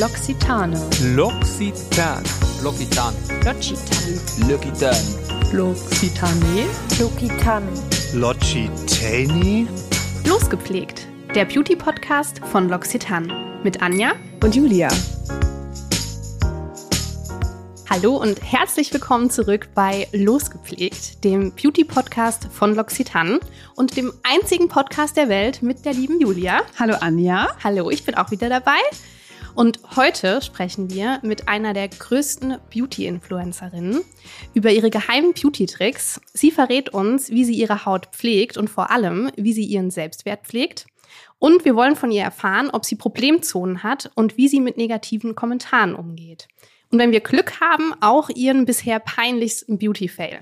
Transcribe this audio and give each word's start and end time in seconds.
L'Occitane. 0.00 0.72
L'Occitane. 1.14 2.24
L'Occitane. 2.62 3.14
L'Occitane. 4.48 4.96
L'Occitane. 5.52 6.66
L'Occitane. 6.98 7.66
L'Occitane. 8.14 9.68
Losgepflegt. 10.24 11.06
Der 11.34 11.44
Beauty-Podcast 11.44 12.40
von 12.50 12.70
L'Occitane. 12.70 13.60
Mit 13.62 13.82
Anja 13.82 14.12
Und 14.42 14.56
Julia. 14.56 14.88
Hallo 17.90 18.16
und 18.16 18.40
herzlich 18.42 18.90
willkommen 18.94 19.28
zurück 19.28 19.68
bei 19.74 20.08
Losgepflegt, 20.12 21.24
dem 21.24 21.52
Beauty-Podcast 21.52 22.48
von 22.50 22.74
L'Occitane 22.74 23.38
und 23.76 23.98
dem 23.98 24.14
einzigen 24.22 24.68
Podcast 24.68 25.18
der 25.18 25.28
Welt 25.28 25.60
mit 25.60 25.84
der 25.84 25.92
lieben 25.92 26.18
Julia. 26.18 26.62
Hallo 26.78 26.94
Anja. 26.98 27.48
Hallo, 27.62 27.90
ich 27.90 28.06
bin 28.06 28.14
auch 28.14 28.30
wieder 28.30 28.48
dabei. 28.48 28.80
Und 29.54 29.80
heute 29.96 30.40
sprechen 30.42 30.90
wir 30.90 31.18
mit 31.22 31.48
einer 31.48 31.74
der 31.74 31.88
größten 31.88 32.58
Beauty-Influencerinnen 32.72 34.00
über 34.54 34.70
ihre 34.70 34.90
geheimen 34.90 35.34
Beauty-Tricks. 35.34 36.20
Sie 36.32 36.50
verrät 36.50 36.90
uns, 36.90 37.30
wie 37.30 37.44
sie 37.44 37.54
ihre 37.54 37.84
Haut 37.84 38.06
pflegt 38.12 38.56
und 38.56 38.70
vor 38.70 38.90
allem, 38.90 39.30
wie 39.36 39.52
sie 39.52 39.64
ihren 39.64 39.90
Selbstwert 39.90 40.46
pflegt. 40.46 40.86
Und 41.38 41.64
wir 41.64 41.74
wollen 41.74 41.96
von 41.96 42.12
ihr 42.12 42.22
erfahren, 42.22 42.70
ob 42.70 42.84
sie 42.84 42.96
Problemzonen 42.96 43.82
hat 43.82 44.10
und 44.14 44.36
wie 44.36 44.48
sie 44.48 44.60
mit 44.60 44.76
negativen 44.76 45.34
Kommentaren 45.34 45.94
umgeht. 45.94 46.48
Und 46.92 46.98
wenn 46.98 47.12
wir 47.12 47.20
Glück 47.20 47.60
haben, 47.60 47.94
auch 48.00 48.30
ihren 48.30 48.64
bisher 48.64 48.98
peinlichsten 48.98 49.78
Beauty-Fail. 49.78 50.40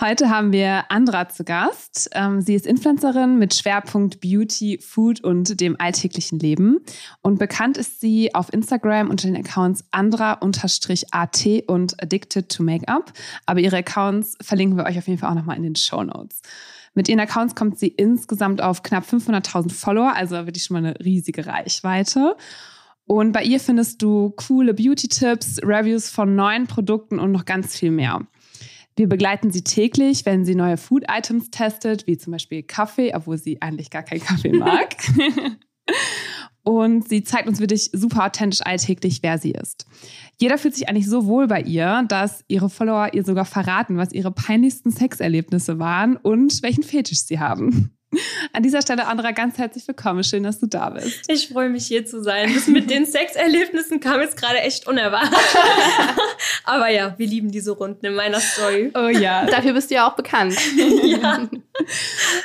Heute 0.00 0.30
haben 0.30 0.50
wir 0.50 0.90
Andra 0.90 1.28
zu 1.28 1.44
Gast. 1.44 2.08
Ähm, 2.14 2.40
sie 2.40 2.54
ist 2.54 2.64
Influencerin 2.64 3.38
mit 3.38 3.54
Schwerpunkt 3.54 4.18
Beauty, 4.22 4.78
Food 4.78 5.22
und 5.22 5.60
dem 5.60 5.78
alltäglichen 5.78 6.38
Leben. 6.38 6.80
Und 7.20 7.38
bekannt 7.38 7.76
ist 7.76 8.00
sie 8.00 8.34
auf 8.34 8.50
Instagram 8.50 9.10
unter 9.10 9.26
den 9.26 9.36
Accounts 9.36 9.84
andra-at 9.90 11.46
und 11.66 12.02
addicted 12.02 12.48
to 12.48 12.62
makeup. 12.62 13.12
Aber 13.44 13.60
ihre 13.60 13.76
Accounts 13.76 14.38
verlinken 14.40 14.78
wir 14.78 14.86
euch 14.86 14.96
auf 14.96 15.06
jeden 15.06 15.18
Fall 15.18 15.30
auch 15.30 15.34
nochmal 15.34 15.58
in 15.58 15.64
den 15.64 15.76
Show 15.76 16.02
Notes. 16.02 16.40
Mit 16.94 17.10
ihren 17.10 17.20
Accounts 17.20 17.54
kommt 17.54 17.78
sie 17.78 17.88
insgesamt 17.88 18.62
auf 18.62 18.82
knapp 18.82 19.04
500.000 19.04 19.70
Follower, 19.70 20.14
also 20.16 20.34
wirklich 20.46 20.64
schon 20.64 20.80
mal 20.80 20.88
eine 20.88 20.98
riesige 20.98 21.46
Reichweite. 21.46 22.36
Und 23.10 23.32
bei 23.32 23.42
ihr 23.42 23.58
findest 23.58 24.02
du 24.02 24.30
coole 24.36 24.72
Beauty-Tipps, 24.72 25.64
Reviews 25.64 26.08
von 26.10 26.36
neuen 26.36 26.68
Produkten 26.68 27.18
und 27.18 27.32
noch 27.32 27.44
ganz 27.44 27.76
viel 27.76 27.90
mehr. 27.90 28.24
Wir 28.94 29.08
begleiten 29.08 29.50
sie 29.50 29.64
täglich, 29.64 30.24
wenn 30.26 30.44
sie 30.44 30.54
neue 30.54 30.76
Food-Items 30.76 31.50
testet, 31.50 32.06
wie 32.06 32.16
zum 32.18 32.30
Beispiel 32.30 32.62
Kaffee, 32.62 33.12
obwohl 33.12 33.36
sie 33.36 33.60
eigentlich 33.60 33.90
gar 33.90 34.04
keinen 34.04 34.20
Kaffee 34.20 34.52
mag. 34.56 34.94
und 36.62 37.08
sie 37.08 37.24
zeigt 37.24 37.48
uns 37.48 37.58
wirklich 37.58 37.90
super 37.92 38.26
authentisch 38.26 38.60
alltäglich, 38.62 39.24
wer 39.24 39.38
sie 39.38 39.50
ist. 39.50 39.86
Jeder 40.36 40.56
fühlt 40.56 40.76
sich 40.76 40.88
eigentlich 40.88 41.08
so 41.08 41.26
wohl 41.26 41.48
bei 41.48 41.62
ihr, 41.62 42.04
dass 42.06 42.44
ihre 42.46 42.70
Follower 42.70 43.12
ihr 43.12 43.24
sogar 43.24 43.44
verraten, 43.44 43.96
was 43.96 44.12
ihre 44.12 44.30
peinlichsten 44.30 44.92
Sexerlebnisse 44.92 45.80
waren 45.80 46.16
und 46.16 46.62
welchen 46.62 46.84
Fetisch 46.84 47.22
sie 47.24 47.40
haben. 47.40 47.90
An 48.52 48.62
dieser 48.62 48.82
Stelle, 48.82 49.06
Andra, 49.06 49.30
ganz 49.30 49.58
herzlich 49.58 49.86
willkommen. 49.86 50.24
Schön, 50.24 50.42
dass 50.42 50.58
du 50.58 50.66
da 50.66 50.90
bist. 50.90 51.24
Ich 51.28 51.48
freue 51.48 51.70
mich, 51.70 51.86
hier 51.86 52.04
zu 52.04 52.22
sein. 52.22 52.52
Das 52.52 52.66
mit 52.66 52.90
den 52.90 53.06
Sexerlebnissen 53.10 54.00
kam 54.00 54.20
jetzt 54.20 54.36
gerade 54.36 54.60
echt 54.60 54.86
unerwartet. 54.88 55.38
Aber 56.64 56.88
ja, 56.88 57.14
wir 57.18 57.26
lieben 57.26 57.50
diese 57.50 57.72
Runden 57.72 58.04
in 58.04 58.14
meiner 58.14 58.40
Story. 58.40 58.90
Oh 58.94 59.08
ja. 59.08 59.46
Dafür 59.46 59.74
bist 59.74 59.90
du 59.90 59.94
ja 59.94 60.08
auch 60.08 60.16
bekannt. 60.16 60.56
ja. 61.04 61.48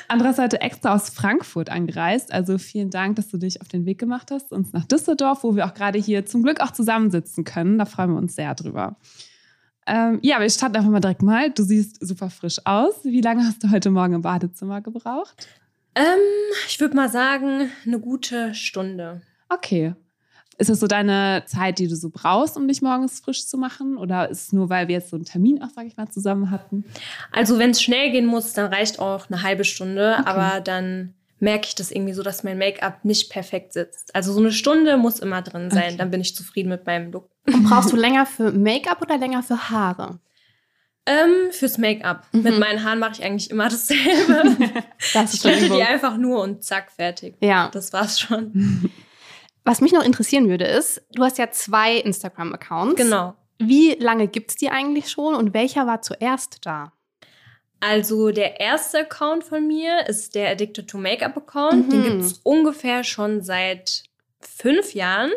Andra 0.08 0.30
ist 0.30 0.40
heute 0.40 0.62
extra 0.62 0.94
aus 0.94 1.10
Frankfurt 1.10 1.70
angereist. 1.70 2.32
Also 2.32 2.58
vielen 2.58 2.92
Dank, 2.92 3.16
dass 3.16 3.30
du 3.30 3.38
dich 3.38 3.62
auf 3.62 3.68
den 3.68 3.86
Weg 3.86 3.98
gemacht 3.98 4.32
hast, 4.32 4.52
uns 4.52 4.72
nach 4.72 4.86
Düsseldorf, 4.86 5.44
wo 5.44 5.56
wir 5.56 5.66
auch 5.66 5.74
gerade 5.74 5.98
hier 5.98 6.26
zum 6.26 6.44
Glück 6.44 6.62
auch 6.62 6.72
zusammensitzen 6.72 7.44
können. 7.44 7.80
Da 7.80 7.86
freuen 7.86 8.12
wir 8.12 8.18
uns 8.18 8.36
sehr 8.36 8.54
drüber. 8.54 8.98
Ähm, 9.88 10.20
ja, 10.22 10.40
wir 10.40 10.50
starten 10.50 10.76
einfach 10.76 10.90
mal 10.90 11.00
direkt 11.00 11.22
mal. 11.22 11.52
Du 11.52 11.64
siehst 11.64 12.06
super 12.06 12.30
frisch 12.30 12.60
aus. 12.66 13.04
Wie 13.04 13.22
lange 13.22 13.46
hast 13.46 13.64
du 13.64 13.72
heute 13.72 13.92
Morgen 13.92 14.14
im 14.14 14.22
Badezimmer 14.22 14.82
gebraucht? 14.82 15.48
Ähm, 15.96 16.04
ich 16.68 16.80
würde 16.80 16.96
mal 16.96 17.10
sagen, 17.10 17.70
eine 17.86 18.00
gute 18.00 18.54
Stunde. 18.54 19.22
Okay. 19.50 19.94
Ist 20.58 20.70
das 20.70 20.80
so 20.80 20.88
deine 20.88 21.44
Zeit, 21.48 21.80
die 21.80 21.88
du 21.88 21.96
so 21.96 22.10
brauchst, 22.10 22.56
um 22.56 22.68
dich 22.68 22.82
morgens 22.82 23.20
frisch 23.20 23.46
zu 23.46 23.58
machen? 23.58 23.98
Oder 23.98 24.30
ist 24.30 24.44
es 24.44 24.54
nur, 24.54 24.70
weil 24.70 24.88
wir 24.88 24.96
jetzt 24.96 25.10
so 25.10 25.18
einen 25.18 25.26
Termin 25.26 25.62
auch, 25.62 25.70
sag 25.76 25.86
ich 25.86 25.98
mal, 25.98 26.08
zusammen 26.08 26.50
hatten? 26.50 26.86
Also, 27.32 27.60
wenn 27.60 27.72
es 27.72 27.82
schnell 27.82 28.12
gehen 28.12 28.26
muss, 28.26 28.54
dann 28.54 28.72
reicht 28.72 29.00
auch 29.00 29.30
eine 29.30 29.44
halbe 29.44 29.66
Stunde. 29.66 30.16
Okay. 30.20 30.30
Aber 30.30 30.62
dann 30.62 31.14
merke 31.40 31.68
ich 31.68 31.76
das 31.76 31.92
irgendwie 31.92 32.14
so, 32.14 32.24
dass 32.24 32.44
mein 32.44 32.58
Make-up 32.58 33.04
nicht 33.04 33.30
perfekt 33.30 33.74
sitzt. 33.74 34.14
Also, 34.16 34.34
so 34.34 34.40
eine 34.40 34.52
Stunde 34.52 34.98
muss 34.98 35.20
immer 35.20 35.42
drin 35.42 35.70
sein. 35.70 35.84
Okay. 35.84 35.98
Dann 35.98 36.12
bin 36.12 36.22
ich 36.22 36.36
zufrieden 36.36 36.70
mit 36.70 36.86
meinem 36.86 37.12
Look. 37.12 37.30
Und 37.48 37.64
brauchst 37.64 37.92
du 37.92 37.96
länger 37.98 38.26
für 38.26 38.52
Make-up 38.52 39.02
oder 39.02 39.18
länger 39.18 39.44
für 39.44 39.70
Haare? 39.70 40.20
Ähm, 41.08 41.52
fürs 41.52 41.78
Make-up. 41.78 42.26
Mhm. 42.32 42.42
Mit 42.42 42.60
meinen 42.60 42.84
Haaren 42.84 43.00
mache 43.00 43.14
ich 43.14 43.24
eigentlich 43.24 43.52
immer 43.52 43.70
dasselbe. 43.70 44.58
Das 45.14 45.34
ich 45.36 45.42
glätte 45.42 45.70
die 45.70 45.84
einfach 45.84 46.18
nur 46.18 46.42
und 46.42 46.64
zack, 46.64 46.92
fertig. 46.92 47.36
Ja. 47.42 47.70
Das 47.72 47.94
war's 47.94 48.20
schon. 48.20 48.90
Was 49.64 49.82
mich 49.82 49.92
noch 49.92 50.04
interessieren 50.04 50.50
würde, 50.50 50.66
ist, 50.66 51.04
du 51.12 51.24
hast 51.24 51.38
ja 51.38 51.52
zwei 51.52 51.98
Instagram-Accounts. 51.98 52.96
Genau. 52.96 53.36
Wie 53.60 53.96
lange 53.96 54.28
gibt's 54.28 54.56
die 54.56 54.70
eigentlich 54.70 55.10
schon 55.10 55.36
und 55.36 55.54
welcher 55.54 55.88
war 55.88 56.02
zuerst 56.02 56.66
da? 56.66 56.92
Also 57.80 58.32
der 58.32 58.60
erste 58.60 59.00
Account 59.00 59.44
von 59.44 59.68
mir 59.68 60.08
ist 60.08 60.36
der 60.36 60.50
Addicted 60.50 60.88
to 60.88 60.98
Makeup 60.98 61.38
Account. 61.38 61.88
Mhm. 61.88 61.90
Den 61.92 62.04
gibt 62.04 62.22
es 62.24 62.40
ungefähr 62.44 63.04
schon 63.04 63.42
seit 63.42 64.04
fünf 64.40 64.94
Jahren. 64.94 65.32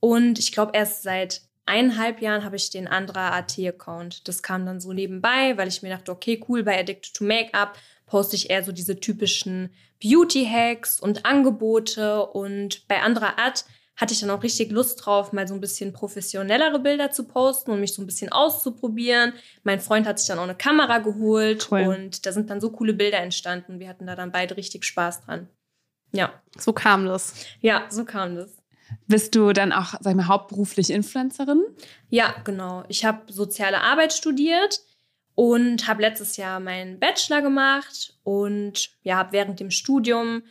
Und 0.00 0.38
ich 0.38 0.52
glaube, 0.52 0.72
erst 0.74 1.02
seit 1.02 1.42
eineinhalb 1.66 2.20
Jahren 2.20 2.44
habe 2.44 2.56
ich 2.56 2.70
den 2.70 2.88
Andra 2.88 3.36
AT 3.36 3.58
Account. 3.58 4.26
Das 4.28 4.42
kam 4.42 4.64
dann 4.66 4.80
so 4.80 4.92
nebenbei, 4.92 5.56
weil 5.56 5.68
ich 5.68 5.82
mir 5.82 5.90
dachte, 5.90 6.12
okay, 6.12 6.42
cool, 6.48 6.62
bei 6.62 6.78
Addicted 6.78 7.14
to 7.14 7.24
Makeup 7.24 7.74
poste 8.06 8.36
ich 8.36 8.50
eher 8.50 8.62
so 8.62 8.72
diese 8.72 9.00
typischen 9.00 9.70
Beauty-Hacks 10.02 11.00
und 11.00 11.26
Angebote. 11.26 12.24
Und 12.26 12.86
bei 12.88 13.02
Andra 13.02 13.34
Ad 13.36 13.62
hatte 13.96 14.12
ich 14.12 14.20
dann 14.20 14.30
auch 14.30 14.42
richtig 14.42 14.70
Lust 14.70 15.04
drauf, 15.04 15.32
mal 15.32 15.48
so 15.48 15.54
ein 15.54 15.60
bisschen 15.60 15.92
professionellere 15.92 16.78
Bilder 16.78 17.10
zu 17.10 17.24
posten 17.24 17.70
und 17.70 17.80
mich 17.80 17.94
so 17.94 18.02
ein 18.02 18.06
bisschen 18.06 18.30
auszuprobieren. 18.30 19.32
Mein 19.64 19.80
Freund 19.80 20.06
hat 20.06 20.18
sich 20.18 20.28
dann 20.28 20.38
auch 20.38 20.42
eine 20.44 20.54
Kamera 20.54 20.98
geholt 20.98 21.68
Cool. 21.70 21.82
und 21.86 22.26
da 22.26 22.32
sind 22.32 22.50
dann 22.50 22.60
so 22.60 22.70
coole 22.70 22.92
Bilder 22.92 23.18
entstanden. 23.18 23.80
Wir 23.80 23.88
hatten 23.88 24.06
da 24.06 24.14
dann 24.14 24.32
beide 24.32 24.56
richtig 24.56 24.84
Spaß 24.84 25.22
dran. 25.22 25.48
Ja, 26.12 26.32
So 26.58 26.72
kam 26.72 27.06
das. 27.06 27.34
ja, 27.60 27.86
so 27.90 28.04
kam 28.04 28.36
das. 28.36 28.50
Bist 29.08 29.34
du 29.34 29.52
dann 29.52 29.72
auch, 29.72 29.94
sag 30.00 30.10
ich 30.10 30.14
mal, 30.14 30.28
hauptberuflich 30.28 30.90
Influencerin? 30.90 31.62
Ja, 32.08 32.34
genau. 32.44 32.84
Ich 32.88 33.04
habe 33.04 33.32
soziale 33.32 33.80
Arbeit 33.80 34.12
studiert 34.12 34.80
und 35.34 35.88
habe 35.88 36.02
letztes 36.02 36.36
Jahr 36.36 36.60
meinen 36.60 37.00
Bachelor 37.00 37.42
gemacht 37.42 38.14
und 38.22 38.90
ja, 39.02 39.16
habe 39.16 39.32
während 39.32 39.58
dem 39.58 39.70
Studium 39.72 40.42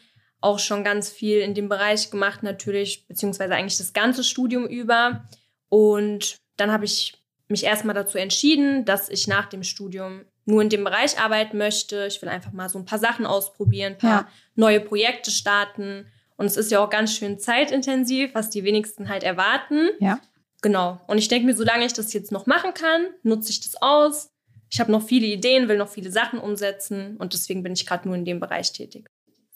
auch 0.45 0.59
schon 0.59 0.83
ganz 0.83 1.09
viel 1.09 1.39
in 1.39 1.53
dem 1.53 1.67
Bereich 1.69 2.09
gemacht, 2.11 2.43
natürlich, 2.43 3.07
beziehungsweise 3.07 3.53
eigentlich 3.55 3.77
das 3.77 3.93
ganze 3.93 4.23
Studium 4.23 4.65
über. 4.67 5.27
Und 5.69 6.37
dann 6.57 6.71
habe 6.71 6.85
ich 6.85 7.21
mich 7.47 7.63
erstmal 7.63 7.95
dazu 7.95 8.17
entschieden, 8.17 8.85
dass 8.85 9.09
ich 9.09 9.27
nach 9.27 9.45
dem 9.47 9.63
Studium 9.63 10.21
nur 10.45 10.61
in 10.61 10.69
dem 10.69 10.83
Bereich 10.83 11.19
arbeiten 11.19 11.57
möchte. 11.57 12.05
Ich 12.07 12.21
will 12.21 12.29
einfach 12.29 12.51
mal 12.51 12.69
so 12.69 12.77
ein 12.79 12.85
paar 12.85 12.99
Sachen 12.99 13.25
ausprobieren, 13.25 13.93
ein 13.93 13.97
paar 13.97 14.21
Ja. 14.21 14.27
neue 14.55 14.79
Projekte 14.79 15.31
starten. 15.31 16.07
Und 16.37 16.45
es 16.45 16.57
ist 16.57 16.71
ja 16.71 16.83
auch 16.83 16.89
ganz 16.89 17.13
schön 17.15 17.39
zeitintensiv, 17.39 18.35
was 18.35 18.49
die 18.49 18.63
wenigsten 18.63 19.09
halt 19.09 19.23
erwarten. 19.23 19.89
Ja. 19.99 20.19
Genau. 20.61 21.01
Und 21.07 21.17
ich 21.17 21.27
denke 21.27 21.45
mir, 21.47 21.55
solange 21.55 21.85
ich 21.85 21.93
das 21.93 22.13
jetzt 22.13 22.31
noch 22.31 22.45
machen 22.45 22.73
kann, 22.73 23.07
nutze 23.23 23.51
ich 23.51 23.61
das 23.61 23.81
aus. 23.81 24.29
Ich 24.71 24.79
habe 24.79 24.91
noch 24.91 25.03
viele 25.03 25.27
Ideen, 25.27 25.67
will 25.67 25.77
noch 25.77 25.89
viele 25.89 26.11
Sachen 26.11 26.39
umsetzen 26.39 27.17
und 27.17 27.33
deswegen 27.33 27.63
bin 27.63 27.73
ich 27.73 27.85
gerade 27.85 28.07
nur 28.07 28.17
in 28.17 28.25
dem 28.25 28.39
Bereich 28.39 28.71
tätig. 28.73 29.07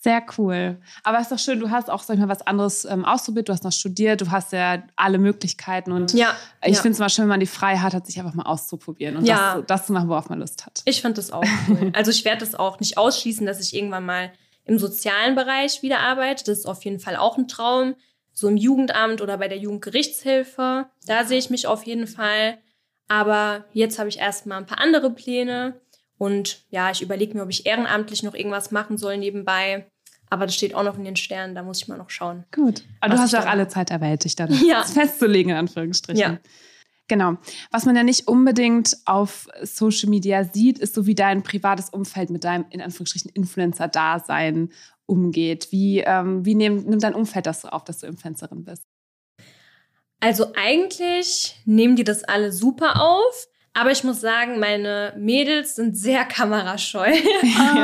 Sehr 0.02 0.24
cool. 0.38 0.78
Aber 1.04 1.20
ist 1.20 1.30
doch 1.30 1.38
schön, 1.40 1.60
du 1.60 1.70
hast 1.72 1.90
auch, 1.90 2.02
sag 2.04 2.14
ich 2.14 2.22
mal, 2.22 2.30
was 2.30 2.42
anderes 2.48 2.86
ähm, 2.86 3.04
ausprobiert. 3.04 3.50
Du 3.50 3.54
hast 3.54 3.66
noch 3.66 3.74
studiert, 3.74 4.22
du 4.22 4.32
hast 4.32 4.54
ja 4.54 4.82
alle 4.96 5.18
Möglichkeiten. 5.18 5.92
Und 5.92 6.14
Ja, 6.14 6.34
ich 6.64 6.76
ja. 6.78 6.82
finde 6.82 6.94
es 6.94 7.00
mal 7.00 7.10
schön, 7.10 7.24
wenn 7.24 7.30
man 7.30 7.40
die 7.42 7.46
Freiheit 7.48 7.94
hat, 7.94 8.06
sich 8.08 8.18
einfach 8.18 8.34
mal 8.34 8.46
auszuprobieren 8.46 9.18
und 9.18 9.26
Ja. 9.26 9.56
das, 9.58 9.66
das 9.68 9.88
zu 9.88 9.94
machen, 9.94 10.08
worauf 10.08 10.30
man 10.30 10.40
Lust 10.40 10.66
hat. 10.66 10.82
Ich 10.86 11.02
fand 11.02 11.18
das 11.18 11.32
auch 11.32 11.44
cool. 11.68 11.92
also 11.96 12.12
ich 12.12 12.24
werde 12.24 12.40
das 12.40 12.56
auch 12.56 12.80
nicht 12.80 12.98
ausschließen, 12.98 13.46
dass 13.46 13.60
ich 13.60 13.76
irgendwann 13.76 14.06
mal 14.06 14.32
im 14.64 14.80
sozialen 14.80 15.36
Bereich 15.36 15.82
wieder 15.82 16.00
arbeite. 16.00 16.46
Das 16.46 16.60
ist 16.60 16.66
auf 16.66 16.86
jeden 16.86 17.00
Fall 17.02 17.18
auch 17.18 17.38
ein 17.38 17.50
Traum. 17.50 17.96
So 18.32 18.48
im 18.48 18.56
Jugendamt 18.56 19.20
oder 19.22 19.38
bei 19.38 19.50
der 19.50 19.58
Jugendgerichtshilfe. 19.58 20.86
Da 21.08 21.26
sehe 21.26 21.38
ich 21.40 21.50
mich 21.50 21.68
auf 21.68 21.84
jeden 21.84 22.08
Fall. 22.08 22.58
Aber 23.10 23.66
jetzt 23.74 24.00
habe 24.00 24.08
ich 24.10 24.20
erstmal 24.20 24.60
ein 24.60 24.66
paar 24.66 24.80
andere 24.80 25.10
Pläne. 25.12 25.82
Und 26.20 26.66
ja, 26.70 26.92
ich 26.92 27.02
überlege 27.02 27.36
mir, 27.36 27.44
ob 27.44 27.50
ich 27.50 27.66
ehrenamtlich 27.66 28.22
noch 28.22 28.36
irgendwas 28.36 28.70
machen 28.70 28.98
soll 28.98 29.18
nebenbei. 29.18 29.88
Aber 30.30 30.46
das 30.46 30.54
steht 30.54 30.76
auch 30.76 30.84
noch 30.84 30.98
in 30.98 31.06
den 31.06 31.16
Sternen, 31.16 31.56
da 31.56 31.64
muss 31.64 31.82
ich 31.82 31.88
mal 31.88 31.98
noch 31.98 32.12
schauen. 32.12 32.44
Gut. 32.54 32.84
Aber 33.00 33.16
du 33.16 33.22
hast 33.22 33.34
ja 33.34 33.42
auch 33.42 33.48
alle 33.48 33.68
Zeit 33.68 33.90
der 33.90 34.02
Welt, 34.02 34.26
dich 34.26 34.36
dann 34.36 34.54
Ja. 34.68 34.84
festzulegen, 34.86 35.52
in 35.52 35.58
Anführungsstrichen. 35.58 36.22
Ja. 36.22 36.38
Genau. 37.08 37.38
Was 37.72 37.86
man 37.86 37.96
ja 37.96 38.04
nicht 38.04 38.28
unbedingt 38.28 38.96
auf 39.06 39.48
Social 39.64 40.10
Media 40.10 40.44
sieht, 40.44 40.78
ist 40.78 40.94
so, 40.94 41.08
wie 41.08 41.16
dein 41.16 41.42
privates 41.42 41.90
Umfeld 41.90 42.30
mit 42.30 42.44
deinem, 42.44 42.66
in 42.70 42.82
Anführungsstrichen, 42.82 43.32
Influencer-Dasein 43.34 44.70
umgeht. 45.08 45.72
Wie, 45.72 46.02
ähm, 46.02 46.46
wie 46.46 46.54
nehm, 46.54 46.84
nimmt 46.84 47.02
dein 47.02 47.16
Umfeld 47.16 47.48
das 47.48 47.62
so 47.62 47.70
auf, 47.70 47.84
dass 47.84 48.00
du 48.00 48.08
Influencerin 48.08 48.64
bist? 48.64 48.84
Also 50.20 50.54
eigentlich 50.56 51.60
nehmen 51.66 51.96
die 51.96 52.04
das 52.04 52.24
alle 52.24 52.52
super 52.52 53.02
auf. 53.02 53.49
Aber 53.74 53.92
ich 53.92 54.04
muss 54.04 54.20
sagen, 54.20 54.60
meine 54.60 55.14
Mädels 55.18 55.76
sind 55.76 55.96
sehr 55.98 56.26
kamerascheu. 56.26 57.12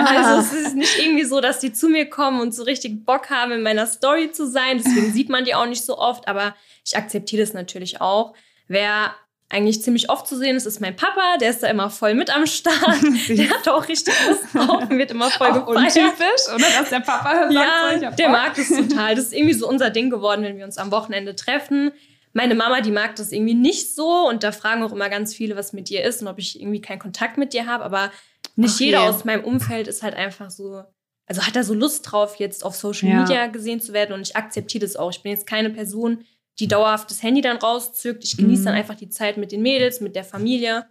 Also 0.07 0.41
es 0.41 0.53
ist 0.67 0.75
nicht 0.75 0.97
irgendwie 0.99 1.23
so, 1.23 1.41
dass 1.41 1.59
die 1.59 1.71
zu 1.73 1.87
mir 1.89 2.09
kommen 2.09 2.39
und 2.41 2.53
so 2.53 2.63
richtig 2.63 3.05
Bock 3.05 3.29
haben, 3.29 3.51
in 3.51 3.61
meiner 3.61 3.85
Story 3.87 4.31
zu 4.31 4.47
sein. 4.49 4.77
Deswegen 4.83 5.13
sieht 5.13 5.29
man 5.29 5.45
die 5.45 5.55
auch 5.55 5.67
nicht 5.67 5.85
so 5.85 5.97
oft. 5.97 6.27
Aber 6.27 6.55
ich 6.85 6.97
akzeptiere 6.97 7.43
das 7.43 7.53
natürlich 7.53 8.01
auch. 8.01 8.33
Wer 8.67 9.13
eigentlich 9.47 9.83
ziemlich 9.83 10.09
oft 10.09 10.25
zu 10.27 10.37
sehen 10.37 10.55
ist, 10.55 10.65
ist 10.65 10.81
mein 10.81 10.95
Papa. 10.95 11.37
Der 11.39 11.51
ist 11.51 11.61
da 11.61 11.67
immer 11.67 11.89
voll 11.91 12.15
mit 12.15 12.35
am 12.35 12.47
Start. 12.47 12.97
Der 13.29 13.49
hat 13.51 13.67
auch 13.69 13.88
richtig 13.88 14.13
Lust 14.27 14.43
drauf 14.53 14.81
und 14.89 14.97
wird 14.97 15.11
immer 15.11 15.29
voll 15.29 15.49
Auch 15.51 15.65
gefeiert. 15.67 15.95
untypisch, 15.95 16.53
oder? 16.53 16.65
Dass 16.79 16.89
der 16.89 16.99
Papa 17.01 17.35
sagt, 17.35 17.51
so, 17.53 17.57
Ja, 17.59 18.07
hab 18.07 18.17
der 18.17 18.29
mag 18.29 18.55
das 18.55 18.69
total. 18.69 19.15
Das 19.15 19.25
ist 19.25 19.33
irgendwie 19.33 19.53
so 19.53 19.67
unser 19.69 19.91
Ding 19.91 20.09
geworden, 20.09 20.41
wenn 20.43 20.57
wir 20.57 20.65
uns 20.65 20.77
am 20.77 20.91
Wochenende 20.91 21.35
treffen. 21.35 21.91
Meine 22.37 22.53
Mama, 22.53 22.81
die 22.81 22.91
mag 22.91 23.15
das 23.15 23.31
irgendwie 23.31 23.53
nicht 23.53 23.95
so 23.95 24.27
und 24.27 24.43
da 24.43 24.51
fragen 24.51 24.83
auch 24.83 24.91
immer 24.91 25.09
ganz 25.09 25.33
viele, 25.33 25.55
was 25.55 25.71
mit 25.71 25.89
dir 25.89 26.03
ist 26.03 26.21
und 26.21 26.27
ob 26.27 26.37
ich 26.37 26.59
irgendwie 26.59 26.81
keinen 26.81 26.99
Kontakt 26.99 27.37
mit 27.37 27.53
dir 27.53 27.65
habe. 27.65 27.85
Aber 27.85 28.11
nicht 28.57 28.75
Okay. 28.75 28.85
jeder 28.87 29.03
aus 29.03 29.23
meinem 29.23 29.45
Umfeld 29.45 29.87
ist 29.87 30.03
halt 30.03 30.15
einfach 30.15 30.51
so, 30.51 30.83
also 31.27 31.41
hat 31.43 31.55
da 31.55 31.63
so 31.63 31.73
Lust 31.73 32.11
drauf, 32.11 32.35
jetzt 32.35 32.65
auf 32.65 32.75
Social 32.75 33.07
Ja. 33.09 33.21
Media 33.21 33.47
gesehen 33.47 33.79
zu 33.79 33.93
werden 33.93 34.11
und 34.13 34.21
ich 34.21 34.35
akzeptiere 34.35 34.81
das 34.85 34.97
auch. 34.97 35.11
Ich 35.11 35.23
bin 35.23 35.31
jetzt 35.31 35.47
keine 35.47 35.69
Person, 35.69 36.25
die 36.59 36.67
dauerhaft 36.67 37.09
das 37.09 37.23
Handy 37.23 37.39
dann 37.39 37.55
rauszückt. 37.55 38.25
Ich 38.25 38.35
genieße 38.35 38.63
Mhm. 38.63 38.65
dann 38.65 38.75
einfach 38.75 38.95
die 38.95 39.09
Zeit 39.09 39.38
mit 39.38 39.53
den 39.53 39.61
Mädels, 39.61 40.01
mit 40.01 40.15
der 40.17 40.25
Familie. 40.25 40.85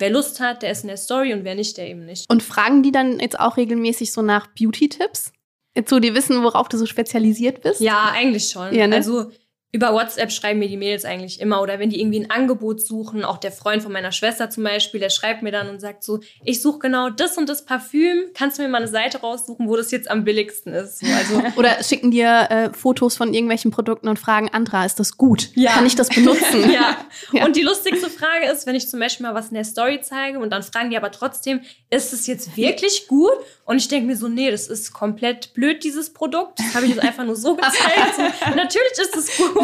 Wer 0.00 0.10
Lust 0.10 0.40
hat, 0.40 0.62
der 0.62 0.72
ist 0.72 0.82
in 0.82 0.88
der 0.88 0.96
Story 0.96 1.32
und 1.32 1.44
wer 1.44 1.54
nicht, 1.54 1.76
der 1.76 1.88
eben 1.88 2.04
nicht. 2.06 2.28
Und 2.28 2.42
fragen 2.42 2.82
die 2.82 2.90
dann 2.90 3.20
jetzt 3.20 3.38
auch 3.38 3.56
regelmäßig 3.56 4.10
so 4.12 4.20
nach 4.20 4.48
Beauty-Tipps? 4.58 5.32
Jetzt 5.76 5.90
so, 5.90 6.00
die 6.00 6.12
wissen, 6.14 6.42
worauf 6.42 6.68
du 6.68 6.76
so 6.76 6.86
spezialisiert 6.86 7.62
bist? 7.62 7.80
Ja, 7.80 8.10
eigentlich 8.12 8.48
schon. 8.50 8.74
Ja, 8.74 8.88
ne? 8.88 8.96
Also 8.96 9.30
über 9.74 9.94
WhatsApp 9.94 10.30
schreiben 10.30 10.58
mir 10.58 10.68
die 10.68 10.76
Mädels 10.76 11.06
eigentlich 11.06 11.40
immer 11.40 11.62
oder 11.62 11.78
wenn 11.78 11.88
die 11.88 11.98
irgendwie 11.98 12.20
ein 12.20 12.30
Angebot 12.30 12.82
suchen, 12.82 13.24
auch 13.24 13.38
der 13.38 13.52
Freund 13.52 13.82
von 13.82 13.90
meiner 13.90 14.12
Schwester 14.12 14.50
zum 14.50 14.64
Beispiel, 14.64 15.00
der 15.00 15.08
schreibt 15.08 15.42
mir 15.42 15.50
dann 15.50 15.70
und 15.70 15.80
sagt 15.80 16.04
so, 16.04 16.20
ich 16.44 16.60
suche 16.60 16.80
genau 16.80 17.08
das 17.08 17.38
und 17.38 17.48
das 17.48 17.64
Parfüm, 17.64 18.24
kannst 18.34 18.58
du 18.58 18.62
mir 18.62 18.68
mal 18.68 18.82
eine 18.82 18.88
Seite 18.88 19.22
raussuchen, 19.22 19.68
wo 19.68 19.76
das 19.76 19.90
jetzt 19.90 20.10
am 20.10 20.24
billigsten 20.24 20.74
ist? 20.74 20.98
So, 20.98 21.06
also 21.06 21.42
Oder 21.56 21.82
schicken 21.82 22.10
dir 22.10 22.50
äh, 22.50 22.72
Fotos 22.74 23.16
von 23.16 23.32
irgendwelchen 23.32 23.70
Produkten 23.70 24.08
und 24.08 24.18
fragen, 24.18 24.50
Andra, 24.50 24.84
ist 24.84 25.00
das 25.00 25.16
gut? 25.16 25.48
Ja. 25.54 25.72
Kann 25.72 25.86
ich 25.86 25.96
das 25.96 26.10
benutzen? 26.10 26.70
ja. 26.72 26.98
Ja. 27.32 27.46
Und 27.46 27.56
die 27.56 27.62
lustigste 27.62 28.10
Frage 28.10 28.46
ist, 28.46 28.66
wenn 28.66 28.74
ich 28.74 28.88
zum 28.88 29.00
Beispiel 29.00 29.24
mal 29.24 29.34
was 29.34 29.48
in 29.48 29.54
der 29.54 29.64
Story 29.64 30.00
zeige 30.02 30.38
und 30.38 30.50
dann 30.50 30.62
fragen 30.62 30.90
die 30.90 30.96
aber 30.96 31.10
trotzdem, 31.10 31.60
ist 31.88 32.12
es 32.12 32.26
jetzt 32.26 32.56
wirklich 32.56 33.06
gut? 33.06 33.32
Und 33.64 33.78
ich 33.78 33.88
denke 33.88 34.06
mir 34.06 34.16
so, 34.16 34.28
nee, 34.28 34.50
das 34.50 34.66
ist 34.66 34.92
komplett 34.92 35.54
blöd, 35.54 35.84
dieses 35.84 36.12
Produkt. 36.12 36.58
Das 36.58 36.74
habe 36.74 36.84
ich 36.84 36.94
jetzt 36.94 37.02
einfach 37.02 37.24
nur 37.24 37.36
so 37.36 37.54
gezeigt. 37.54 38.16
So, 38.16 38.22
natürlich 38.54 38.92
ist 38.98 39.16
es 39.16 39.36
gut. 39.36 39.61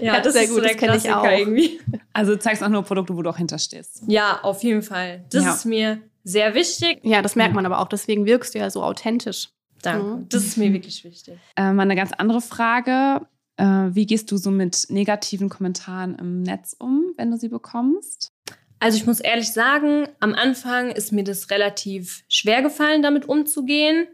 Ja, 0.00 0.14
Ja, 0.16 0.20
das 0.20 0.34
sehr 0.34 0.42
ist 0.44 0.48
gut, 0.50 0.56
so 0.56 0.62
der 0.62 0.72
das 0.74 0.80
kenn 0.80 0.94
ich 0.96 1.10
auch. 1.12 1.24
irgendwie. 1.24 1.80
Also 2.12 2.32
du 2.32 2.38
zeigst 2.38 2.62
auch 2.62 2.68
nur 2.68 2.82
Produkte, 2.82 3.16
wo 3.16 3.22
du 3.22 3.30
auch 3.30 3.36
hinterstehst. 3.38 4.02
Ja, 4.06 4.40
auf 4.42 4.62
jeden 4.62 4.82
Fall. 4.82 5.24
Das 5.30 5.44
Ja. 5.44 5.54
ist 5.54 5.64
mir 5.64 6.00
sehr 6.24 6.54
wichtig. 6.54 6.98
Ja, 7.02 7.22
das 7.22 7.36
merkt 7.36 7.54
man 7.54 7.64
aber 7.66 7.78
auch. 7.80 7.88
Deswegen 7.88 8.26
wirkst 8.26 8.54
du 8.54 8.58
ja 8.58 8.68
so 8.70 8.82
authentisch. 8.82 9.48
Danke. 9.82 10.04
Mhm. 10.06 10.28
Das 10.28 10.44
ist 10.44 10.56
mir 10.56 10.72
wirklich 10.72 11.04
wichtig. 11.04 11.38
Äh, 11.56 11.72
mal 11.72 11.82
eine 11.82 11.96
ganz 11.96 12.12
andere 12.12 12.40
Frage. 12.40 13.26
Äh, 13.58 13.64
wie 13.94 14.06
gehst 14.06 14.30
du 14.32 14.36
so 14.36 14.50
mit 14.50 14.86
negativen 14.90 15.48
Kommentaren 15.48 16.16
im 16.18 16.42
Netz 16.42 16.74
um, 16.78 17.04
wenn 17.16 17.30
du 17.30 17.38
sie 17.38 17.48
bekommst? 17.48 18.32
Also 18.80 18.98
ich 18.98 19.06
muss 19.06 19.20
ehrlich 19.20 19.52
sagen, 19.52 20.06
am 20.20 20.34
Anfang 20.34 20.90
ist 20.90 21.10
mir 21.12 21.24
das 21.24 21.50
relativ 21.50 22.24
schwer 22.28 22.60
gefallen, 22.60 23.00
damit 23.02 23.26
umzugehen. 23.26 24.06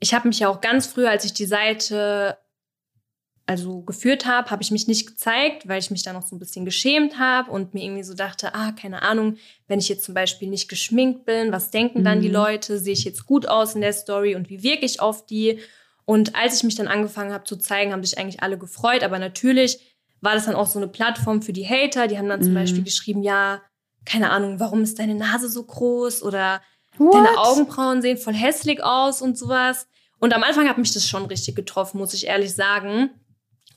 Ich 0.00 0.12
habe 0.14 0.26
mich 0.28 0.40
ja 0.40 0.48
auch 0.48 0.60
ganz 0.60 0.86
früh, 0.88 1.06
als 1.06 1.24
ich 1.24 1.32
die 1.34 1.46
Seite 1.46 2.36
also 3.46 3.82
geführt 3.82 4.26
habe, 4.26 4.50
habe 4.50 4.62
ich 4.62 4.72
mich 4.72 4.88
nicht 4.88 5.06
gezeigt, 5.06 5.68
weil 5.68 5.78
ich 5.78 5.90
mich 5.92 6.02
da 6.02 6.12
noch 6.12 6.26
so 6.26 6.34
ein 6.34 6.40
bisschen 6.40 6.64
geschämt 6.64 7.18
habe 7.18 7.50
und 7.50 7.74
mir 7.74 7.84
irgendwie 7.84 8.02
so 8.02 8.14
dachte, 8.14 8.54
ah, 8.54 8.72
keine 8.72 9.02
Ahnung, 9.02 9.36
wenn 9.68 9.78
ich 9.78 9.88
jetzt 9.88 10.04
zum 10.04 10.14
Beispiel 10.14 10.48
nicht 10.48 10.68
geschminkt 10.68 11.24
bin, 11.24 11.52
was 11.52 11.70
denken 11.70 12.02
dann 12.02 12.20
die 12.20 12.28
Mhm. 12.28 12.34
Leute? 12.34 12.78
Sehe 12.80 12.92
ich 12.92 13.04
jetzt 13.04 13.24
gut 13.24 13.46
aus 13.46 13.74
in 13.76 13.80
der 13.82 13.92
Story 13.92 14.34
und 14.34 14.50
wie 14.50 14.62
wirke 14.64 14.84
ich 14.84 15.00
auf 15.00 15.26
die? 15.26 15.60
Und 16.04 16.34
als 16.34 16.56
ich 16.56 16.64
mich 16.64 16.74
dann 16.74 16.88
angefangen 16.88 17.32
habe 17.32 17.44
zu 17.44 17.56
zeigen, 17.56 17.92
haben 17.92 18.02
sich 18.04 18.18
eigentlich 18.18 18.42
alle 18.42 18.58
gefreut. 18.58 19.02
Aber 19.04 19.18
natürlich 19.20 19.78
war 20.20 20.34
das 20.34 20.46
dann 20.46 20.54
auch 20.56 20.66
so 20.66 20.78
eine 20.80 20.88
Plattform 20.88 21.40
für 21.42 21.52
die 21.52 21.66
Hater. 21.68 22.08
Die 22.08 22.18
haben 22.18 22.28
dann 22.28 22.42
zum 22.42 22.52
Mhm. 22.52 22.56
Beispiel 22.56 22.82
geschrieben, 22.84 23.22
ja, 23.22 23.62
keine 24.04 24.30
Ahnung, 24.30 24.58
warum 24.58 24.82
ist 24.82 24.98
deine 24.98 25.14
Nase 25.14 25.48
so 25.48 25.62
groß? 25.64 26.22
Oder 26.24 26.62
What? 26.96 27.14
deine 27.14 27.38
Augenbrauen 27.38 28.02
sehen 28.02 28.18
voll 28.18 28.34
hässlich 28.34 28.82
aus 28.82 29.22
und 29.22 29.38
sowas. 29.38 29.86
Und 30.18 30.32
am 30.34 30.42
Anfang 30.42 30.68
hat 30.68 30.78
mich 30.78 30.92
das 30.92 31.06
schon 31.08 31.26
richtig 31.26 31.54
getroffen, 31.54 31.98
muss 31.98 32.14
ich 32.14 32.26
ehrlich 32.26 32.54
sagen. 32.54 33.10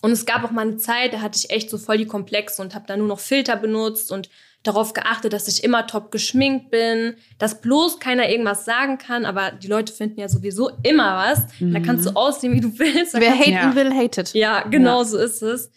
Und 0.02 0.12
es 0.12 0.26
gab 0.26 0.44
auch 0.44 0.52
mal 0.52 0.62
eine 0.62 0.78
Zeit, 0.78 1.14
da 1.14 1.22
hatte 1.22 1.38
ich 1.38 1.50
echt 1.50 1.70
so 1.70 1.78
voll 1.78 1.98
die 1.98 2.06
Komplexe 2.06 2.62
und 2.62 2.74
habe 2.76 2.86
da 2.88 2.96
nur 2.96 3.08
noch 3.08 3.20
Filter 3.20 3.56
benutzt 3.58 4.12
und 4.12 4.30
darauf 4.64 4.94
geachtet, 4.94 5.32
dass 5.34 5.48
ich 5.48 5.64
immer 5.64 5.88
top 5.88 6.12
geschminkt 6.12 6.70
bin, 6.70 7.16
dass 7.38 7.62
bloß 7.62 8.00
keiner 8.00 8.30
irgendwas 8.30 8.66
sagen 8.66 8.98
kann, 8.98 9.26
aber 9.26 9.52
die 9.52 9.68
Leute 9.68 9.94
finden 9.94 10.20
ja 10.20 10.28
sowieso 10.30 10.70
immer 10.84 11.16
was. 11.18 11.44
Da 11.60 11.80
kannst 11.80 12.06
du 12.06 12.12
aussehen, 12.12 12.54
wie 12.54 12.60
du 12.62 12.78
willst. 12.78 13.14
Wer 13.14 13.32
haten 13.40 13.52
Ja. 13.52 13.76
will, 13.76 13.94
hatet. 13.94 14.34
ja, 14.34 14.64
genau 14.64 15.04
so 15.04 15.18
ist 15.18 15.42
es. 15.42 15.72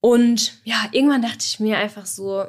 Und 0.00 0.54
ja, 0.64 0.76
irgendwann 0.92 1.22
dachte 1.22 1.40
ich 1.40 1.60
mir 1.60 1.76
einfach 1.78 2.06
so, 2.06 2.44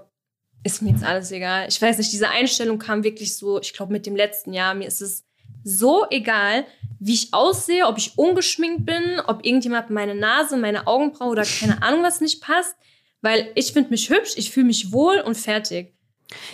ist 0.63 0.81
mir 0.81 0.91
jetzt 0.91 1.03
alles 1.03 1.31
egal. 1.31 1.67
Ich 1.69 1.81
weiß 1.81 1.97
nicht, 1.97 2.11
diese 2.11 2.29
Einstellung 2.29 2.79
kam 2.79 3.03
wirklich 3.03 3.35
so, 3.37 3.59
ich 3.61 3.73
glaube, 3.73 3.91
mit 3.93 4.05
dem 4.05 4.15
letzten 4.15 4.53
Jahr. 4.53 4.73
Mir 4.75 4.87
ist 4.87 5.01
es 5.01 5.25
so 5.63 6.05
egal, 6.09 6.65
wie 6.99 7.13
ich 7.13 7.33
aussehe, 7.33 7.85
ob 7.85 7.97
ich 7.97 8.17
ungeschminkt 8.17 8.85
bin, 8.85 9.21
ob 9.27 9.45
irgendjemand 9.45 9.89
meine 9.89 10.15
Nase, 10.15 10.57
meine 10.57 10.87
Augenbraue 10.87 11.29
oder 11.29 11.43
keine 11.43 11.81
Ahnung 11.81 12.03
was 12.03 12.21
nicht 12.21 12.41
passt. 12.41 12.75
Weil 13.21 13.51
ich 13.55 13.73
finde 13.73 13.89
mich 13.89 14.09
hübsch, 14.09 14.33
ich 14.37 14.51
fühle 14.51 14.67
mich 14.67 14.91
wohl 14.93 15.19
und 15.19 15.35
fertig. 15.37 15.93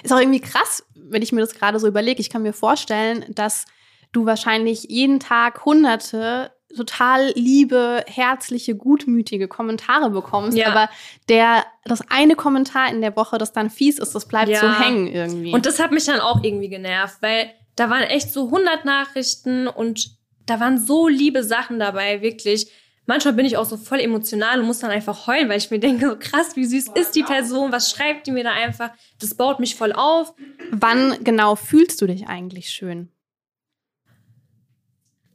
Ist 0.04 0.12
auch 0.12 0.20
irgendwie 0.20 0.42
krass, 0.42 0.84
wenn 0.96 1.22
ich 1.22 1.32
mir 1.32 1.42
das 1.42 1.54
gerade 1.54 1.80
so 1.80 1.88
überlege. 1.88 2.22
Ich 2.22 2.30
kann 2.30 2.42
mir 2.42 2.54
vorstellen, 2.54 3.26
dass 3.30 3.66
du 4.12 4.26
wahrscheinlich 4.26 4.84
jeden 4.90 5.20
Tag 5.20 5.66
hunderte 5.66 6.52
total 6.76 7.32
liebe, 7.36 8.04
herzliche, 8.08 8.76
gutmütige 8.76 9.48
Kommentare 9.48 10.10
bekommst. 10.10 10.58
Ja. 10.58 10.68
Aber 10.72 10.90
der, 11.30 11.66
das 11.86 12.02
eine 12.10 12.36
Kommentar 12.36 12.90
in 12.90 13.02
der 13.02 13.16
Woche, 13.16 13.38
das 13.38 13.54
dann 13.54 13.70
fies 13.70 14.00
ist, 14.00 14.14
das 14.16 14.28
bleibt 14.28 14.50
Ja. 14.50 14.60
so 14.60 14.80
hängen 14.84 15.08
irgendwie. 15.08 15.54
Und 15.54 15.66
das 15.66 15.80
hat 15.80 15.92
mich 15.92 16.06
dann 16.06 16.20
auch 16.20 16.44
irgendwie 16.44 16.70
genervt, 16.70 17.18
weil 17.22 17.52
da 17.76 17.90
waren 17.90 18.04
echt 18.04 18.32
so 18.32 18.46
100 18.46 18.86
Nachrichten 18.86 19.68
und 19.68 20.18
da 20.46 20.60
waren 20.60 20.78
so 20.78 21.08
liebe 21.08 21.44
Sachen 21.44 21.80
dabei, 21.80 22.22
wirklich. 22.22 22.72
Manchmal 23.08 23.34
bin 23.34 23.46
ich 23.46 23.58
auch 23.58 23.66
so 23.66 23.78
voll 23.78 24.00
emotional 24.00 24.60
und 24.60 24.66
muss 24.66 24.80
dann 24.80 24.90
einfach 24.90 25.28
heulen, 25.28 25.48
weil 25.50 25.60
ich 25.60 25.70
mir 25.70 25.80
denke, 25.80 26.10
so 26.10 26.16
krass, 26.18 26.56
wie 26.56 26.66
süß 26.66 26.90
ist 26.96 27.16
die 27.16 27.24
Person, 27.24 27.72
was 27.72 27.92
schreibt 27.92 28.26
die 28.26 28.32
mir 28.32 28.44
da 28.44 28.52
einfach? 28.52 28.92
Das 29.20 29.36
baut 29.36 29.60
mich 29.60 29.76
voll 29.76 29.94
auf. 29.94 30.34
Wann 30.72 31.24
genau 31.24 31.56
fühlst 31.56 32.02
du 32.02 32.08
dich 32.08 32.28
eigentlich 32.28 32.70
schön? 32.70 33.10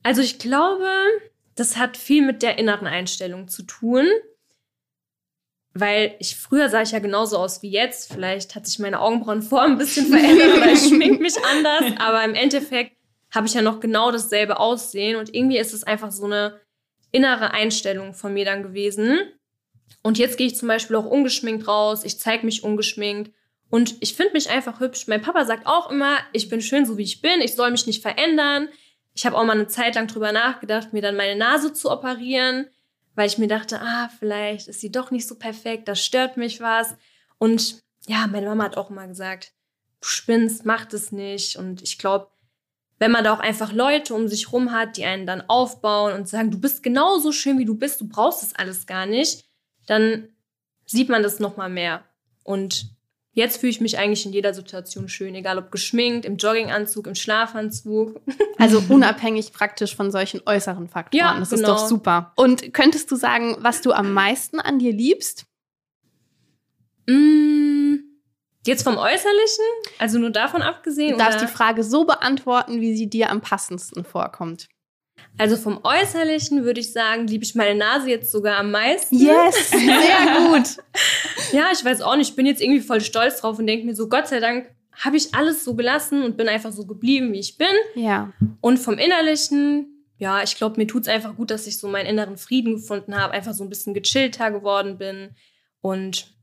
Also 0.02 0.22
ich 0.22 0.38
glaube, 0.38 0.88
das 1.54 1.76
hat 1.76 1.96
viel 1.96 2.24
mit 2.24 2.42
der 2.42 2.58
inneren 2.58 2.86
Einstellung 2.86 3.48
zu 3.48 3.62
tun. 3.62 4.06
Weil 5.72 6.16
ich 6.18 6.36
früher 6.36 6.68
sah 6.68 6.82
ich 6.82 6.90
ja 6.90 6.98
genauso 6.98 7.38
aus 7.38 7.62
wie 7.62 7.70
jetzt. 7.70 8.12
Vielleicht 8.12 8.54
hat 8.54 8.66
sich 8.66 8.78
meine 8.78 9.00
Augenbrauenform 9.00 9.72
ein 9.72 9.78
bisschen 9.78 10.06
verändert 10.06 10.56
oder 10.56 10.72
ich 10.72 10.80
schmink 10.80 11.20
mich 11.20 11.36
anders. 11.44 11.84
Aber 11.98 12.24
im 12.24 12.34
Endeffekt 12.34 12.96
habe 13.32 13.46
ich 13.46 13.54
ja 13.54 13.62
noch 13.62 13.78
genau 13.78 14.10
dasselbe 14.10 14.58
Aussehen. 14.58 15.16
Und 15.16 15.34
irgendwie 15.34 15.58
ist 15.58 15.72
es 15.72 15.84
einfach 15.84 16.10
so 16.10 16.24
eine 16.24 16.60
innere 17.12 17.52
Einstellung 17.52 18.14
von 18.14 18.34
mir 18.34 18.44
dann 18.44 18.62
gewesen. 18.62 19.20
Und 20.02 20.18
jetzt 20.18 20.38
gehe 20.38 20.48
ich 20.48 20.56
zum 20.56 20.68
Beispiel 20.68 20.96
auch 20.96 21.04
ungeschminkt 21.04 21.68
raus. 21.68 22.04
Ich 22.04 22.18
zeige 22.18 22.44
mich 22.44 22.64
ungeschminkt. 22.64 23.32
Und 23.70 23.94
ich 24.00 24.14
finde 24.14 24.32
mich 24.32 24.50
einfach 24.50 24.80
hübsch. 24.80 25.06
Mein 25.06 25.22
Papa 25.22 25.44
sagt 25.44 25.66
auch 25.66 25.90
immer, 25.90 26.18
ich 26.32 26.48
bin 26.48 26.60
schön 26.60 26.84
so 26.84 26.98
wie 26.98 27.04
ich 27.04 27.22
bin. 27.22 27.40
Ich 27.40 27.54
soll 27.54 27.70
mich 27.70 27.86
nicht 27.86 28.02
verändern. 28.02 28.68
Ich 29.14 29.24
habe 29.26 29.36
auch 29.36 29.44
mal 29.44 29.52
eine 29.52 29.68
Zeit 29.68 29.94
lang 29.94 30.08
drüber 30.08 30.32
nachgedacht, 30.32 30.92
mir 30.92 31.02
dann 31.02 31.16
meine 31.16 31.36
Nase 31.36 31.72
zu 31.72 31.90
operieren, 31.90 32.68
weil 33.20 33.28
ich 33.28 33.36
mir 33.36 33.48
dachte, 33.48 33.82
ah, 33.82 34.08
vielleicht 34.18 34.66
ist 34.66 34.80
sie 34.80 34.90
doch 34.90 35.10
nicht 35.10 35.28
so 35.28 35.34
perfekt, 35.34 35.88
das 35.88 36.02
stört 36.02 36.38
mich 36.38 36.62
was. 36.62 36.96
Und 37.36 37.82
ja, 38.06 38.26
meine 38.26 38.46
Mama 38.46 38.64
hat 38.64 38.78
auch 38.78 38.88
immer 38.88 39.06
gesagt, 39.06 39.52
du 40.00 40.08
spinnst, 40.08 40.64
mach 40.64 40.86
das 40.86 41.12
nicht. 41.12 41.56
Und 41.56 41.82
ich 41.82 41.98
glaube, 41.98 42.28
wenn 42.98 43.10
man 43.10 43.22
da 43.22 43.34
auch 43.34 43.40
einfach 43.40 43.74
Leute 43.74 44.14
um 44.14 44.26
sich 44.26 44.54
rum 44.54 44.72
hat, 44.72 44.96
die 44.96 45.04
einen 45.04 45.26
dann 45.26 45.42
aufbauen 45.50 46.14
und 46.14 46.30
sagen, 46.30 46.50
du 46.50 46.58
bist 46.58 46.82
genauso 46.82 47.30
schön, 47.30 47.58
wie 47.58 47.66
du 47.66 47.74
bist, 47.74 48.00
du 48.00 48.08
brauchst 48.08 48.42
das 48.42 48.54
alles 48.54 48.86
gar 48.86 49.04
nicht, 49.04 49.44
dann 49.86 50.30
sieht 50.86 51.10
man 51.10 51.22
das 51.22 51.40
noch 51.40 51.58
mal 51.58 51.68
mehr. 51.68 52.02
Und 52.42 52.86
jetzt 53.40 53.56
fühle 53.60 53.70
ich 53.70 53.80
mich 53.80 53.98
eigentlich 53.98 54.24
in 54.24 54.32
jeder 54.32 54.54
Situation 54.54 55.08
schön, 55.08 55.34
egal 55.34 55.58
ob 55.58 55.72
geschminkt, 55.72 56.24
im 56.24 56.36
Jogginganzug, 56.36 57.06
im 57.06 57.14
Schlafanzug. 57.14 58.20
Also 58.58 58.82
unabhängig 58.90 59.54
praktisch 59.54 59.96
von 59.96 60.10
solchen 60.10 60.42
äußeren 60.44 60.86
Faktoren. 60.86 61.18
Ja, 61.18 61.38
das 61.38 61.48
genau. 61.48 61.62
ist 61.62 61.68
doch 61.68 61.88
super. 61.88 62.34
Und 62.36 62.74
könntest 62.74 63.10
du 63.10 63.16
sagen, 63.16 63.56
was 63.60 63.80
du 63.80 63.92
am 63.92 64.12
meisten 64.12 64.60
an 64.60 64.78
dir 64.78 64.92
liebst? 64.92 65.46
Mm, 67.08 67.96
Jetzt 68.66 68.82
vom 68.82 68.98
Äußerlichen? 68.98 69.64
Also 69.98 70.18
nur 70.18 70.30
davon 70.30 70.60
abgesehen? 70.60 71.12
Du 71.12 71.18
darfst 71.18 71.38
oder? 71.38 71.46
die 71.46 71.52
Frage 71.52 71.82
so 71.82 72.04
beantworten, 72.04 72.80
wie 72.80 72.94
sie 72.94 73.08
dir 73.08 73.30
am 73.30 73.40
passendsten 73.40 74.04
vorkommt. 74.04 74.68
Also 75.40 75.56
vom 75.56 75.80
Äußerlichen 75.84 76.64
würde 76.64 76.80
ich 76.80 76.92
sagen, 76.92 77.26
liebe 77.26 77.44
ich 77.44 77.54
meine 77.54 77.74
Nase 77.74 78.10
jetzt 78.10 78.30
sogar 78.30 78.58
am 78.58 78.72
meisten. 78.72 79.16
Yes, 79.16 79.70
sehr 79.70 80.36
gut. 80.36 80.76
Ja, 81.52 81.70
ich 81.72 81.82
weiß 81.82 82.02
auch 82.02 82.14
nicht, 82.16 82.28
ich 82.28 82.36
bin 82.36 82.44
jetzt 82.44 82.60
irgendwie 82.60 82.82
voll 82.82 83.00
stolz 83.00 83.40
drauf 83.40 83.58
und 83.58 83.66
denke 83.66 83.86
mir 83.86 83.94
so, 83.94 84.10
Gott 84.10 84.28
sei 84.28 84.38
Dank 84.38 84.66
habe 84.92 85.16
ich 85.16 85.34
alles 85.34 85.64
so 85.64 85.74
gelassen 85.74 86.24
und 86.24 86.36
bin 86.36 86.46
einfach 86.46 86.72
so 86.72 86.84
geblieben, 86.84 87.32
wie 87.32 87.38
ich 87.38 87.56
bin. 87.56 87.68
Ja. 87.94 88.34
Und 88.60 88.78
vom 88.78 88.98
Innerlichen, 88.98 90.04
ja, 90.18 90.42
ich 90.42 90.56
glaube, 90.56 90.76
mir 90.76 90.86
tut's 90.86 91.08
einfach 91.08 91.34
gut, 91.34 91.50
dass 91.50 91.66
ich 91.66 91.78
so 91.78 91.88
meinen 91.88 92.04
inneren 92.04 92.36
Frieden 92.36 92.74
gefunden 92.74 93.16
habe, 93.16 93.32
einfach 93.32 93.54
so 93.54 93.64
ein 93.64 93.70
bisschen 93.70 93.94
gechillter 93.94 94.50
geworden 94.50 94.98
bin 94.98 95.30
und 95.80 96.34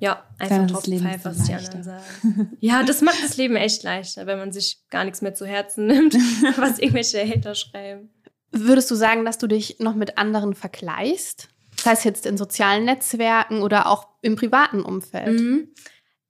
ja, 0.00 0.24
einfach 0.40 0.66
drauf 0.66 0.82
pfeift, 0.82 1.24
was 1.24 1.44
die 1.44 1.54
anderen 1.54 1.84
sagen. 1.84 2.56
Ja, 2.58 2.82
das 2.82 3.00
macht 3.00 3.22
das 3.22 3.36
Leben 3.36 3.54
echt 3.54 3.84
leichter, 3.84 4.26
wenn 4.26 4.38
man 4.38 4.50
sich 4.50 4.80
gar 4.90 5.04
nichts 5.04 5.22
mehr 5.22 5.34
zu 5.34 5.46
Herzen 5.46 5.86
nimmt, 5.86 6.14
was 6.56 6.80
irgendwelche 6.80 7.24
Hater 7.24 7.54
schreiben. 7.54 8.10
Würdest 8.52 8.90
du 8.90 8.94
sagen, 8.94 9.24
dass 9.24 9.38
du 9.38 9.46
dich 9.46 9.78
noch 9.78 9.94
mit 9.94 10.18
anderen 10.18 10.54
vergleichst? 10.54 11.48
Das 11.76 11.86
heißt 11.86 12.04
jetzt 12.04 12.26
in 12.26 12.36
sozialen 12.36 12.84
Netzwerken 12.84 13.62
oder 13.62 13.86
auch 13.86 14.08
im 14.22 14.36
privaten 14.36 14.82
Umfeld. 14.82 15.40
Mhm. 15.40 15.68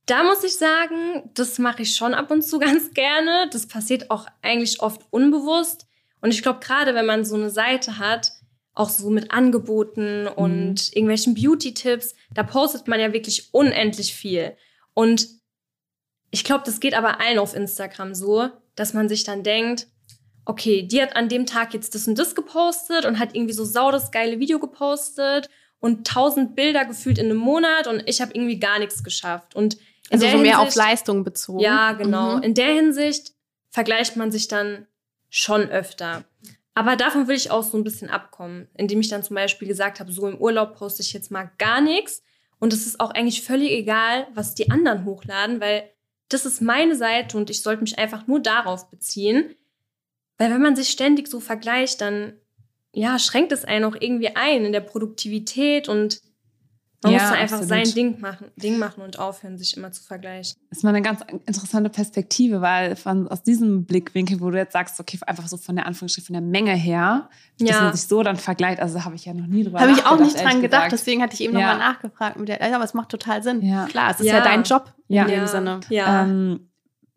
Da 0.07 0.25
muss 0.25 0.45
ich 0.45 0.57
sagen, 0.57 1.31
das 1.35 1.59
mache 1.59 1.83
ich 1.83 1.97
schon 1.97 2.15
ab 2.15 2.31
und 2.31 2.43
zu 2.43 2.59
ganz 2.61 2.93
gerne. 2.93 3.49
Das 3.53 3.67
passiert 3.67 4.11
auch 4.11 4.27
eigentlich 4.43 4.81
oft 4.81 5.03
unbewusst. 5.11 5.87
Und 6.21 6.31
ich 6.31 6.43
glaube, 6.43 6.61
gerade 6.61 6.95
wenn 6.95 7.07
man 7.07 7.25
so 7.25 7.37
eine 7.37 7.51
Seite 7.51 7.99
hat, 7.99 8.33
auch 8.75 8.89
so 8.89 9.11
mit 9.11 9.31
Angeboten 9.31 10.27
und 10.27 10.95
irgendwelchen 10.95 11.35
Beauty-Tipps, 11.35 12.15
da 12.35 12.43
postet 12.43 12.89
man 12.89 13.01
ja 13.01 13.13
wirklich 13.13 13.53
unendlich 13.53 14.15
viel. 14.15 14.57
Und 14.95 15.29
ich 16.31 16.45
glaube, 16.45 16.63
das 16.65 16.81
geht 16.81 16.95
aber 16.95 17.21
allen 17.21 17.39
auf 17.39 17.55
Instagram 17.55 18.15
so, 18.15 18.49
dass 18.77 18.95
man 18.95 19.09
sich 19.09 19.25
dann 19.25 19.43
denkt, 19.43 19.89
okay, 20.45 20.83
die 20.83 21.01
hat 21.01 21.17
an 21.17 21.29
dem 21.29 21.47
Tag 21.47 21.75
jetzt 21.75 21.95
das 21.95 22.07
und 22.09 22.19
das 22.19 22.35
gepostet 22.35 23.05
und 23.05 23.19
hat 23.19 23.35
irgendwie 23.35 23.53
so 23.55 23.65
sau 23.65 23.91
das 23.91 24.11
geile 24.11 24.41
Video 24.41 24.59
gepostet 24.59 25.49
und 25.79 26.07
tausend 26.07 26.57
Bilder 26.57 26.85
gefühlt 26.85 27.19
in 27.19 27.27
einem 27.27 27.37
Monat 27.39 27.87
und 27.87 28.03
ich 28.07 28.21
habe 28.21 28.33
irgendwie 28.35 28.59
gar 28.59 28.79
nichts 28.79 29.05
geschafft. 29.05 29.55
Und 29.55 29.77
Also 30.11 30.27
so 30.29 30.39
mehr 30.39 30.59
auf 30.59 30.67
Hinsicht- 30.67 30.77
Leistung 30.89 31.25
bezogen. 31.25 31.61
ja, 31.61 31.93
genau. 31.93 32.37
Mhm. 32.39 32.43
In 32.43 32.55
der 32.55 32.75
Hinsicht 32.75 33.33
vergleicht 33.71 34.17
man 34.17 34.33
sich 34.33 34.49
dann 34.49 34.87
schon 35.29 35.69
öfter. 35.71 36.25
Aber 36.75 36.97
davon 36.97 37.29
will 37.29 37.37
ich 37.37 37.51
auch 37.51 37.63
so 37.63 37.77
ein 37.77 37.85
bisschen 37.85 38.11
abkommen, 38.11 38.69
indem 38.75 39.01
ich 39.01 39.09
dann 39.09 39.23
zum 39.23 39.35
Beispiel 39.37 39.69
gesagt 39.69 40.01
habe, 40.01 40.13
so 40.13 40.27
im 40.27 40.39
Urlaub 40.39 40.77
poste 40.77 41.03
ich 41.03 41.13
jetzt 41.13 41.31
mal 41.31 41.51
gar 41.59 41.81
nichts. 41.81 42.23
Und 42.59 42.73
es 42.73 42.87
ist 42.87 43.01
auch 43.01 43.11
eigentlich 43.11 43.43
völlig 43.43 43.71
egal, 43.71 44.27
was 44.35 44.55
die 44.55 44.71
anderen 44.71 45.05
hochladen, 45.05 45.61
weil 45.61 45.91
das 46.29 46.47
ist 46.47 46.61
meine 46.61 46.95
Seite 46.95 47.37
und 47.37 47.49
ich 47.51 47.63
sollte 47.63 47.83
mich 47.83 47.99
einfach 47.99 48.27
nur 48.27 48.41
darauf 48.41 48.91
beziehen. 48.91 49.55
Weil 50.41 50.51
wenn 50.51 50.63
man 50.63 50.75
sich 50.75 50.89
ständig 50.89 51.29
so 51.29 51.39
vergleicht, 51.39 52.01
dann 52.01 52.33
ja, 52.95 53.19
schränkt 53.21 53.53
es 53.53 53.65
einen 53.65 53.85
auch 53.85 53.95
irgendwie 54.01 54.35
ein 54.35 54.65
in 54.65 54.73
der 54.73 54.81
Produktivität 54.81 55.89
und 55.89 56.21
man 57.03 57.13
Ja, 57.13 57.19
muss 57.21 57.29
dann 57.31 57.39
einfach 57.39 57.61
absolut. 57.61 57.87
sein 57.87 57.95
Ding 57.95 58.21
machen, 58.21 58.51
Ding 58.57 58.79
machen 58.79 59.03
und 59.03 59.19
aufhören, 59.19 59.57
sich 59.59 59.77
immer 59.77 59.93
zu 59.93 60.03
vergleichen. 60.03 60.57
ist 60.71 60.83
mal 60.83 60.91
eine 60.91 61.01
ganz 61.03 61.21
interessante 61.47 61.89
Perspektive, 61.89 62.61
weil 62.63 62.97
von, 62.97 63.29
aus 63.29 63.43
diesem 63.43 63.85
Blickwinkel, 63.85 64.41
wo 64.41 64.51
du 64.51 64.59
jetzt 64.59 64.73
sagst, 64.73 64.99
okay, 64.99 65.19
einfach 65.27 65.47
so 65.47 65.57
von 65.57 65.77
der 65.77 65.87
Anführungsstriche, 65.87 66.27
von 66.27 66.35
der 66.35 66.43
Menge 66.43 66.73
her, 66.75 67.29
dass 67.59 67.69
Ja. 67.69 67.83
man 67.83 67.93
sich 67.97 68.07
so 68.09 68.23
dann 68.23 68.37
vergleicht, 68.37 68.81
also 68.81 68.99
da 68.99 69.05
habe 69.05 69.15
ich 69.17 69.25
ja 69.27 69.33
noch 69.35 69.47
nie 69.47 69.65
drüber 69.65 69.79
Habe 69.81 69.93
ich 69.93 70.05
auch 70.07 70.19
nicht 70.19 70.37
dran 70.37 70.61
gedacht, 70.63 70.85
gesagt. 70.87 70.93
deswegen 70.93 71.23
hatte 71.23 71.35
ich 71.35 71.43
eben 71.43 71.53
Ja. 71.59 71.61
nochmal 71.73 71.79
nachgefragt. 71.93 72.39
Mit 72.39 72.49
der, 72.49 72.61
ja, 72.67 72.75
aber 72.75 72.85
es 72.85 72.95
macht 72.95 73.09
total 73.11 73.43
Sinn. 73.43 73.63
Ja. 73.63 73.87
Klar, 73.87 74.11
es 74.11 74.21
ist 74.21 74.27
ja, 74.27 74.39
Ja. 74.39 74.45
dein 74.45 74.63
Job 74.65 74.93
Ja. 75.09 75.23
in 75.23 75.29
dem 75.29 75.41
Ja. 75.41 75.47
Sinne. 75.47 75.81
Ja. 75.91 76.23
Ähm, 76.25 76.70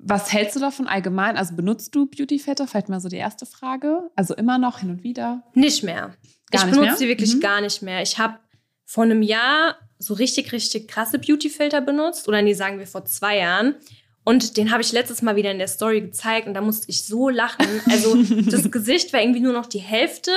was 0.06 0.32
hältst 0.34 0.56
du 0.56 0.60
davon 0.60 0.88
allgemein? 0.88 1.38
Also 1.38 1.56
benutzt 1.56 1.96
du 1.96 2.06
Beautyfilter? 2.08 2.68
Vielleicht 2.68 2.90
mal 2.90 3.00
so 3.00 3.10
die 3.10 3.18
erste 3.18 3.46
Frage. 3.46 4.10
Also 4.16 4.36
immer 4.36 4.58
noch 4.58 4.80
hin 4.80 4.90
und 4.90 5.04
wieder. 5.04 5.44
Nicht 5.54 5.84
mehr. 5.84 6.16
Gar 6.52 6.62
ich 6.62 6.66
nicht 6.66 6.80
benutze 6.80 6.98
sie 6.98 7.08
wirklich 7.08 7.36
Mhm. 7.36 7.40
gar 7.40 7.62
nicht 7.62 7.82
mehr. 7.82 8.02
Ich 8.02 8.18
habe 8.18 8.38
vor 8.86 9.04
einem 9.06 9.22
Jahr 9.22 9.78
so 10.00 10.14
richtig, 10.14 10.52
richtig 10.52 10.88
krasse 10.88 11.20
Beautyfilter 11.20 11.82
benutzt. 11.82 12.28
Oder 12.28 12.42
nee, 12.42 12.54
sagen 12.54 12.80
wir 12.80 12.88
vor 12.88 13.06
zwei 13.06 13.38
Jahren. 13.38 13.76
Und 14.26 14.56
den 14.58 14.72
habe 14.72 14.82
ich 14.82 14.92
letztes 14.92 15.22
Mal 15.22 15.36
wieder 15.36 15.52
in 15.52 15.58
der 15.58 15.68
Story 15.68 16.00
gezeigt 16.02 16.48
und 16.48 16.54
da 16.54 16.62
musste 16.62 16.90
ich 16.90 17.06
so 17.06 17.30
lachen. 17.30 17.66
Also 17.90 18.16
das 18.50 18.72
Gesicht 18.72 19.12
war 19.14 19.22
irgendwie 19.22 19.42
nur 19.42 19.54
noch 19.54 19.66
die 19.66 19.80
Hälfte, 19.80 20.32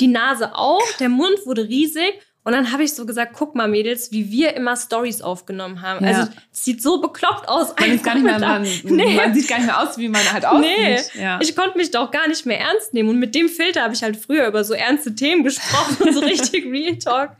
die 0.00 0.08
Nase 0.08 0.54
auch, 0.54 0.82
der 1.00 1.08
Mund 1.08 1.38
wurde 1.46 1.64
riesig. 1.68 2.20
Und 2.46 2.52
dann 2.52 2.72
habe 2.72 2.82
ich 2.82 2.92
so 2.94 3.06
gesagt, 3.06 3.32
guck 3.34 3.54
mal, 3.54 3.68
Mädels, 3.68 4.12
wie 4.12 4.30
wir 4.30 4.54
immer 4.54 4.76
Stories 4.76 5.22
aufgenommen 5.22 5.80
haben. 5.80 6.04
Ja. 6.04 6.10
Also 6.18 6.32
es 6.52 6.64
sieht 6.64 6.82
so 6.82 7.00
bekloppt 7.00 7.48
aus. 7.48 7.74
Man, 7.80 8.02
gar 8.02 8.14
nicht 8.14 8.24
mehr, 8.24 8.38
man, 8.38 8.62
nee. 8.84 9.14
man 9.16 9.34
sieht 9.34 9.48
gar 9.48 9.56
nicht 9.56 9.66
mehr 9.66 9.80
aus, 9.80 9.96
wie 9.96 10.08
man 10.08 10.20
halt 10.30 10.44
aussieht. 10.44 11.10
Nee, 11.14 11.22
Ja. 11.22 11.38
ich 11.40 11.56
konnte 11.56 11.78
mich 11.78 11.90
doch 11.90 12.10
gar 12.10 12.28
nicht 12.28 12.44
mehr 12.44 12.60
ernst 12.60 12.92
nehmen. 12.92 13.08
Und 13.08 13.18
mit 13.18 13.34
dem 13.34 13.48
Filter 13.48 13.82
habe 13.82 13.94
ich 13.94 14.02
halt 14.02 14.18
früher 14.18 14.46
über 14.46 14.62
so 14.62 14.74
ernste 14.74 15.14
Themen 15.14 15.42
gesprochen 15.42 15.96
und 16.02 16.12
so 16.12 16.20
richtig 16.24 16.66
Real 16.66 16.98
Talk 16.98 17.30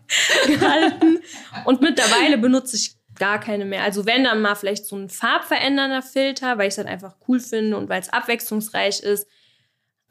gehalten. 0.46 1.18
Und 1.66 1.82
mittlerweile 1.82 2.38
benutze 2.38 2.76
ich 2.76 2.96
gar 3.18 3.38
keine 3.38 3.66
mehr. 3.66 3.82
Also 3.82 4.06
wenn 4.06 4.24
dann 4.24 4.40
mal 4.40 4.54
vielleicht 4.54 4.86
so 4.86 4.96
ein 4.96 5.10
farbverändernder 5.10 6.00
Filter, 6.02 6.56
weil 6.56 6.68
ich 6.68 6.74
es 6.74 6.78
halt 6.78 6.88
einfach 6.88 7.14
cool 7.28 7.40
finde 7.40 7.76
und 7.76 7.88
weil 7.90 8.00
es 8.00 8.08
abwechslungsreich 8.08 9.00
ist. 9.00 9.26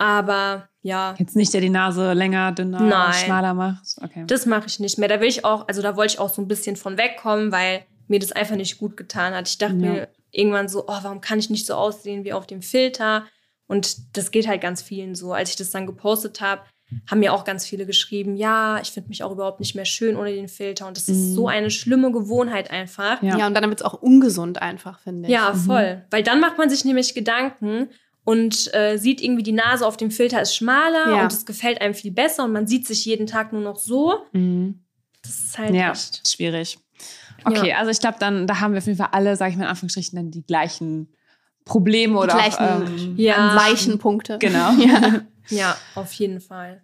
Aber 0.04 0.68
ja, 0.82 1.16
Jetzt 1.18 1.36
nicht, 1.38 1.54
der 1.54 1.62
die 1.62 1.70
Nase 1.70 2.12
länger, 2.12 2.52
dünner, 2.52 2.82
Nein. 2.82 3.14
schmaler 3.14 3.54
macht. 3.54 3.84
Okay. 4.02 4.26
das 4.28 4.46
mache 4.46 4.68
ich 4.68 4.80
nicht 4.82 4.98
mehr. 5.00 5.08
Da 5.08 5.22
will 5.22 5.30
ich 5.30 5.46
auch, 5.46 5.68
also 5.70 5.82
da 5.82 5.96
wollte 5.96 6.16
ich 6.16 6.20
auch 6.20 6.30
so 6.30 6.42
ein 6.42 6.48
bisschen 6.50 6.76
von 6.76 6.98
wegkommen, 6.98 7.54
weil 7.54 7.86
mir 8.10 8.20
das 8.20 8.34
einfach 8.34 8.58
nicht 8.58 8.78
gut 8.80 8.98
getan 8.98 9.34
hat. 9.34 9.48
Ich 9.48 9.58
dachte 9.58 9.76
Ja. 9.76 9.80
mir 9.94 10.08
irgendwann 10.32 10.68
so, 10.68 10.84
oh, 10.84 11.00
warum 11.04 11.22
kann 11.22 11.40
ich 11.40 11.50
nicht 11.50 11.66
so 11.66 11.76
aussehen 11.76 12.26
wie 12.26 12.34
auf 12.34 12.46
dem 12.48 12.62
Filter? 12.62 13.24
Und 13.68 14.18
das 14.18 14.32
geht 14.32 14.46
halt 14.48 14.60
ganz 14.62 14.82
vielen 14.82 15.16
so. 15.16 15.32
Als 15.32 15.52
ich 15.52 15.56
das 15.56 15.70
dann 15.72 15.86
gepostet 15.86 16.42
habe, 16.42 16.62
haben 17.10 17.20
mir 17.20 17.34
auch 17.34 17.46
ganz 17.46 17.66
viele 17.66 17.86
geschrieben, 17.86 18.36
ja, 18.36 18.80
ich 18.82 18.92
finde 18.92 19.08
mich 19.10 19.24
auch 19.24 19.32
überhaupt 19.32 19.62
nicht 19.62 19.74
mehr 19.76 19.86
schön 19.86 20.18
ohne 20.18 20.32
den 20.34 20.50
Filter. 20.50 20.86
Und 20.88 20.98
das 20.98 21.08
ist 21.08 21.30
Mhm. 21.30 21.34
so 21.34 21.48
eine 21.48 21.72
schlimme 21.72 22.12
Gewohnheit 22.12 22.70
einfach. 22.72 23.24
Ja. 23.24 23.38
Ja, 23.38 23.48
und 23.48 23.54
dann 23.56 23.64
wird 23.70 23.80
es 23.80 23.86
auch 23.86 23.94
ungesund 24.02 24.62
einfach, 24.62 25.00
finde 25.00 25.28
ich. 25.30 25.34
Ja, 25.34 25.54
voll. 25.54 26.04
Weil 26.12 26.24
dann 26.24 26.42
macht 26.42 26.58
man 26.58 26.70
sich 26.70 26.84
nämlich 26.84 27.16
Gedanken 27.16 27.90
und 28.26 28.74
äh, 28.74 28.98
sieht 28.98 29.22
irgendwie, 29.22 29.44
die 29.44 29.52
Nase 29.52 29.86
auf 29.86 29.98
dem 29.98 30.12
Filter 30.12 30.42
ist 30.42 30.56
schmaler 30.56 31.12
Ja. 31.16 31.24
und 31.24 31.34
es 31.34 31.46
gefällt 31.46 31.82
einem 31.82 31.94
viel 31.94 32.12
besser 32.12 32.46
und 32.46 32.52
man 32.54 32.68
sieht 32.68 32.88
sich 32.88 33.06
jeden 33.06 33.28
Tag 33.28 33.52
nur 33.54 33.62
noch 33.62 33.78
so. 33.78 34.14
Mhm. 34.32 34.80
Das 35.22 35.40
ist 35.40 35.58
halt 35.58 35.74
Ja, 35.74 35.92
echt. 35.92 36.28
schwierig. 36.30 36.78
Okay, 37.46 37.70
Ja. 37.70 37.78
also 37.78 37.92
ich 37.92 38.00
glaube, 38.00 38.18
dann 38.20 38.48
da 38.48 38.60
haben 38.60 38.74
wir 38.74 38.78
auf 38.80 38.86
jeden 38.86 38.98
Fall 38.98 39.10
alle, 39.12 39.36
sage 39.36 39.52
ich 39.52 39.58
mal 39.58 39.64
in 39.64 39.70
Anführungsstrichen, 39.70 40.16
dann 40.16 40.32
die 40.32 40.46
gleichen 40.46 41.10
Probleme 41.66 42.18
oder 42.20 42.34
gleichen 42.36 42.58
auch, 42.60 42.82
ähm, 42.88 43.14
Ja. 43.18 43.56
weichen 43.56 44.00
Punkte. 44.00 44.38
Genau. 44.40 44.72
Ja. 44.78 45.22
Ja, 45.50 45.78
auf 45.96 46.14
jeden 46.14 46.40
Fall. 46.40 46.82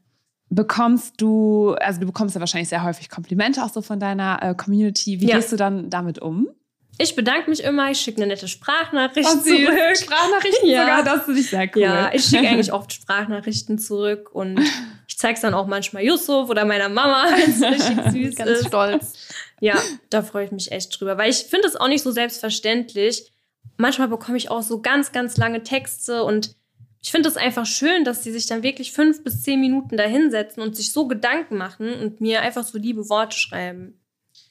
Bekommst 0.50 1.22
du, 1.22 1.76
also 1.80 2.00
du 2.02 2.08
bekommst 2.08 2.36
ja 2.36 2.40
wahrscheinlich 2.42 2.70
sehr 2.70 2.84
häufig 2.84 3.08
Komplimente 3.10 3.64
auch 3.64 3.70
so 3.70 3.82
von 3.82 4.00
deiner 4.00 4.40
äh, 4.42 4.56
Community. 4.56 5.22
Wie 5.22 5.28
Ja. 5.28 5.38
gehst 5.38 5.52
du 5.52 5.56
dann 5.58 5.90
damit 5.90 6.20
um? 6.20 6.50
Ich 7.02 7.16
bedanke 7.16 7.50
mich 7.50 7.64
immer, 7.64 7.90
ich 7.90 8.00
schicke 8.02 8.18
eine 8.18 8.28
nette 8.28 8.48
Sprachnachricht 8.50 9.30
sie- 9.44 9.64
zurück. 9.66 9.98
Sprachnachrichten 9.98 10.68
Ja. 10.70 10.82
sogar, 10.82 11.04
das 11.04 11.24
finde 11.26 11.40
ich 11.40 11.50
sehr 11.50 11.70
cool. 11.76 11.82
Ja, 11.82 12.12
ich 12.14 12.26
schicke 12.26 12.48
eigentlich 12.48 12.74
oft 12.74 12.92
Sprachnachrichten 12.92 13.80
zurück 13.80 14.30
und 14.34 14.60
ich 15.08 15.18
zeige 15.18 15.36
es 15.36 15.42
dann 15.42 15.54
auch 15.54 15.66
manchmal 15.66 16.04
Yusuf 16.04 16.50
oder 16.50 16.66
meiner 16.66 16.90
Mama, 16.90 17.26
wenn 17.36 17.50
es 17.52 17.62
richtig 17.62 18.12
süß 18.12 18.36
Ganz 18.36 18.52
ist. 18.52 18.68
stolz. 18.68 19.14
Ja, 19.62 19.82
da 20.10 20.22
freue 20.24 20.46
ich 20.46 20.52
mich 20.52 20.72
echt 20.74 21.00
drüber, 21.00 21.18
weil 21.18 21.30
ich 21.30 21.38
finde 21.38 21.68
es 21.70 21.76
auch 21.78 21.88
nicht 21.88 22.04
so 22.04 22.12
selbstverständlich. 22.12 23.32
Manchmal 23.78 24.10
bekomme 24.10 24.38
ich 24.38 24.52
auch 24.52 24.62
so 24.62 24.82
ganz, 24.82 25.12
ganz 25.14 25.38
lange 25.38 25.64
Texte 25.64 26.24
und 26.26 26.56
ich 27.02 27.12
finde 27.12 27.30
es 27.30 27.38
einfach 27.38 27.66
schön, 27.66 28.04
dass 28.04 28.24
sie 28.26 28.32
sich 28.34 28.46
dann 28.48 28.62
wirklich 28.62 28.92
fünf 28.92 29.24
bis 29.24 29.42
zehn 29.44 29.62
Minuten 29.62 29.96
da 29.96 30.04
hinsetzen 30.04 30.62
und 30.62 30.76
sich 30.76 30.92
so 30.92 31.08
Gedanken 31.08 31.56
machen 31.56 31.94
und 31.94 32.20
mir 32.20 32.42
einfach 32.42 32.64
so 32.66 32.78
liebe 32.78 33.08
Worte 33.08 33.38
schreiben. 33.38 34.02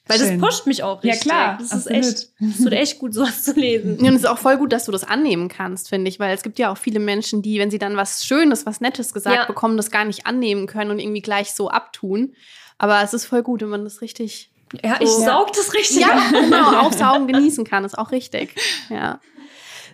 Weil 0.09 0.19
Schön. 0.19 0.41
das 0.41 0.49
pusht 0.49 0.65
mich 0.67 0.83
auch 0.83 1.03
Ja, 1.03 1.11
richtig. 1.11 1.29
klar, 1.29 1.57
Das 1.59 1.71
ist 1.71 1.85
echt, 1.89 2.29
es 2.39 2.57
tut 2.63 2.73
echt 2.73 2.99
gut, 2.99 3.13
sowas 3.13 3.43
zu 3.43 3.53
lesen. 3.53 3.97
Und 3.99 4.05
es 4.07 4.15
ist 4.21 4.25
auch 4.27 4.39
voll 4.39 4.57
gut, 4.57 4.73
dass 4.73 4.85
du 4.85 4.91
das 4.91 5.03
annehmen 5.03 5.47
kannst, 5.47 5.87
finde 5.89 6.09
ich, 6.09 6.19
weil 6.19 6.33
es 6.35 6.41
gibt 6.43 6.57
ja 6.59 6.71
auch 6.71 6.77
viele 6.77 6.99
Menschen, 6.99 7.41
die, 7.41 7.59
wenn 7.59 7.69
sie 7.71 7.77
dann 7.79 7.95
was 7.95 8.25
Schönes, 8.25 8.65
was 8.65 8.81
Nettes 8.81 9.13
gesagt 9.13 9.35
Ja. 9.35 9.45
bekommen, 9.45 9.77
das 9.77 9.91
gar 9.91 10.03
nicht 10.05 10.25
annehmen 10.25 10.65
können 10.67 10.91
und 10.91 10.99
irgendwie 10.99 11.21
gleich 11.21 11.53
so 11.53 11.69
abtun. 11.69 12.33
Aber 12.77 13.01
es 13.03 13.13
ist 13.13 13.25
voll 13.25 13.43
gut, 13.43 13.61
wenn 13.61 13.69
man 13.69 13.83
das 13.83 14.01
richtig, 14.01 14.49
Ja, 14.83 14.97
ich 14.99 15.09
So. 15.09 15.23
saug 15.25 15.53
das 15.53 15.73
richtig 15.73 15.99
ja, 16.01 16.07
auf. 16.17 16.31
genau, 16.31 16.79
aufsaugen, 16.81 17.27
genießen 17.27 17.63
kann, 17.65 17.85
ist 17.85 17.97
auch 17.97 18.11
richtig. 18.11 18.55
Ja. 18.89 19.19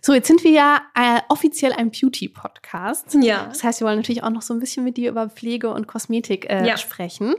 So, 0.01 0.13
jetzt 0.13 0.27
sind 0.27 0.43
wir 0.43 0.51
ja 0.51 0.81
äh, 0.93 1.19
offiziell 1.29 1.73
ein 1.73 1.89
Beauty-Podcast. 1.91 3.15
Ja. 3.21 3.45
Das 3.49 3.63
heißt, 3.63 3.79
wir 3.81 3.87
wollen 3.87 3.97
natürlich 3.97 4.21
auch 4.23 4.29
noch 4.29 4.43
so 4.43 4.53
ein 4.53 4.59
bisschen 4.59 4.83
mit 4.83 4.97
dir 4.97 5.09
über 5.09 5.29
Pflege 5.29 5.69
und 5.73 5.87
Kosmetik 5.87 6.49
äh, 6.49 6.67
Ja. 6.67 6.77
sprechen. 6.77 7.33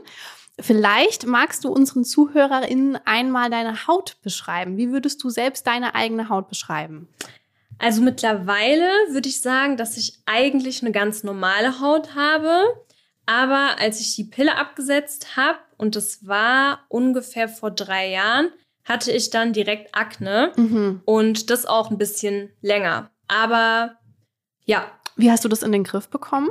Vielleicht 0.59 1.27
magst 1.27 1.63
du 1.63 1.69
unseren 1.69 2.03
ZuhörerInnen 2.03 2.97
einmal 3.05 3.49
deine 3.49 3.87
Haut 3.87 4.17
beschreiben. 4.23 4.77
Wie 4.77 4.91
würdest 4.91 5.23
du 5.23 5.29
selbst 5.29 5.67
deine 5.67 5.93
eigene 5.93 6.29
Haut 6.29 6.49
beschreiben? 6.49 7.07
Also 7.79 8.01
mittlerweile 8.01 8.87
würde 9.11 9.29
ich 9.29 9.41
sagen, 9.41 9.77
dass 9.77 9.97
ich 9.97 10.17
eigentlich 10.25 10.81
eine 10.81 10.91
ganz 10.91 11.23
normale 11.23 11.79
Haut 11.79 12.15
habe. 12.15 12.63
Aber 13.27 13.75
als 13.79 13.99
ich 13.99 14.15
die 14.15 14.23
Pille 14.23 14.55
abgesetzt 14.55 15.35
habe, 15.37 15.59
und 15.77 15.95
das 15.95 16.25
war 16.25 16.79
ungefähr 16.89 17.47
vor 17.49 17.69
drei 17.69 18.09
Jahren, 18.09 18.49
hatte 18.83 19.11
ich 19.11 19.29
dann 19.29 19.53
direkt 19.53 19.93
Akne 19.93 20.53
Mhm. 20.55 21.01
und 21.05 21.49
das 21.51 21.65
auch 21.65 21.91
ein 21.91 21.97
bisschen 21.99 22.49
länger. 22.61 23.11
Aber 23.27 23.97
ja, 24.65 24.89
Wie 25.17 25.29
hast 25.29 25.43
du 25.43 25.49
das 25.49 25.61
in 25.61 25.71
den 25.71 25.83
Griff 25.83 26.07
bekommen? 26.09 26.49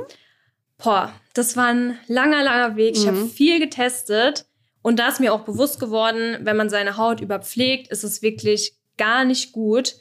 Boah, 0.83 1.11
das 1.33 1.57
war 1.57 1.67
ein 1.67 1.97
langer, 2.07 2.43
langer 2.43 2.75
Weg. 2.75 2.95
Ich 2.95 3.07
habe 3.07 3.17
Mhm. 3.17 3.29
viel 3.29 3.59
getestet 3.59 4.45
und 4.81 4.99
da 4.99 5.07
ist 5.09 5.19
mir 5.19 5.33
auch 5.33 5.41
bewusst 5.41 5.79
geworden, 5.79 6.37
wenn 6.41 6.55
man 6.57 6.69
seine 6.69 6.97
Haut 6.97 7.19
überpflegt, 7.21 7.87
ist 7.89 8.03
es 8.03 8.21
wirklich 8.21 8.73
gar 8.97 9.25
nicht 9.25 9.51
gut. 9.51 9.95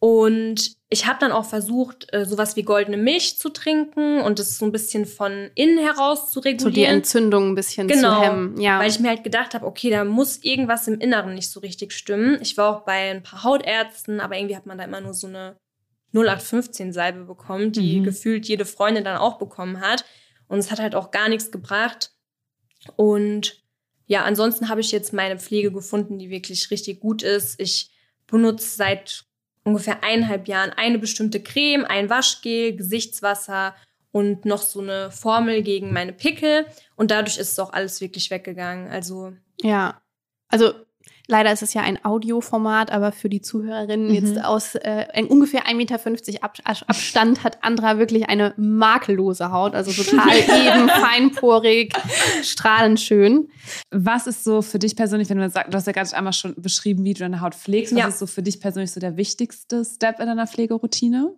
Und 0.00 0.76
ich 0.90 1.06
habe 1.06 1.18
dann 1.20 1.32
auch 1.32 1.44
versucht, 1.44 2.06
äh, 2.14 2.24
sowas 2.24 2.54
wie 2.54 2.62
goldene 2.62 2.96
Milch 2.96 3.36
zu 3.36 3.48
trinken 3.48 4.20
und 4.20 4.38
das 4.38 4.56
so 4.56 4.64
ein 4.64 4.70
bisschen 4.70 5.06
von 5.06 5.50
innen 5.56 5.78
heraus 5.78 6.28
zu 6.30 6.34
So 6.34 6.40
die 6.42 6.48
regulieren. 6.50 6.94
Entzündung 6.98 7.48
ein 7.50 7.54
bisschen 7.56 7.88
Genau, 7.88 8.14
zu 8.14 8.22
hemmen. 8.22 8.60
Ja. 8.60 8.78
Weil 8.78 8.88
ich 8.90 9.00
mir 9.00 9.08
halt 9.08 9.24
gedacht 9.24 9.54
habe, 9.54 9.66
okay, 9.66 9.90
da 9.90 10.04
muss 10.04 10.38
irgendwas 10.44 10.86
im 10.86 11.00
Inneren 11.00 11.34
nicht 11.34 11.50
so 11.50 11.58
richtig 11.60 11.92
stimmen. 11.92 12.38
Ich 12.40 12.56
war 12.56 12.76
auch 12.76 12.84
bei 12.84 13.10
ein 13.10 13.24
paar 13.24 13.42
Hautärzten, 13.42 14.20
aber 14.20 14.36
irgendwie 14.36 14.56
hat 14.56 14.66
man 14.66 14.78
da 14.78 14.84
immer 14.84 15.00
nur 15.00 15.14
so 15.14 15.26
eine 15.26 15.56
0815-Salbe 16.14 17.24
bekommen, 17.24 17.72
die 17.72 18.00
Mhm. 18.00 18.04
gefühlt 18.04 18.46
jede 18.46 18.64
Freundin 18.64 19.04
dann 19.04 19.18
auch 19.18 19.38
bekommen 19.38 19.80
hat. 19.80 20.04
Und 20.48 20.58
es 20.58 20.70
hat 20.70 20.78
halt 20.78 20.94
auch 20.94 21.10
gar 21.10 21.28
nichts 21.28 21.50
gebracht. 21.50 22.12
Und 22.96 23.62
ja, 24.06 24.24
ansonsten 24.24 24.68
habe 24.68 24.80
ich 24.80 24.90
jetzt 24.92 25.12
meine 25.12 25.38
Pflege 25.38 25.70
gefunden, 25.70 26.18
die 26.18 26.30
wirklich 26.30 26.70
richtig 26.70 27.00
gut 27.00 27.22
ist. 27.22 27.60
Ich 27.60 27.90
benutze 28.26 28.76
seit 28.76 29.24
ungefähr 29.64 30.02
eineinhalb 30.02 30.48
Jahren 30.48 30.70
eine 30.70 30.98
bestimmte 30.98 31.42
Creme, 31.42 31.84
ein 31.84 32.08
Waschgel, 32.08 32.74
Gesichtswasser 32.74 33.74
und 34.10 34.46
noch 34.46 34.62
so 34.62 34.80
eine 34.80 35.10
Formel 35.10 35.62
gegen 35.62 35.92
meine 35.92 36.14
Pickel. 36.14 36.64
Und 36.96 37.10
dadurch 37.10 37.36
ist 37.36 37.52
es 37.52 37.58
auch 37.58 37.72
alles 37.74 38.00
wirklich 38.00 38.30
weggegangen. 38.30 38.88
Also 38.90 39.34
Ja, 39.60 40.00
also 40.48 40.72
leider 41.28 41.52
ist 41.52 41.62
es 41.62 41.74
ja 41.74 41.82
ein 41.82 42.04
Audioformat, 42.04 42.90
aber 42.90 43.12
für 43.12 43.28
die 43.28 43.40
Zuhörerinnen 43.42 44.08
Mhm. 44.08 44.14
jetzt 44.14 44.42
aus 44.44 44.74
äh, 44.74 45.06
ein 45.12 45.26
ungefähr 45.26 45.66
1,50 45.66 45.74
Meter 45.74 46.42
Ab 46.42 46.56
Abstand 46.64 47.44
hat 47.44 47.62
Andra 47.62 47.98
wirklich 47.98 48.28
eine 48.28 48.54
makellose 48.56 49.52
Haut, 49.52 49.74
also 49.74 49.92
total 49.92 50.28
eben, 50.36 50.88
feinporig, 50.88 51.92
strahlend 52.42 52.98
schön. 53.00 53.48
Was 53.90 54.26
ist 54.26 54.42
so 54.44 54.62
für 54.62 54.78
dich 54.78 54.96
persönlich, 54.96 55.28
wenn 55.28 55.38
du 55.38 55.48
sagst, 55.50 55.72
du 55.72 55.76
hast 55.76 55.86
ja 55.86 55.92
gerade 55.92 56.12
einmal 56.16 56.32
schon 56.32 56.54
beschrieben, 56.56 57.04
wie 57.04 57.14
du 57.14 57.20
deine 57.20 57.40
Haut 57.40 57.54
pflegst, 57.54 57.92
was 57.94 57.98
Ja. 58.00 58.08
ist 58.08 58.18
so 58.18 58.26
für 58.26 58.42
dich 58.42 58.60
persönlich 58.60 58.90
so 58.92 58.98
der 59.00 59.16
wichtigste 59.16 59.84
Step 59.84 60.18
in 60.20 60.26
deiner 60.26 60.46
Pflegeroutine? 60.46 61.34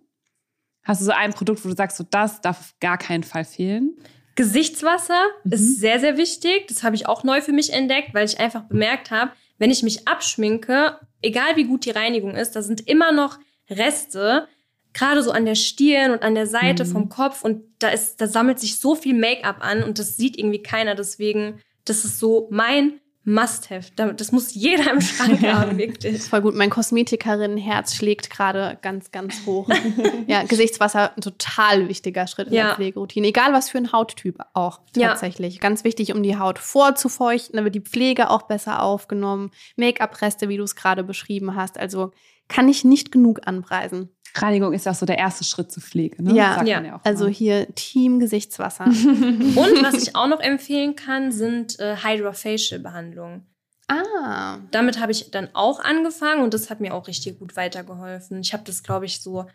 Hast 0.83 1.01
du 1.01 1.05
so 1.05 1.11
ein 1.11 1.31
Produkt, 1.33 1.63
wo 1.63 1.69
du 1.69 1.75
sagst, 1.75 1.97
so 1.97 2.03
das 2.09 2.41
darf 2.41 2.59
auf 2.59 2.73
gar 2.79 2.97
keinen 2.97 3.23
Fall 3.23 3.45
fehlen? 3.45 3.95
Gesichtswasser 4.35 5.19
Mhm. 5.43 5.51
ist 5.51 5.79
sehr, 5.79 5.99
sehr 5.99 6.17
wichtig. 6.17 6.67
Das 6.69 6.83
habe 6.83 6.95
ich 6.95 7.07
auch 7.07 7.23
neu 7.23 7.41
für 7.41 7.51
mich 7.51 7.73
entdeckt, 7.73 8.13
weil 8.13 8.25
ich 8.25 8.39
einfach 8.39 8.63
bemerkt 8.63 9.11
habe, 9.11 9.31
wenn 9.61 9.69
ich 9.69 9.83
mich 9.83 10.07
abschminke, 10.07 10.97
egal 11.21 11.55
wie 11.55 11.65
gut 11.65 11.85
die 11.85 11.91
Reinigung 11.91 12.35
ist, 12.35 12.55
da 12.55 12.63
sind 12.63 12.87
immer 12.87 13.11
noch 13.11 13.37
Reste, 13.69 14.47
gerade 14.91 15.21
so 15.21 15.29
an 15.29 15.45
der 15.45 15.53
Stirn 15.53 16.11
und 16.11 16.23
an 16.23 16.33
der 16.33 16.47
Seite 16.47 16.83
Mhm. 16.83 16.89
vom 16.89 17.09
Kopf 17.09 17.43
und 17.43 17.63
da 17.77 17.89
ist, 17.89 18.19
da 18.19 18.25
sammelt 18.27 18.59
sich 18.59 18.79
so 18.79 18.95
viel 18.95 19.13
Make-up 19.13 19.57
an 19.61 19.83
und 19.83 19.99
das 19.99 20.17
sieht 20.17 20.35
irgendwie 20.37 20.63
keiner. 20.63 20.95
Deswegen, 20.95 21.61
das 21.85 22.03
ist 22.05 22.17
so 22.19 22.47
mein 22.51 22.99
Must-have. 23.23 23.91
Da- 23.95 24.13
Das 24.13 24.31
muss 24.31 24.53
jeder 24.55 24.91
im 24.91 24.99
Schrank 25.01 25.41
haben, 25.47 25.77
wirklich. 25.77 26.23
Voll 26.23 26.41
gut, 26.41 26.55
mein 26.55 26.69
Kosmetikerinnenherz 26.71 27.93
schlägt 27.95 28.29
gerade 28.29 28.77
ganz, 28.81 29.11
ganz 29.11 29.45
hoch. 29.45 29.69
ja, 30.27 30.43
Gesichtswasser, 30.43 31.15
ein 31.15 31.21
total 31.21 31.87
wichtiger 31.87 32.25
Schritt 32.27 32.47
in 32.47 32.53
Ja. 32.53 32.67
der 32.67 32.75
Pflegeroutine. 32.75 33.27
Egal 33.27 33.53
was 33.53 33.69
für 33.69 33.77
ein 33.77 33.91
Hauttyp 33.91 34.39
auch 34.53 34.79
Ja. 34.95 35.09
tatsächlich. 35.09 35.59
Ganz 35.59 35.83
wichtig, 35.83 36.13
um 36.13 36.23
die 36.23 36.37
Haut 36.39 36.57
vorzufeuchten, 36.59 37.55
dann 37.57 37.65
wird 37.65 37.75
die 37.75 37.81
Pflege 37.81 38.29
auch 38.29 38.43
besser 38.43 38.81
aufgenommen. 38.81 39.51
Make-up-Reste, 39.75 40.49
wie 40.49 40.57
du 40.57 40.63
es 40.63 40.75
gerade 40.75 41.03
beschrieben 41.03 41.55
hast. 41.55 41.77
Also 41.77 42.11
kann 42.47 42.67
ich 42.67 42.83
nicht 42.83 43.11
genug 43.11 43.41
anpreisen. 43.45 44.09
Reinigung 44.35 44.73
ist 44.73 44.85
ja 44.85 44.91
auch 44.91 44.95
so 44.95 45.05
der 45.05 45.17
erste 45.17 45.43
Schritt 45.43 45.71
zur 45.71 45.83
Pflege, 45.83 46.21
ne? 46.23 46.33
Ja. 46.33 46.55
Sagt 46.55 46.67
Ja. 46.67 46.81
man 46.81 46.91
auch 46.93 46.99
Also 47.03 47.25
mal. 47.25 47.33
hier 47.33 47.67
Team 47.75 48.19
Gesichtswasser. 48.19 48.85
Und 48.85 49.55
was 49.83 49.93
ich 50.03 50.15
auch 50.15 50.27
noch 50.27 50.39
empfehlen 50.39 50.95
kann, 50.95 51.31
sind 51.31 51.79
äh, 51.79 51.95
Hydrofacial-Behandlungen. 51.97 53.45
ah. 53.87 54.59
damit 54.71 54.99
habe 54.99 55.11
ich 55.11 55.31
dann 55.31 55.49
auch 55.53 55.79
angefangen 55.79 56.41
und 56.43 56.53
das 56.53 56.69
hat 56.69 56.79
mir 56.81 56.93
auch 56.93 57.07
richtig 57.07 57.39
gut 57.39 57.55
weitergeholfen. 57.55 58.39
Ich 58.41 58.53
habe 58.53 58.63
das, 58.65 58.83
glaube 58.83 59.05
ich, 59.05 59.21
so 59.21 59.45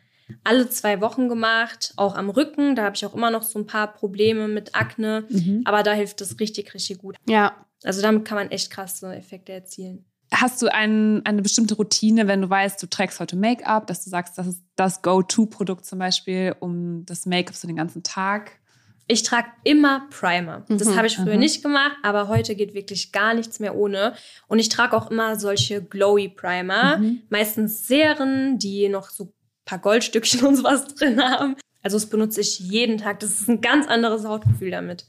alle 0.45 0.69
zwei 0.69 1.01
Wochen 1.01 1.29
gemacht, 1.29 1.93
auch 1.97 2.17
am 2.17 2.31
Rücken. 2.31 2.75
Da 2.75 2.83
habe 2.85 2.97
ich 2.97 3.07
auch 3.07 3.15
immer 3.15 3.31
noch 3.31 3.43
so 3.45 3.59
ein 3.61 3.67
paar 3.67 3.93
Probleme 3.95 4.49
mit 4.49 4.75
Akne, 4.75 5.25
Mhm. 5.29 5.63
aber 5.65 5.83
da 5.83 5.93
hilft 5.93 6.21
es 6.21 6.39
richtig, 6.41 6.75
richtig 6.75 6.99
gut. 6.99 7.17
Ja. 7.29 7.55
Also 7.85 8.03
damit 8.03 8.25
kann 8.25 8.37
man 8.37 8.51
echt 8.51 8.71
krasse 8.71 9.15
Effekte 9.15 9.53
erzielen. 9.53 10.05
Hast 10.33 10.61
du 10.61 10.73
ein, 10.73 11.25
eine 11.25 11.43
bestimmte 11.43 11.77
Routine, 11.77 12.27
wenn 12.27 12.43
du 12.43 12.51
weißt, 12.51 12.83
du 12.83 12.89
trägst 12.89 13.21
heute 13.21 13.37
Make-up, 13.37 13.87
dass 13.87 14.03
du 14.05 14.11
sagst, 14.11 14.37
das 14.39 14.49
ist 14.49 14.63
das 14.75 15.03
Go-To-Produkt 15.03 15.87
zum 15.87 15.99
Beispiel, 16.01 16.55
um 16.59 17.07
das 17.07 17.27
Make-up 17.27 17.55
so 17.55 17.69
den 17.69 17.77
ganzen 17.77 18.03
Tag? 18.03 18.53
Ich 19.09 19.23
trage 19.23 19.47
immer 19.63 20.09
Primer. 20.11 20.65
Das 20.69 20.89
Mhm, 20.89 20.97
habe 20.97 21.07
ich 21.07 21.17
früher 21.17 21.35
mhm. 21.35 21.41
nicht 21.41 21.63
gemacht, 21.63 21.97
aber 22.03 22.27
heute 22.27 22.57
geht 22.57 22.75
wirklich 22.75 23.13
gar 23.13 23.35
nichts 23.35 23.61
mehr 23.61 23.77
ohne. 23.77 24.15
Und 24.49 24.59
ich 24.59 24.69
trage 24.69 24.97
auch 24.97 25.11
immer 25.13 25.39
solche 25.39 25.81
glowy 25.81 26.29
Primer. 26.29 26.99
Mhm. 26.99 27.23
Meistens 27.29 27.87
Serien, 27.87 28.59
die 28.59 28.89
noch 28.89 29.11
so 29.11 29.25
ein 29.25 29.33
paar 29.65 29.79
Goldstückchen 29.79 30.41
und 30.47 30.57
sowas 30.57 30.87
drin 30.89 31.23
haben. 31.23 31.55
Also 31.85 31.99
das 31.99 32.07
benutze 32.07 32.41
ich 32.41 32.59
jeden 32.59 32.99
Tag. 32.99 33.21
Das 33.21 33.31
ist 33.31 33.49
ein 33.49 33.61
ganz 33.61 33.87
anderes 33.87 34.25
Hautgefühl 34.25 34.73
damit. 34.73 35.07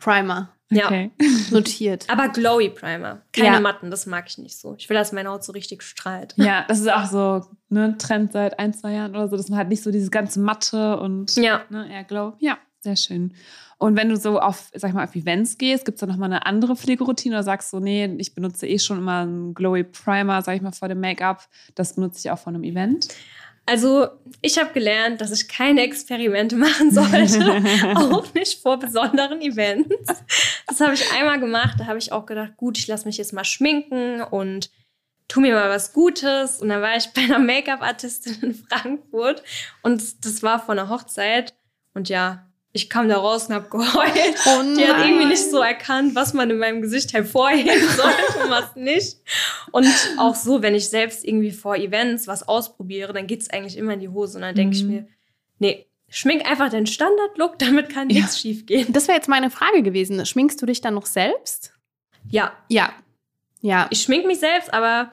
Primer. 0.00 0.54
Ja. 0.70 0.86
Okay. 0.86 1.10
Notiert. 1.50 2.04
Aber 2.08 2.28
glowy 2.28 2.68
Primer. 2.70 3.22
Keine 3.32 3.54
Ja. 3.56 3.60
Matten, 3.60 3.90
das 3.90 4.06
mag 4.06 4.26
ich 4.28 4.36
nicht 4.38 4.58
so. 4.58 4.74
Ich 4.78 4.88
will, 4.88 4.96
dass 4.96 5.12
meine 5.12 5.30
Haut 5.30 5.42
so 5.44 5.52
richtig 5.52 5.82
strahlt. 5.82 6.34
Ja, 6.36 6.64
das 6.68 6.80
ist 6.80 6.90
auch 6.92 7.06
so 7.06 7.46
ne, 7.70 7.96
Trend 7.98 8.32
seit 8.32 8.58
ein, 8.58 8.74
zwei 8.74 8.92
Jahren 8.92 9.12
oder 9.12 9.28
so, 9.28 9.36
dass 9.36 9.48
man 9.48 9.58
halt 9.58 9.68
nicht 9.68 9.82
so 9.82 9.90
dieses 9.90 10.10
ganze 10.10 10.40
Matte 10.40 10.98
und 11.00 11.34
Ja. 11.36 11.62
ne, 11.70 11.90
eher 11.90 12.04
Glow. 12.04 12.34
Ja, 12.38 12.58
sehr 12.80 12.96
schön. 12.96 13.32
Und 13.80 13.96
wenn 13.96 14.08
du 14.08 14.16
so 14.16 14.40
auf, 14.40 14.70
sag 14.74 14.88
ich 14.88 14.94
mal, 14.94 15.04
auf 15.04 15.14
Events 15.14 15.56
gehst, 15.56 15.84
gibt 15.84 15.96
es 15.96 16.00
da 16.00 16.06
nochmal 16.06 16.30
eine 16.32 16.44
andere 16.46 16.74
Pflegeroutine 16.74 17.36
oder 17.36 17.44
sagst 17.44 17.72
du, 17.72 17.78
nee, 17.78 18.04
ich 18.18 18.34
benutze 18.34 18.66
eh 18.66 18.78
schon 18.80 18.98
immer 18.98 19.20
einen 19.20 19.54
Glowy 19.54 19.84
Primer, 19.84 20.42
sag 20.42 20.56
ich 20.56 20.62
mal, 20.62 20.72
vor 20.72 20.88
dem 20.88 20.98
Make-up. 21.00 21.46
Das 21.76 21.94
benutze 21.94 22.18
ich 22.26 22.30
auch 22.32 22.38
vor 22.40 22.52
einem 22.52 22.64
Event. 22.64 23.08
Also, 23.68 24.08
ich 24.40 24.58
habe 24.58 24.72
gelernt, 24.72 25.20
dass 25.20 25.30
ich 25.30 25.46
keine 25.46 25.82
Experimente 25.82 26.56
machen 26.56 26.90
sollte. 26.90 27.62
auch 27.96 28.32
nicht 28.32 28.62
vor 28.62 28.78
besonderen 28.78 29.42
Events. 29.42 30.24
Das 30.66 30.80
habe 30.80 30.94
ich 30.94 31.12
einmal 31.12 31.38
gemacht. 31.38 31.74
Da 31.78 31.84
habe 31.84 31.98
ich 31.98 32.10
auch 32.10 32.24
gedacht, 32.24 32.56
gut, 32.56 32.78
ich 32.78 32.86
lasse 32.86 33.06
mich 33.06 33.18
jetzt 33.18 33.34
mal 33.34 33.44
schminken 33.44 34.22
und 34.22 34.70
tu 35.28 35.40
mir 35.40 35.52
mal 35.52 35.68
was 35.68 35.92
Gutes. 35.92 36.62
Und 36.62 36.70
dann 36.70 36.80
war 36.80 36.96
ich 36.96 37.08
bei 37.14 37.20
einer 37.20 37.38
Make-up-Artistin 37.38 38.38
in 38.40 38.54
Frankfurt 38.54 39.42
und 39.82 40.24
das 40.24 40.42
war 40.42 40.64
vor 40.64 40.72
einer 40.72 40.88
Hochzeit. 40.88 41.54
Und 41.92 42.08
ja, 42.08 42.47
ich 42.72 42.90
kam 42.90 43.08
da 43.08 43.16
raus 43.16 43.46
und 43.48 43.54
habe 43.54 43.68
geheult. 43.68 44.36
Oh 44.46 44.62
Die 44.76 44.86
hat 44.86 45.04
irgendwie 45.04 45.24
nicht 45.24 45.50
so 45.50 45.60
erkannt, 45.60 46.14
was 46.14 46.34
man 46.34 46.50
in 46.50 46.58
meinem 46.58 46.82
Gesicht 46.82 47.12
hervorheben 47.12 47.88
sollte 47.96 48.44
und 48.44 48.50
was 48.50 48.76
nicht. 48.76 49.16
Und 49.72 49.86
auch 50.18 50.34
so, 50.34 50.62
wenn 50.62 50.74
ich 50.74 50.88
selbst 50.88 51.24
irgendwie 51.24 51.50
vor 51.50 51.76
Events 51.76 52.26
was 52.28 52.46
ausprobiere, 52.46 53.12
dann 53.12 53.26
geht's 53.26 53.50
eigentlich 53.50 53.76
immer 53.76 53.94
in 53.94 54.00
die 54.00 54.08
Hose. 54.10 54.36
Und 54.38 54.42
dann 54.42 54.54
denke 54.54 54.76
ich 54.76 54.84
Mhm. 54.84 54.90
mir, 54.90 55.08
nee, 55.58 55.86
schmink 56.10 56.48
einfach 56.48 56.68
den 56.70 56.86
Standard-Look, 56.86 57.58
damit 57.58 57.88
kann 57.88 58.10
Ja. 58.10 58.20
nichts 58.20 58.38
schief 58.40 58.66
gehen. 58.66 58.92
Das 58.92 59.08
wäre 59.08 59.16
jetzt 59.16 59.28
meine 59.28 59.50
Frage 59.50 59.82
gewesen. 59.82 60.24
Schminkst 60.24 60.60
du 60.60 60.66
dich 60.66 60.80
dann 60.80 60.94
noch 60.94 61.06
selbst? 61.06 61.72
Ja, 62.30 62.52
Ja. 62.68 62.92
Ja. 63.60 63.86
ich 63.90 64.02
schmink 64.02 64.26
mich 64.26 64.38
selbst, 64.40 64.72
aber 64.72 65.10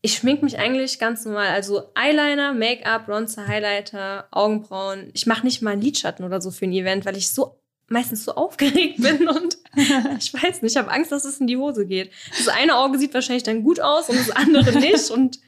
ich 0.00 0.14
schmink 0.14 0.42
mich 0.42 0.58
eigentlich 0.58 0.98
ganz 0.98 1.24
normal. 1.24 1.48
Also 1.48 1.90
Eyeliner, 1.94 2.52
Make-up, 2.54 3.06
Bronzer, 3.06 3.46
Highlighter, 3.48 4.28
Augenbrauen. 4.30 5.10
Ich 5.14 5.26
mache 5.26 5.44
nicht 5.44 5.60
mal 5.62 5.72
einen 5.72 5.82
Lidschatten 5.82 6.24
oder 6.24 6.40
so 6.40 6.50
für 6.50 6.66
ein 6.66 6.72
Event, 6.72 7.04
weil 7.04 7.16
ich 7.16 7.30
so 7.30 7.60
meistens 7.88 8.24
so 8.24 8.34
aufgeregt 8.36 9.00
bin 9.02 9.28
und 9.28 9.56
ich 10.18 10.32
weiß 10.32 10.62
nicht, 10.62 10.72
ich 10.72 10.76
habe 10.76 10.90
Angst, 10.90 11.10
dass 11.12 11.24
es 11.24 11.40
in 11.40 11.46
die 11.46 11.56
Hose 11.56 11.86
geht. 11.86 12.10
Das 12.36 12.48
eine 12.48 12.76
Auge 12.76 12.98
sieht 12.98 13.14
wahrscheinlich 13.14 13.42
dann 13.42 13.62
gut 13.64 13.80
aus 13.80 14.08
und 14.08 14.18
das 14.18 14.30
andere 14.30 14.78
nicht 14.78 15.10
und 15.10 15.38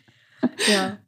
ja. 0.68 0.98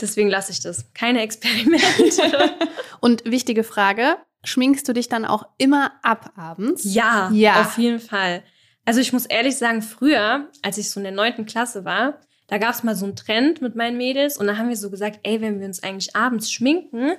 Deswegen 0.00 0.28
lasse 0.28 0.50
ich 0.50 0.60
das. 0.60 0.92
Keine 0.92 1.22
Experimente. 1.22 2.56
Und 3.00 3.24
wichtige 3.24 3.62
Frage: 3.62 4.16
Schminkst 4.42 4.88
du 4.88 4.92
dich 4.92 5.08
dann 5.08 5.24
auch 5.24 5.46
immer 5.56 5.92
ab 6.02 6.32
abends? 6.36 6.82
Ja, 6.84 7.30
Ja. 7.32 7.60
auf 7.60 7.78
jeden 7.78 8.00
Fall. 8.00 8.42
Also 8.84 9.00
ich 9.00 9.12
muss 9.12 9.24
ehrlich 9.24 9.56
sagen, 9.56 9.82
früher, 9.82 10.48
als 10.62 10.78
ich 10.78 10.90
so 10.90 10.98
in 10.98 11.04
der 11.04 11.12
neunten 11.12 11.46
Klasse 11.46 11.84
war, 11.84 12.20
da 12.46 12.58
gab 12.58 12.74
es 12.74 12.82
mal 12.82 12.94
so 12.94 13.06
einen 13.06 13.16
Trend 13.16 13.62
mit 13.62 13.74
meinen 13.74 13.96
Mädels 13.96 14.36
und 14.36 14.46
da 14.46 14.56
haben 14.56 14.68
wir 14.68 14.76
so 14.76 14.90
gesagt, 14.90 15.20
ey, 15.22 15.40
wenn 15.40 15.60
wir 15.60 15.66
uns 15.66 15.82
eigentlich 15.82 16.14
abends 16.14 16.52
schminken 16.52 17.12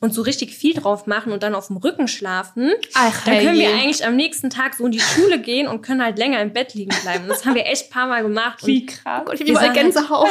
und 0.00 0.14
so 0.14 0.22
richtig 0.22 0.54
viel 0.54 0.74
drauf 0.74 1.06
machen 1.06 1.30
und 1.32 1.42
dann 1.42 1.54
auf 1.54 1.66
dem 1.66 1.76
Rücken 1.76 2.08
schlafen, 2.08 2.72
Ach, 2.94 3.24
dann 3.24 3.38
können 3.38 3.58
wir 3.58 3.68
eigentlich 3.68 4.04
am 4.06 4.16
nächsten 4.16 4.48
Tag 4.48 4.74
so 4.74 4.86
in 4.86 4.92
die 4.92 5.00
Schule 5.00 5.38
gehen 5.38 5.68
und 5.68 5.82
können 5.82 6.02
halt 6.02 6.18
länger 6.18 6.40
im 6.40 6.54
Bett 6.54 6.72
liegen 6.72 6.94
bleiben. 7.02 7.24
Und 7.24 7.28
das 7.28 7.44
haben 7.44 7.54
wir 7.54 7.66
echt 7.66 7.88
ein 7.88 7.90
paar 7.90 8.06
Mal 8.06 8.22
gemacht. 8.22 8.66
Wie 8.66 8.80
Und 8.80 8.86
krass. 8.86 9.22
Gott, 9.26 9.34
ich 9.38 9.46
Wir 9.46 9.54
habe 9.54 9.66
sahen 9.66 9.74
Gänsehaut. 9.74 10.28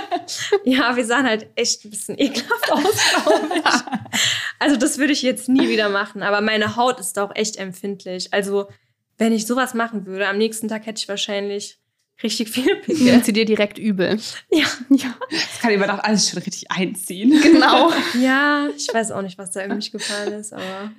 ja, 0.64 0.96
wir 0.96 1.04
sahen 1.04 1.26
halt 1.26 1.46
echt 1.54 1.84
ein 1.84 1.90
bisschen 1.90 2.18
ekelhaft 2.18 2.72
aus, 2.72 3.12
glaube 3.22 3.48
ich. 3.54 4.20
Also 4.58 4.76
das 4.76 4.98
würde 4.98 5.12
ich 5.12 5.22
jetzt 5.22 5.48
nie 5.48 5.68
wieder 5.68 5.88
machen. 5.88 6.24
Aber 6.24 6.40
meine 6.40 6.74
Haut 6.74 6.98
ist 6.98 7.16
auch 7.20 7.30
echt 7.36 7.58
empfindlich. 7.58 8.34
Also 8.34 8.66
wenn 9.18 9.32
ich 9.32 9.46
sowas 9.46 9.74
machen 9.74 10.06
würde, 10.06 10.26
am 10.26 10.38
nächsten 10.38 10.66
Tag 10.66 10.84
hätte 10.86 10.98
ich 10.98 11.08
wahrscheinlich 11.08 11.78
richtig 12.22 12.50
viele 12.50 12.76
Pickel. 12.82 13.04
Nimmt 13.04 13.24
sie 13.24 13.32
dir 13.32 13.44
direkt 13.44 13.78
übel. 13.78 14.18
Ja. 14.50 14.66
Ja, 14.90 15.14
Das 15.30 15.60
kann 15.60 15.72
über 15.72 15.86
Nacht 15.86 16.04
alles 16.04 16.28
schon 16.30 16.38
richtig 16.42 16.70
einziehen. 16.70 17.38
genau. 17.42 17.90
Ja, 18.20 18.68
ich 18.76 18.88
weiß 18.92 19.12
auch 19.12 19.22
nicht, 19.22 19.38
was 19.38 19.50
da 19.52 19.66
mich 19.68 19.92
gefallen 19.92 20.32
ist, 20.32 20.52
aber 20.52 20.92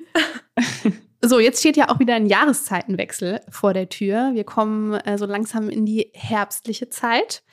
So, 1.23 1.39
jetzt 1.39 1.60
steht 1.60 1.77
ja 1.77 1.89
auch 1.89 1.99
wieder 1.99 2.13
ein 2.13 2.27
Jahreszeitenwechsel 2.27 3.41
vor 3.49 3.73
der 3.73 3.89
Tür. 3.89 4.32
Wir 4.34 4.43
kommen 4.43 4.93
äh, 4.93 5.17
so 5.17 5.25
langsam 5.25 5.67
in 5.69 5.84
die 5.86 6.12
herbstliche 6.13 6.89
Zeit. 6.89 7.43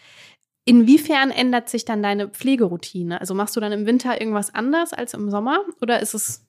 Inwiefern 0.66 1.30
ändert 1.30 1.68
sich 1.70 1.84
dann 1.86 2.02
deine 2.02 2.28
Pflegeroutine? 2.28 3.20
Also 3.20 3.34
machst 3.34 3.56
du 3.56 3.60
dann 3.60 3.72
im 3.72 3.86
Winter 3.86 4.20
irgendwas 4.20 4.54
anders 4.54 4.92
als 4.92 5.14
im 5.14 5.30
Sommer 5.30 5.60
oder 5.80 6.00
ist 6.00 6.14
es 6.14 6.46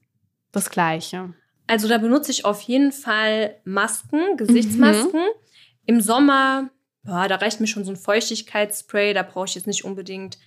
das 0.52 0.70
Gleiche? 0.70 1.34
Also 1.68 1.88
da 1.88 1.98
benutze 1.98 2.32
ich 2.32 2.46
auf 2.46 2.62
jeden 2.62 2.92
Fall 2.92 3.56
Masken, 3.64 4.38
Gesichtsmasken. 4.38 5.22
Im 5.86 6.02
Sommer, 6.02 6.70
boah, 7.06 7.28
da 7.28 7.36
reicht 7.36 7.60
mir 7.62 7.68
schon 7.68 7.86
so 7.86 7.92
ein 7.92 7.98
Feuchtigkeitsspray. 7.98 9.14
Da 9.14 9.24
brauche 9.24 9.46
ich 9.46 9.56
jetzt 9.56 9.68
nicht 9.68 9.86
unbedingt 9.86 10.38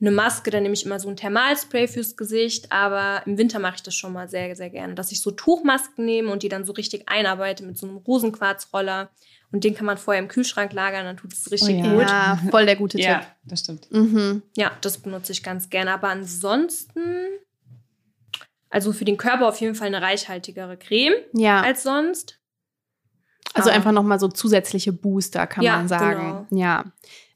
eine 0.00 0.10
Maske. 0.10 0.50
Da 0.50 0.60
nehme 0.60 0.74
ich 0.74 0.84
immer 0.84 0.98
so 1.00 1.08
ein 1.08 1.16
Thermalspray 1.16 1.88
fürs 1.88 2.16
Gesicht. 2.16 2.70
Aber 2.72 3.22
im 3.26 3.38
Winter 3.38 3.58
mache 3.58 3.76
ich 3.76 3.82
das 3.82 3.94
schon 3.94 4.12
mal 4.12 4.28
sehr, 4.28 4.54
sehr 4.56 4.70
gerne, 4.70 4.94
dass 4.94 5.12
ich 5.12 5.20
so 5.20 5.30
Tuchmasken 5.30 6.04
nehme 6.04 6.30
und 6.30 6.42
die 6.42 6.48
dann 6.48 6.64
so 6.64 6.72
richtig 6.72 7.08
einarbeite 7.08 7.64
mit 7.64 7.78
so 7.78 7.86
einem 7.86 7.96
Rosenquarzroller. 7.98 9.10
Und 9.52 9.64
den 9.64 9.74
kann 9.74 9.84
man 9.86 9.98
vorher 9.98 10.22
im 10.22 10.28
Kühlschrank 10.28 10.72
lagern, 10.72 11.04
dann 11.04 11.18
tut 11.18 11.34
es 11.34 11.50
richtig 11.52 11.76
Oh 11.76 11.86
ja. 11.86 11.92
gut. 11.94 12.08
Ja, 12.08 12.38
voll 12.50 12.64
der 12.64 12.76
gute 12.76 12.98
Ja, 12.98 13.18
Tipp. 13.18 13.28
das 13.44 13.60
stimmt. 13.60 13.90
Mhm. 13.92 14.42
Ja, 14.56 14.72
das 14.80 14.96
benutze 14.98 15.32
ich 15.32 15.42
ganz 15.42 15.68
gerne. 15.68 15.92
Aber 15.92 16.08
ansonsten, 16.08 17.00
also 18.70 18.92
für 18.92 19.04
den 19.04 19.18
Körper 19.18 19.46
auf 19.48 19.60
jeden 19.60 19.74
Fall 19.74 19.88
eine 19.88 20.00
reichhaltigere 20.00 20.78
Creme 20.78 21.14
Ja, 21.34 21.60
als 21.60 21.82
sonst. 21.82 22.38
Also 23.54 23.68
aber- 23.68 23.76
einfach 23.76 23.92
nochmal 23.92 24.18
so 24.20 24.28
zusätzliche 24.28 24.92
Booster, 24.92 25.46
kann 25.46 25.64
Ja, 25.64 25.76
man 25.76 25.88
sagen. 25.88 26.46
genau. 26.50 26.62
Ja. 26.62 26.84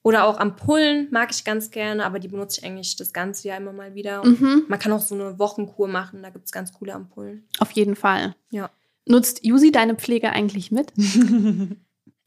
Oder 0.02 0.24
auch 0.24 0.38
Ampullen 0.38 1.08
mag 1.10 1.30
ich 1.32 1.44
ganz 1.44 1.70
gerne, 1.72 2.04
aber 2.06 2.20
die 2.20 2.28
benutze 2.28 2.60
ich 2.60 2.66
eigentlich 2.66 2.94
das 2.94 3.12
ganze 3.12 3.48
Jahr 3.48 3.56
immer 3.58 3.72
mal 3.72 3.94
wieder. 3.94 4.24
Mhm. 4.24 4.64
Man 4.68 4.78
kann 4.78 4.92
auch 4.92 5.00
so 5.00 5.14
eine 5.16 5.38
Wochenkur 5.40 5.88
machen, 5.88 6.22
da 6.22 6.30
gibt 6.30 6.44
es 6.46 6.52
ganz 6.52 6.72
coole 6.72 6.94
Ampullen. 6.94 7.46
Auf 7.58 7.72
jeden 7.72 7.96
Fall. 7.96 8.36
Ja. 8.50 8.70
Nutzt 9.04 9.44
Yusi 9.44 9.72
deine 9.72 9.94
Pflege 9.96 10.30
eigentlich 10.30 10.70
mit? 10.70 10.92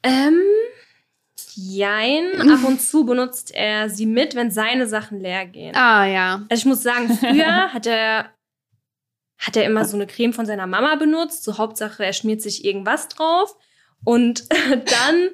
Ähm, 0.02 0.40
jein. 1.56 2.50
Ab 2.50 2.64
und 2.66 2.82
zu 2.82 3.06
benutzt 3.06 3.52
er 3.54 3.90
sie 3.90 4.06
mit, 4.06 4.36
wenn 4.36 4.52
seine 4.52 4.88
Sachen 4.88 5.20
leer 5.20 5.46
gehen. 5.46 5.76
Ah 5.76 6.06
ja. 6.06 6.46
Also 6.50 6.62
ich 6.62 6.66
muss 6.66 6.84
sagen, 6.84 7.10
früher 7.10 7.74
hat 7.74 7.86
er, 7.86 8.30
hat 9.38 9.58
er 9.58 9.66
immer 9.66 9.84
so 9.86 9.98
eine 9.98 10.08
Creme 10.08 10.34
von 10.34 10.46
seiner 10.46 10.68
Mama 10.68 10.96
benutzt. 10.96 11.44
So 11.44 11.58
Hauptsache, 11.58 12.06
er 12.06 12.14
schmiert 12.14 12.42
sich 12.42 12.64
irgendwas 12.64 13.10
drauf. 13.10 13.56
Und 14.04 14.44
dann 14.70 15.30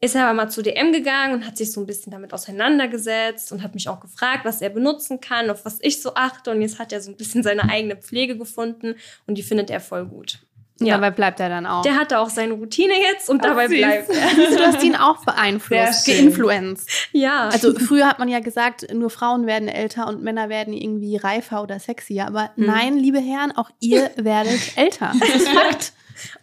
ist 0.00 0.14
er 0.14 0.24
aber 0.26 0.34
mal 0.34 0.48
zu 0.50 0.62
DM 0.62 0.92
gegangen 0.92 1.34
und 1.34 1.46
hat 1.46 1.56
sich 1.56 1.72
so 1.72 1.80
ein 1.80 1.86
bisschen 1.86 2.12
damit 2.12 2.32
auseinandergesetzt 2.34 3.50
und 3.52 3.62
hat 3.62 3.74
mich 3.74 3.88
auch 3.88 4.00
gefragt, 4.00 4.44
was 4.44 4.60
er 4.60 4.68
benutzen 4.70 5.20
kann, 5.20 5.48
auf 5.50 5.64
was 5.64 5.78
ich 5.80 6.02
so 6.02 6.14
achte. 6.14 6.50
Und 6.50 6.60
jetzt 6.62 6.78
hat 6.78 6.92
er 6.92 7.00
so 7.00 7.10
ein 7.10 7.16
bisschen 7.16 7.42
seine 7.42 7.68
eigene 7.68 7.96
Pflege 7.96 8.36
gefunden 8.36 8.96
und 9.26 9.38
die 9.38 9.42
findet 9.42 9.70
er 9.70 9.80
voll 9.80 10.04
gut. 10.04 10.40
Und 10.78 10.86
Ja. 10.88 10.96
dabei 10.96 11.10
bleibt 11.10 11.40
er 11.40 11.48
dann 11.48 11.64
auch. 11.64 11.80
Der 11.80 11.96
hatte 11.98 12.18
auch 12.18 12.28
seine 12.28 12.52
Routine 12.52 12.92
jetzt 13.10 13.30
und 13.30 13.40
Ach, 13.42 13.48
dabei 13.48 13.68
süß. 13.68 13.78
bleibt 13.78 14.10
er. 14.10 14.56
Du 14.56 14.62
hast 14.66 14.82
ihn 14.84 14.94
auch 14.94 15.24
beeinflusst, 15.24 16.06
geinfluenced. 16.06 16.86
Ja. 17.12 17.48
Also 17.48 17.72
früher 17.78 18.06
hat 18.06 18.18
man 18.18 18.28
ja 18.28 18.40
gesagt, 18.40 18.92
nur 18.92 19.08
Frauen 19.08 19.46
werden 19.46 19.68
älter 19.68 20.06
und 20.06 20.22
Männer 20.22 20.50
werden 20.50 20.74
irgendwie 20.74 21.16
reifer 21.16 21.62
oder 21.62 21.80
sexier. 21.80 22.26
Aber 22.26 22.50
Mhm. 22.56 22.66
nein, 22.66 22.98
liebe 22.98 23.18
Herren, 23.20 23.52
auch 23.56 23.70
ihr 23.80 24.10
werdet 24.16 24.76
älter. 24.76 25.12
Das 25.18 25.28
ist 25.30 25.48
Fakt. 25.48 25.92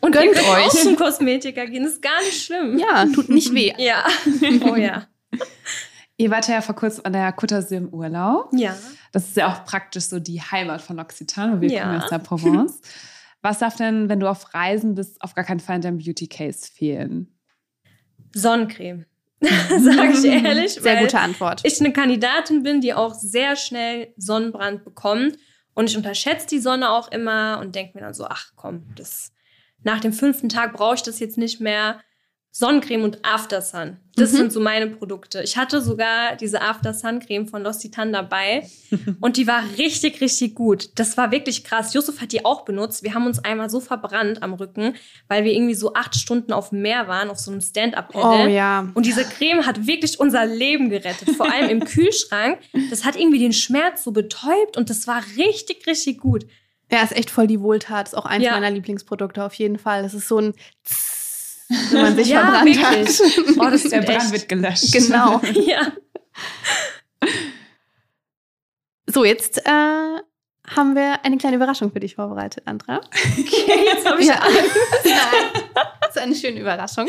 Und 0.02 0.12
gönnt 0.12 0.36
ihr 0.36 0.42
euch. 0.42 0.66
auch 0.68 0.70
zum 0.70 0.96
Kosmetiker 0.96 1.66
gehen, 1.68 1.86
ist 1.86 2.02
gar 2.02 2.22
nicht 2.22 2.44
schlimm. 2.46 2.78
Ja, 2.78 3.06
tut 3.14 3.30
nicht 3.30 3.54
weh. 3.54 3.74
Ja. 3.78 4.06
Oh 4.70 4.76
ja. 4.76 5.08
Ihr 6.18 6.30
wart 6.30 6.48
ja 6.48 6.62
vor 6.62 6.76
kurzem 6.76 7.06
an 7.06 7.14
der 7.14 7.36
Côte 7.36 7.56
d'Azur 7.58 7.78
im 7.78 7.90
Urlaub. 7.90 8.50
Ja. 8.54 8.76
Das 9.12 9.28
ist 9.30 9.36
ja 9.38 9.52
auch 9.52 9.66
praktisch 9.66 10.06
so 10.06 10.20
die 10.20 10.42
Heimat 10.42 10.82
von 10.82 11.00
L'Occitane. 11.00 11.60
Wir 11.62 11.70
Ja. 11.72 11.84
kommen 11.84 12.02
aus 12.02 12.10
der 12.10 12.20
Provence. 12.20 12.82
Was 13.42 13.60
darf 13.60 13.76
denn, 13.76 14.10
wenn 14.10 14.20
du 14.20 14.28
auf 14.30 14.54
Reisen 14.54 14.96
bist, 14.96 15.22
auf 15.22 15.34
gar 15.36 15.44
keinen 15.44 15.60
Fall 15.60 15.78
in 15.78 15.82
deinem 15.82 15.98
Beauty 15.98 16.28
Case 16.28 16.70
fehlen? 16.72 17.28
Sonnencreme. 18.34 19.06
Sag 19.42 20.14
ich 20.14 20.24
ehrlich. 20.24 20.74
Sehr 20.74 21.02
gute 21.02 21.20
Antwort. 21.20 21.62
Ich 21.66 21.80
eine 21.82 21.92
Kandidatin 21.92 22.64
bin, 22.64 22.80
die 22.80 22.94
auch 22.94 23.14
sehr 23.14 23.56
schnell 23.56 24.14
Sonnenbrand 24.18 24.84
bekommt. 24.86 25.38
Und 25.74 25.90
ich 25.90 25.98
unterschätze 25.98 26.48
die 26.48 26.60
Sonne 26.60 26.92
auch 26.92 27.12
immer 27.12 27.60
und 27.60 27.76
denke 27.76 27.98
mir 27.98 28.02
dann 28.02 28.14
so, 28.14 28.26
ach 28.28 28.52
komm, 28.56 28.84
das, 28.96 29.34
nach 29.84 30.00
dem 30.00 30.14
fünften 30.14 30.50
Tag 30.50 30.74
brauche 30.74 30.96
ich 30.96 31.04
das 31.04 31.20
jetzt 31.20 31.38
nicht 31.38 31.60
mehr. 31.60 32.00
Sonnencreme 32.56 33.04
und 33.04 33.18
After 33.26 33.64
Sun. 33.64 33.98
Das 34.16 34.32
Mhm. 34.32 34.38
sind 34.38 34.54
so 34.54 34.60
meine 34.60 34.86
Produkte. 34.86 35.42
Ich 35.42 35.58
hatte 35.58 35.82
sogar 35.82 36.36
diese 36.36 36.62
After 36.62 36.94
Sun 36.94 37.20
Creme 37.20 37.48
von 37.48 37.64
L'Occitane 37.66 38.12
dabei 38.12 38.70
und 39.22 39.38
die 39.38 39.48
war 39.48 39.64
richtig, 39.80 40.22
richtig 40.22 40.54
gut. 40.54 40.92
Das 41.00 41.18
war 41.18 41.32
wirklich 41.32 41.64
krass. 41.64 41.96
Yusuf 41.96 42.22
hat 42.22 42.32
die 42.32 42.46
auch 42.46 42.64
benutzt. 42.64 43.02
Wir 43.02 43.16
haben 43.16 43.26
uns 43.26 43.40
einmal 43.44 43.72
so 43.72 43.80
verbrannt 43.80 44.44
am 44.44 44.54
Rücken, 44.54 44.94
weil 45.30 45.46
wir 45.46 45.52
irgendwie 45.52 45.74
so 45.74 45.96
acht 45.96 46.14
Stunden 46.16 46.54
auf 46.54 46.70
dem 46.70 46.84
Meer 46.84 47.08
waren, 47.08 47.32
auf 47.32 47.40
so 47.40 47.50
einem 47.50 47.60
Stand-Up-Paddle. 47.62 48.46
Oh 48.46 48.48
ja. 48.48 48.88
Und 48.94 49.08
diese 49.08 49.24
Creme 49.24 49.66
hat 49.66 49.88
wirklich 49.88 50.20
unser 50.20 50.46
Leben 50.46 50.92
gerettet. 50.92 51.32
Vor 51.32 51.52
allem 51.52 51.70
im 51.72 51.80
Kühlschrank. 51.86 52.60
Das 52.92 53.04
hat 53.04 53.16
irgendwie 53.16 53.40
den 53.40 53.54
Schmerz 53.54 54.04
so 54.04 54.12
betäubt 54.12 54.78
und 54.78 54.92
das 54.92 55.08
war 55.08 55.24
richtig, 55.38 55.88
richtig 55.88 56.20
gut. 56.20 56.46
Ja, 56.92 57.02
ist 57.04 57.16
echt 57.16 57.30
voll 57.32 57.48
die 57.48 57.60
Wohltat. 57.62 58.08
Ist 58.10 58.14
auch 58.16 58.26
eins 58.26 58.44
Ja. 58.44 58.52
meiner 58.52 58.70
Lieblingsprodukte 58.72 59.44
auf 59.44 59.54
jeden 59.56 59.80
Fall. 59.80 60.04
Das 60.04 60.14
ist 60.14 60.28
so 60.28 60.38
ein 60.40 60.54
Tss, 60.86 61.66
wenn 61.92 62.02
man 62.02 62.16
sich 62.16 62.28
Ja, 62.30 62.42
verbrannt 62.42 62.76
wirklich. 62.76 63.20
hat. 63.20 63.58
Oh, 63.60 63.70
das 63.70 63.84
Der 63.84 64.02
Brand 64.02 64.24
echt. 64.24 64.32
wird 64.32 64.50
gelöscht. 64.50 64.92
Genau. 64.94 65.42
Ja. 65.66 65.92
So, 69.08 69.26
jetzt 69.26 69.60
äh, 69.66 70.20
haben 70.68 70.96
wir 70.96 71.26
eine 71.26 71.38
kleine 71.38 71.58
Überraschung 71.58 71.92
für 71.92 72.00
dich 72.00 72.16
vorbereitet, 72.16 72.64
Andra. 72.66 73.02
Okay, 73.38 73.86
jetzt 73.86 74.10
habe 74.10 74.22
ich 74.22 74.28
Ja. 74.28 74.40
Nein. 75.04 75.64
Das 76.02 76.16
ist 76.16 76.22
eine 76.22 76.36
schöne 76.36 76.60
Überraschung. 76.60 77.08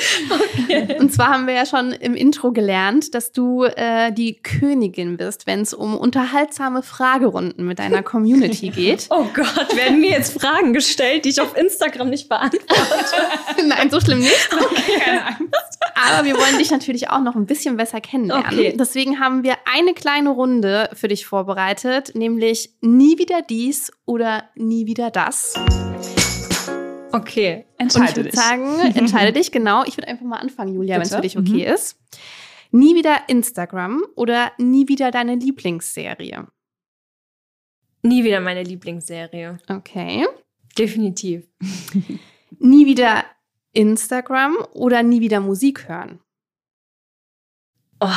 Und 0.99 1.13
zwar 1.13 1.29
haben 1.29 1.47
wir 1.47 1.55
ja 1.55 1.67
schon 1.67 1.93
im 1.93 2.15
Intro 2.15 2.53
gelernt, 2.53 3.15
dass 3.15 3.33
du 3.33 3.65
äh, 3.65 4.13
die 4.13 4.41
Königin 4.43 5.17
bist, 5.19 5.47
wenn 5.47 5.61
es 5.61 5.75
um 5.75 5.97
unterhaltsame 5.97 6.83
Fragerunden 6.83 7.67
mit 7.67 7.79
deiner 7.79 8.03
Community 8.03 8.71
geht. 8.71 9.07
Oh 9.11 9.27
Gott, 9.35 9.77
werden 9.77 10.01
mir 10.01 10.11
jetzt 10.11 10.41
Fragen 10.41 10.73
gestellt, 10.73 11.27
die 11.27 11.31
ich 11.31 11.41
auf 11.41 11.57
Instagram 11.57 12.09
nicht 12.09 12.29
beantworte? 12.29 12.65
Nein, 13.67 13.91
so 13.91 14.01
schlimm 14.01 14.21
nicht. 14.21 14.51
Keine 14.99 15.27
Angst. 15.27 15.55
Aber 15.95 16.27
wir 16.27 16.35
wollen 16.35 16.59
dich 16.59 16.71
natürlich 16.71 17.11
auch 17.11 17.21
noch 17.21 17.37
ein 17.37 17.47
bisschen 17.47 17.77
besser 17.77 18.01
kennenlernen. 18.01 18.47
Okay. 18.47 18.77
Deswegen 18.79 19.21
haben 19.21 19.45
wir 19.45 19.57
eine 19.73 19.95
kleine 19.95 20.31
Runde 20.31 20.91
für 20.93 21.09
dich 21.09 21.27
vorbereitet, 21.27 22.15
nämlich 22.15 22.71
nie 22.81 23.19
wieder 23.19 23.43
dies 23.43 23.93
oder 24.05 24.49
nie 24.55 24.87
wieder 24.87 25.11
das. 25.11 25.55
Okay. 27.13 27.65
Und 27.79 27.87
ich 27.87 27.97
Entscheide 27.97 28.23
dich. 28.25 28.33
sagen, 28.35 28.81
entscheide 28.95 29.33
dich, 29.33 29.53
genau. 29.53 29.85
Ich 29.85 29.97
würde 29.97 30.09
einfach 30.09 30.25
mal 30.27 30.39
anfangen, 30.39 30.75
Julia, 30.75 30.97
wenn 30.97 31.03
es 31.03 31.15
für 31.15 31.21
dich 31.21 31.39
okay 31.39 31.65
ist. 31.65 31.97
Nie 32.73 32.97
wieder 32.97 33.29
Instagram 33.29 34.03
oder 34.17 34.51
nie 34.59 34.89
wieder 34.89 35.13
deine 35.13 35.37
Lieblingsserie? 35.37 36.49
Nie 38.03 38.25
wieder 38.25 38.41
meine 38.41 38.65
Lieblingsserie. 38.65 39.59
Okay. 39.69 40.27
Definitiv. 40.77 41.47
Nie 42.59 42.87
wieder 42.87 43.25
Instagram 43.75 44.57
oder 44.73 45.03
nie 45.03 45.21
wieder 45.21 45.41
Musik 45.41 45.89
hören? 45.89 46.21
Oh, 48.01 48.09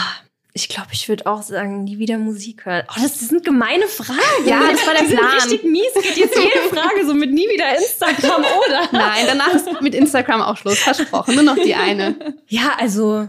ich 0.54 0.70
glaube, 0.70 0.90
ich 0.94 1.08
würde 1.08 1.28
auch 1.28 1.44
sagen, 1.44 1.84
nie 1.84 2.00
wieder 2.00 2.18
Musik 2.18 2.66
hören. 2.66 2.84
Oh, 2.90 2.94
das, 3.02 3.20
das 3.20 3.28
sind 3.30 3.46
gemeine 3.46 3.88
Fragen. 3.88 4.20
Ja, 4.46 4.60
das 4.72 4.86
war 4.88 4.94
der 4.94 5.04
Die 5.04 5.10
sind 5.10 5.20
Plan. 5.20 5.32
richtig 5.34 5.64
mies. 5.64 5.94
Geht 5.94 6.18
jetzt 6.18 6.36
jede 6.38 6.60
Frage 6.70 7.06
so 7.06 7.14
mit 7.14 7.32
nie 7.32 7.48
wieder 7.48 7.78
Instagram, 7.78 8.42
oder? 8.42 8.90
Nein, 8.92 9.26
danach 9.28 9.54
ist 9.54 9.82
mit 9.82 9.94
Instagram 9.94 10.42
auch 10.42 10.58
Schluss, 10.58 10.80
versprochen. 10.80 11.36
Nur 11.36 11.44
noch 11.44 11.56
die 11.56 11.76
eine. 11.76 12.36
Ja, 12.48 12.76
also, 12.80 13.28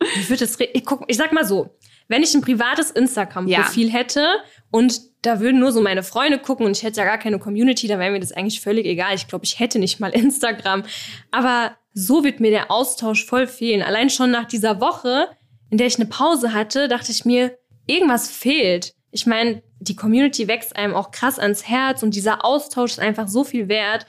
ich 0.00 0.28
würde 0.30 0.44
es. 0.44 0.58
re- 0.60 0.68
Ich, 0.72 0.84
guck, 0.84 1.02
ich 1.08 1.16
sag 1.16 1.32
mal 1.32 1.44
so: 1.44 1.76
Wenn 2.08 2.22
ich 2.22 2.34
ein 2.34 2.40
privates 2.40 2.90
Instagram-Profil 2.90 3.90
hätte 3.90 4.26
und 4.70 5.00
da 5.22 5.40
würden 5.40 5.60
nur 5.60 5.72
so 5.72 5.80
meine 5.80 6.02
Freunde 6.02 6.38
gucken 6.38 6.64
und 6.64 6.76
ich 6.76 6.82
hätte 6.82 7.00
ja 7.00 7.06
gar 7.06 7.18
keine 7.18 7.38
Community, 7.38 7.86
dann 7.86 8.00
wäre 8.00 8.10
mir 8.10 8.20
das 8.20 8.32
eigentlich 8.32 8.60
völlig 8.60 8.86
egal. 8.86 9.14
Ich 9.14 9.28
glaube, 9.28 9.44
ich 9.44 9.58
hätte 9.60 9.78
nicht 9.78 10.00
mal 10.00 10.08
Instagram. 10.14 10.84
Aber 11.30 11.76
so 11.92 12.24
wird 12.24 12.40
mir 12.40 12.50
der 12.50 12.70
Austausch 12.70 13.24
voll 13.24 13.46
fehlen. 13.46 13.82
Allein 13.82 14.10
schon 14.10 14.30
nach 14.30 14.46
dieser 14.46 14.80
Woche, 14.80 15.28
in 15.70 15.78
der 15.78 15.86
ich 15.86 15.96
eine 15.96 16.06
Pause 16.06 16.54
hatte, 16.54 16.88
dachte 16.88 17.12
ich 17.12 17.24
mir, 17.24 17.58
irgendwas 17.86 18.30
fehlt. 18.30 18.94
Ich 19.10 19.26
meine, 19.26 19.62
die 19.80 19.96
Community 19.96 20.48
wächst 20.48 20.76
einem 20.76 20.94
auch 20.94 21.10
krass 21.10 21.38
ans 21.38 21.68
Herz 21.68 22.02
und 22.02 22.14
dieser 22.14 22.44
Austausch 22.44 22.92
ist 22.92 23.00
einfach 23.00 23.28
so 23.28 23.44
viel 23.44 23.68
wert. 23.68 24.06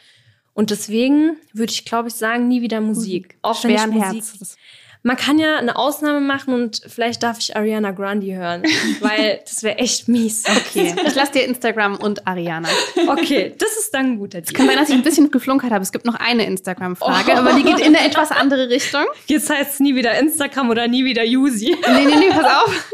Und 0.54 0.72
deswegen 0.72 1.38
würde 1.54 1.72
ich, 1.72 1.86
glaube 1.86 2.10
ich, 2.10 2.16
sagen, 2.16 2.48
nie 2.48 2.62
wieder 2.62 2.82
Musik. 2.82 3.38
Auch 3.42 3.64
wenn 3.64 3.72
ich 3.72 3.78
Schweren 3.78 3.94
Musik 3.94 4.24
Herzens. 4.24 4.58
Man 5.02 5.16
kann 5.16 5.40
ja 5.40 5.58
eine 5.58 5.78
Ausnahme 5.78 6.20
machen 6.20 6.54
und 6.54 6.82
vielleicht 6.88 7.24
darf 7.24 7.40
ich 7.40 7.56
Ariana 7.56 7.92
Grande 7.92 8.36
hören, 8.36 8.64
weil 9.00 9.40
das 9.46 9.64
wäre 9.64 9.78
echt 9.78 10.08
mies. 10.08 10.44
Okay, 10.46 10.94
ich 11.08 11.16
lasse 11.16 11.32
dir 11.34 11.46
Instagram 11.46 11.96
und 11.96 12.28
Ariana. 12.28 12.68
Okay, 13.08 13.54
das 13.58 13.78
ist 13.78 13.94
dann 13.94 14.14
ein 14.14 14.18
guter 14.20 14.42
Kann 14.42 14.66
Deal. 14.66 14.68
sein, 14.68 14.78
dass 14.78 14.90
ich 14.90 14.96
ein 14.96 15.04
bisschen 15.04 15.32
geflunkert 15.32 15.72
habe. 15.72 15.84
Es 15.84 15.92
gibt 15.92 16.06
noch 16.06 16.16
eine 16.16 16.46
Instagram-Frage, 16.46 17.38
aber 17.38 17.54
die 17.54 17.64
geht 17.64 17.80
in 17.80 17.96
eine 17.96 18.06
etwas 18.06 18.32
andere 18.32 18.70
Richtung. 18.70 19.06
Jetzt 19.28 19.50
heißt 19.50 19.76
es 19.76 19.80
nie 19.80 19.96
wieder 19.96 20.18
Instagram 20.20 20.70
oder 20.70 20.88
nie 20.88 21.06
wieder 21.06 21.24
Yusi. 21.24 21.78
Nee, 21.88 22.06
nee, 22.06 22.16
nee, 22.16 22.30
pass 22.30 22.66
auf. 22.66 22.94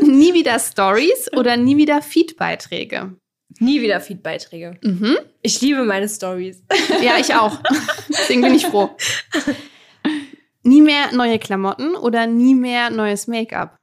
nie 0.00 0.32
wieder 0.32 0.58
Stories 0.58 1.30
oder 1.36 1.56
nie 1.56 1.76
wieder 1.76 2.00
Feed-Beiträge. 2.00 3.12
Nie 3.60 3.82
wieder 3.82 4.00
Feedbeiträge. 4.00 4.78
Mhm. 4.82 5.16
Ich 5.42 5.60
liebe 5.60 5.84
meine 5.84 6.08
Stories. 6.08 6.62
Ja, 7.02 7.18
ich 7.20 7.34
auch. 7.34 7.60
Deswegen 8.08 8.42
bin 8.42 8.54
ich 8.54 8.66
froh. 8.66 8.96
Nie 10.64 10.82
mehr 10.82 11.12
neue 11.12 11.38
Klamotten 11.38 11.94
oder 11.94 12.26
nie 12.26 12.54
mehr 12.54 12.90
neues 12.90 13.26
Make-up. 13.26 13.76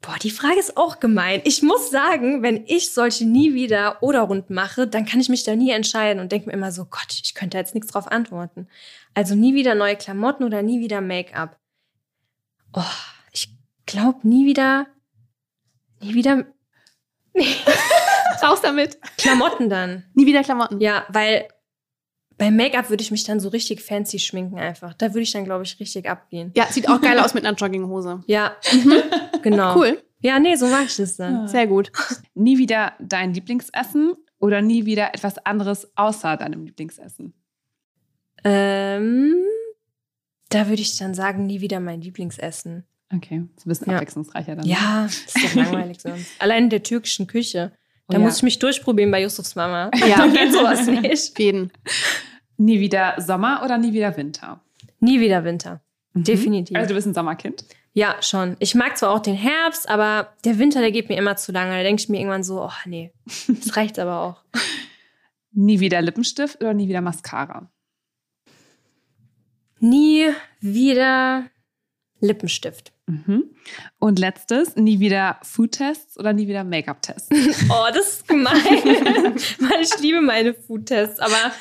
Boah, 0.00 0.16
die 0.22 0.30
Frage 0.30 0.58
ist 0.58 0.76
auch 0.76 1.00
gemein. 1.00 1.40
Ich 1.44 1.62
muss 1.62 1.90
sagen, 1.90 2.42
wenn 2.42 2.64
ich 2.66 2.92
solche 2.92 3.26
nie 3.26 3.54
wieder 3.54 4.02
oder 4.02 4.22
Runden 4.22 4.54
mache, 4.54 4.86
dann 4.86 5.04
kann 5.04 5.20
ich 5.20 5.28
mich 5.28 5.42
da 5.42 5.56
nie 5.56 5.70
entscheiden 5.70 6.20
und 6.20 6.32
denke 6.32 6.46
mir 6.46 6.52
immer 6.52 6.72
so, 6.72 6.84
Gott, 6.84 7.20
ich 7.22 7.34
könnte 7.34 7.58
jetzt 7.58 7.74
nichts 7.74 7.90
drauf 7.90 8.10
antworten. 8.10 8.68
Also 9.14 9.34
nie 9.34 9.54
wieder 9.54 9.74
neue 9.74 9.96
Klamotten 9.96 10.44
oder 10.44 10.62
nie 10.62 10.80
wieder 10.80 11.00
Make-up. 11.00 11.58
Oh, 12.72 12.82
ich 13.32 13.50
glaube 13.86 14.26
nie 14.26 14.46
wieder, 14.46 14.86
nie 16.00 16.14
wieder 16.14 16.44
Raus 18.42 18.60
damit. 18.62 18.98
Klamotten 19.18 19.68
dann. 19.68 20.04
Nie 20.14 20.26
wieder 20.26 20.42
Klamotten. 20.42 20.80
Ja, 20.80 21.04
weil 21.08 21.48
bei 22.38 22.50
Make-up 22.50 22.90
würde 22.90 23.02
ich 23.02 23.10
mich 23.10 23.24
dann 23.24 23.40
so 23.40 23.48
richtig 23.48 23.80
fancy 23.82 24.18
schminken 24.18 24.58
einfach. 24.58 24.92
Da 24.94 25.08
würde 25.14 25.20
ich 25.22 25.32
dann, 25.32 25.44
glaube 25.44 25.64
ich, 25.64 25.78
richtig 25.80 26.08
abgehen. 26.08 26.52
Ja, 26.56 26.66
sieht 26.70 26.88
auch 26.88 27.00
geil 27.00 27.18
aus 27.20 27.32
mit 27.34 27.44
einer 27.46 27.56
Jogginghose. 27.56 28.22
Ja, 28.26 28.56
genau. 29.42 29.76
Cool, 29.76 30.02
Ja, 30.20 30.38
nee, 30.38 30.54
so 30.56 30.66
mache 30.66 30.84
ich 30.84 30.96
das 30.96 31.16
dann. 31.16 31.48
sehr 31.48 31.66
gut. 31.66 31.90
Nie 32.34 32.58
wieder 32.58 32.92
dein 33.00 33.32
Lieblingsessen 33.32 34.14
oder 34.38 34.60
nie 34.60 34.84
wieder 34.84 35.14
etwas 35.14 35.38
anderes 35.46 35.90
außer 35.96 36.36
deinem 36.36 36.64
Lieblingsessen? 36.66 37.32
Ähm, 38.44 39.34
da 40.50 40.68
würde 40.68 40.82
ich 40.82 40.96
dann 40.98 41.14
sagen, 41.14 41.46
nie 41.46 41.60
wieder 41.60 41.80
mein 41.80 42.00
Lieblingsessen. 42.00 42.84
Okay, 43.14 43.44
ist 43.56 43.66
ein 43.66 43.68
bisschen 43.68 43.88
Ja. 43.90 43.94
abwechslungsreicher 43.96 44.56
dann. 44.56 44.66
Ja, 44.66 45.04
das 45.04 45.16
ist 45.16 45.36
doch 45.44 45.54
langweilig 45.54 46.00
sonst. 46.00 46.26
Allein 46.40 46.64
in 46.64 46.70
der 46.70 46.82
türkischen 46.82 47.26
Küche. 47.26 47.72
Da 48.08 48.18
Oh 48.18 48.20
ja. 48.20 48.26
muss 48.26 48.36
ich 48.38 48.42
mich 48.44 48.58
durchprobieren 48.58 49.10
bei 49.10 49.22
Yusufs 49.22 49.54
Mama. 49.56 49.90
Ja. 50.06 50.16
Da 50.18 50.26
geht 50.28 50.52
sowas 50.52 50.86
nicht. 50.86 51.30
Auf 51.32 51.38
jeden. 51.38 51.72
Nie 52.56 52.80
wieder 52.80 53.14
Sommer 53.18 53.62
oder 53.64 53.78
nie 53.78 53.92
wieder 53.92 54.16
Winter? 54.16 54.60
Nie 55.00 55.20
wieder 55.20 55.44
Winter. 55.44 55.80
Mhm. 56.14 56.24
Definitiv. 56.24 56.76
Also 56.76 56.88
du 56.88 56.94
bist 56.94 57.06
ein 57.06 57.14
Sommerkind. 57.14 57.64
Ja, 57.92 58.16
schon. 58.20 58.56
Ich 58.58 58.74
mag 58.74 58.96
zwar 58.98 59.10
auch 59.10 59.20
den 59.20 59.34
Herbst, 59.34 59.88
aber 59.88 60.34
der 60.44 60.58
Winter, 60.58 60.80
der 60.80 60.92
geht 60.92 61.08
mir 61.08 61.16
immer 61.16 61.36
zu 61.36 61.50
lange. 61.52 61.72
Da 61.76 61.82
denke 61.82 62.00
ich 62.02 62.08
mir 62.08 62.18
irgendwann 62.18 62.44
so, 62.44 62.62
oh 62.62 62.70
nee, 62.84 63.12
das 63.48 63.76
reicht 63.76 63.98
aber 63.98 64.20
auch. 64.20 64.42
Nie 65.52 65.80
wieder 65.80 66.02
Lippenstift 66.02 66.60
oder 66.60 66.74
nie 66.74 66.88
wieder 66.88 67.00
Mascara? 67.00 67.70
Nie 69.80 70.28
wieder 70.60 71.46
Lippenstift. 72.20 72.92
Mhm. 73.06 73.44
Und 73.98 74.18
letztes, 74.18 74.74
nie 74.76 74.98
wieder 75.00 75.38
Foodtests 75.42 76.18
oder 76.18 76.32
nie 76.32 76.48
wieder 76.48 76.64
Make-up-Tests? 76.64 77.28
Oh, 77.70 77.86
das 77.92 78.08
ist 78.08 78.28
gemein. 78.28 78.54
Weil 78.54 79.82
ich 79.82 79.98
liebe 80.00 80.20
meine 80.20 80.54
Foodtests. 80.54 81.20
Aber 81.20 81.52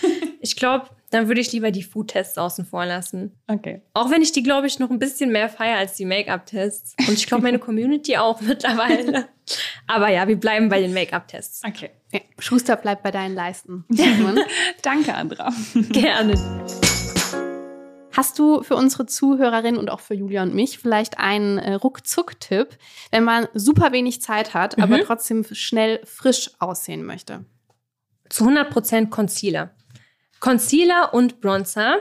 ich 0.41 0.55
glaube, 0.55 0.87
dann 1.11 1.27
würde 1.27 1.41
ich 1.41 1.51
lieber 1.51 1.71
die 1.71 1.83
Foodtests 1.83 2.37
außen 2.37 2.65
vor 2.65 2.85
lassen. 2.85 3.31
Okay. 3.47 3.81
Auch 3.93 4.11
wenn 4.11 4.21
ich 4.21 4.31
die, 4.31 4.43
glaube 4.43 4.67
ich, 4.67 4.79
noch 4.79 4.89
ein 4.89 4.99
bisschen 4.99 5.31
mehr 5.31 5.49
feiere 5.49 5.77
als 5.77 5.93
die 5.95 6.05
Make-up-Tests. 6.05 6.95
Und 7.07 7.13
ich 7.13 7.27
glaube, 7.27 7.43
meine 7.43 7.59
Community 7.59 8.17
auch 8.17 8.41
mittlerweile. 8.41 9.27
Aber 9.87 10.09
ja, 10.09 10.27
wir 10.27 10.39
bleiben 10.39 10.69
bei 10.69 10.81
den 10.81 10.93
Make-up-Tests. 10.93 11.61
Okay. 11.65 11.91
Ja, 12.11 12.19
Schuster 12.39 12.75
bleibt 12.75 13.03
bei 13.03 13.11
deinen 13.11 13.35
Leisten. 13.35 13.85
Danke, 14.81 15.13
Andra. 15.13 15.53
Gerne. 15.91 16.33
Hast 18.15 18.39
du 18.39 18.63
für 18.63 18.75
unsere 18.75 19.05
Zuhörerinnen 19.05 19.77
und 19.79 19.89
auch 19.89 19.99
für 19.99 20.13
Julia 20.13 20.41
und 20.43 20.53
mich 20.55 20.77
vielleicht 20.79 21.17
einen 21.19 21.57
äh, 21.57 21.73
Ruckzuck-Tipp, 21.73 22.77
wenn 23.11 23.23
man 23.23 23.47
super 23.53 23.91
wenig 23.91 24.21
Zeit 24.21 24.53
hat, 24.53 24.77
aber 24.81 24.97
Mhm. 24.97 25.01
trotzdem 25.05 25.43
schnell 25.51 25.99
frisch 26.05 26.51
aussehen 26.59 27.03
möchte? 27.03 27.45
Zu 28.29 28.45
100% 28.45 29.09
Concealer. 29.09 29.71
Concealer 30.39 31.13
und 31.13 31.41
Bronzer. 31.41 31.97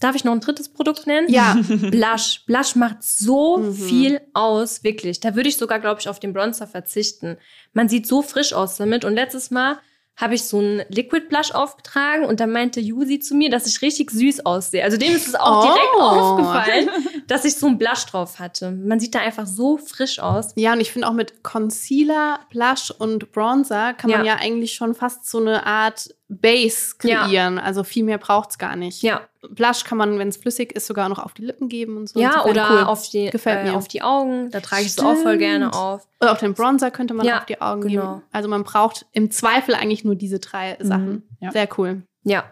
Darf 0.00 0.16
ich 0.16 0.24
noch 0.24 0.32
ein 0.32 0.40
drittes 0.40 0.68
Produkt 0.72 1.06
nennen? 1.06 1.28
Ja. 1.30 1.54
Blush. 1.90 2.44
Blush 2.46 2.74
macht 2.74 3.02
so 3.02 3.58
Mhm. 3.58 3.74
viel 3.74 4.20
aus, 4.34 4.82
wirklich. 4.82 5.20
Da 5.20 5.36
würde 5.36 5.48
ich 5.48 5.56
sogar, 5.56 5.78
glaube 5.80 6.00
ich, 6.00 6.08
auf 6.08 6.18
den 6.18 6.32
Bronzer 6.32 6.66
verzichten. 6.66 7.38
Man 7.72 7.88
sieht 7.88 8.06
so 8.06 8.22
frisch 8.22 8.52
aus 8.52 8.76
damit. 8.76 9.04
Und 9.04 9.14
letztes 9.14 9.50
Mal 9.50 9.78
habe 10.16 10.34
ich 10.34 10.44
so 10.44 10.58
einen 10.58 10.82
Liquid 10.88 11.26
Blush 11.28 11.52
aufgetragen 11.52 12.24
und 12.26 12.38
da 12.38 12.46
meinte 12.46 12.80
Yusi 12.80 13.18
zu 13.18 13.34
mir, 13.34 13.50
dass 13.50 13.66
ich 13.66 13.82
richtig 13.82 14.10
süß 14.10 14.44
aussehe. 14.46 14.84
Also 14.84 14.96
dem 14.98 15.14
ist 15.14 15.26
es 15.26 15.34
auch 15.34 15.64
Oh. 15.64 15.66
direkt 15.66 15.94
aufgefallen, 16.00 16.90
dass 17.26 17.44
ich 17.44 17.56
so 17.56 17.66
einen 17.66 17.78
Blush 17.78 18.06
drauf 18.06 18.38
hatte. 18.38 18.70
Man 18.70 19.00
sieht 19.00 19.14
da 19.14 19.20
einfach 19.20 19.46
so 19.46 19.76
frisch 19.78 20.18
aus. 20.18 20.52
Ja, 20.56 20.72
und 20.72 20.80
ich 20.80 20.92
finde 20.92 21.08
auch 21.08 21.12
mit 21.12 21.42
Concealer, 21.42 22.40
Blush 22.50 22.90
und 22.90 23.32
Bronzer 23.32 23.94
kann 23.94 24.10
man 24.10 24.24
Ja. 24.24 24.34
ja 24.34 24.40
eigentlich 24.40 24.74
schon 24.74 24.94
fast 24.94 25.28
so 25.28 25.38
eine 25.38 25.66
Art 25.66 26.14
Base 26.28 26.94
Ja. 27.02 27.24
kreieren. 27.26 27.58
Also 27.58 27.84
viel 27.84 28.04
mehr 28.04 28.18
braucht's 28.18 28.58
gar 28.58 28.74
nicht. 28.76 29.02
Ja, 29.02 29.20
Blush 29.50 29.84
kann 29.84 29.98
man, 29.98 30.18
wenn 30.18 30.28
es 30.28 30.36
flüssig 30.38 30.72
ist, 30.72 30.86
sogar 30.86 31.08
noch 31.08 31.18
auf 31.18 31.34
die 31.34 31.42
Lippen 31.42 31.68
geben 31.68 31.96
und 31.96 32.08
so. 32.08 32.18
ja 32.20 32.28
Insofern 32.30 32.50
oder 32.50 32.70
cool. 32.70 32.84
auf, 32.84 33.08
die, 33.10 33.30
Gefällt 33.30 33.66
äh, 33.66 33.70
mir. 33.70 33.76
auf 33.76 33.88
die 33.88 34.02
Augen. 34.02 34.50
Da 34.50 34.60
trage 34.60 34.82
ich 34.82 34.88
es 34.88 34.98
auch 34.98 35.16
voll 35.16 35.36
gerne 35.38 35.74
auf. 35.74 36.06
Oder 36.20 36.32
auch 36.32 36.38
den 36.38 36.54
Bronzer 36.54 36.90
könnte 36.90 37.12
man 37.14 37.26
Ja, 37.26 37.38
auf 37.40 37.46
die 37.46 37.60
Augen 37.60 37.82
genau. 37.82 38.14
geben. 38.16 38.22
Also 38.32 38.48
man 38.48 38.64
braucht 38.64 39.04
im 39.12 39.30
Zweifel 39.30 39.74
eigentlich 39.74 40.04
nur 40.04 40.14
diese 40.14 40.38
drei 40.38 40.76
Sachen. 40.80 41.22
ja. 41.40 41.50
Sehr 41.52 41.68
cool. 41.76 42.02
Ja. 42.24 42.44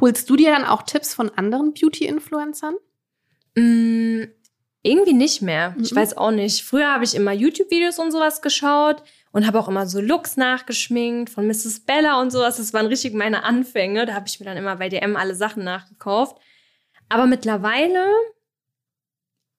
Holst 0.00 0.28
du 0.30 0.36
dir 0.36 0.50
dann 0.50 0.64
auch 0.64 0.82
Tipps 0.82 1.14
von 1.14 1.30
anderen 1.36 1.74
Beauty-Influencern? 1.74 2.74
Mm, 3.54 4.24
irgendwie 4.82 5.12
nicht 5.12 5.42
mehr. 5.42 5.76
Ich 5.80 5.92
Mhm. 5.92 5.96
weiß 5.96 6.16
auch 6.16 6.30
nicht. 6.30 6.64
Früher 6.64 6.92
habe 6.92 7.04
ich 7.04 7.14
immer 7.14 7.32
YouTube-Videos 7.32 7.98
und 7.98 8.10
sowas 8.10 8.42
geschaut 8.42 9.02
und 9.32 9.46
habe 9.46 9.58
auch 9.60 9.68
immer 9.68 9.86
so 9.86 10.00
Looks 10.00 10.36
nachgeschminkt 10.36 11.30
von 11.30 11.46
Mrs. 11.46 11.80
Bella 11.80 12.20
und 12.20 12.30
sowas. 12.30 12.56
Das 12.56 12.72
waren 12.72 12.86
richtig 12.86 13.14
meine 13.14 13.44
Anfänge. 13.44 14.06
Da 14.06 14.14
habe 14.14 14.26
ich 14.26 14.40
mir 14.40 14.46
dann 14.46 14.56
immer 14.56 14.76
bei 14.76 14.88
DM 14.88 15.16
alle 15.16 15.34
Sachen 15.34 15.64
nachgekauft. 15.64 16.36
Aber 17.08 17.26
mittlerweile 17.26 18.04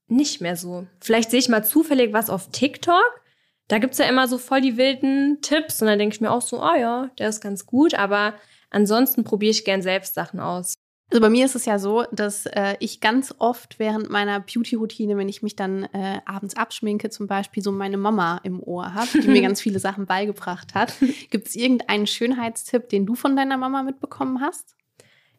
nicht 0.07 0.41
mehr 0.41 0.55
so. 0.57 0.87
Vielleicht 0.99 1.31
sehe 1.31 1.39
ich 1.39 1.49
mal 1.49 1.63
zufällig 1.63 2.13
was 2.13 2.29
auf 2.29 2.49
TikTok. 2.51 3.21
Da 3.69 3.79
gibt's 3.79 3.97
ja 3.97 4.05
immer 4.05 4.27
so 4.27 4.37
voll 4.37 4.61
die 4.61 4.75
wilden 4.77 5.39
Tipps 5.41 5.81
und 5.81 5.87
dann 5.87 5.97
denke 5.97 6.15
ich 6.15 6.21
mir 6.21 6.31
auch 6.31 6.41
so, 6.41 6.59
ah 6.59 6.75
ja, 6.75 7.09
der 7.17 7.29
ist 7.29 7.41
ganz 7.41 7.65
gut. 7.65 7.93
Aber 7.93 8.33
ansonsten 8.69 9.23
probiere 9.23 9.51
ich 9.51 9.63
gern 9.65 9.81
selbst 9.81 10.13
Sachen 10.15 10.39
aus. 10.41 10.73
Also 11.09 11.21
bei 11.21 11.29
mir 11.29 11.45
ist 11.45 11.55
es 11.55 11.65
ja 11.65 11.77
so, 11.77 12.05
dass 12.11 12.47
äh, 12.47 12.75
ich 12.79 12.99
ganz 12.99 13.35
oft 13.37 13.77
während 13.77 14.09
meiner 14.09 14.39
Beauty-Routine, 14.39 15.15
wenn 15.15 15.29
ich 15.29 15.43
mich 15.43 15.55
dann 15.55 15.83
äh, 15.93 16.21
abends 16.25 16.55
abschminke, 16.55 17.09
zum 17.11 17.27
Beispiel 17.27 17.61
so 17.61 17.71
meine 17.71 17.97
Mama 17.97 18.39
im 18.43 18.61
Ohr 18.63 18.95
habe, 18.95 19.09
die 19.21 19.27
mir 19.27 19.41
ganz 19.43 19.61
viele 19.61 19.77
Sachen 19.79 20.07
beigebracht 20.07 20.73
hat. 20.73 20.93
Gibt 21.29 21.47
es 21.49 21.55
irgendeinen 21.55 22.07
Schönheitstipp, 22.07 22.89
den 22.89 23.05
du 23.05 23.13
von 23.13 23.35
deiner 23.35 23.57
Mama 23.57 23.83
mitbekommen 23.83 24.41
hast? 24.41 24.75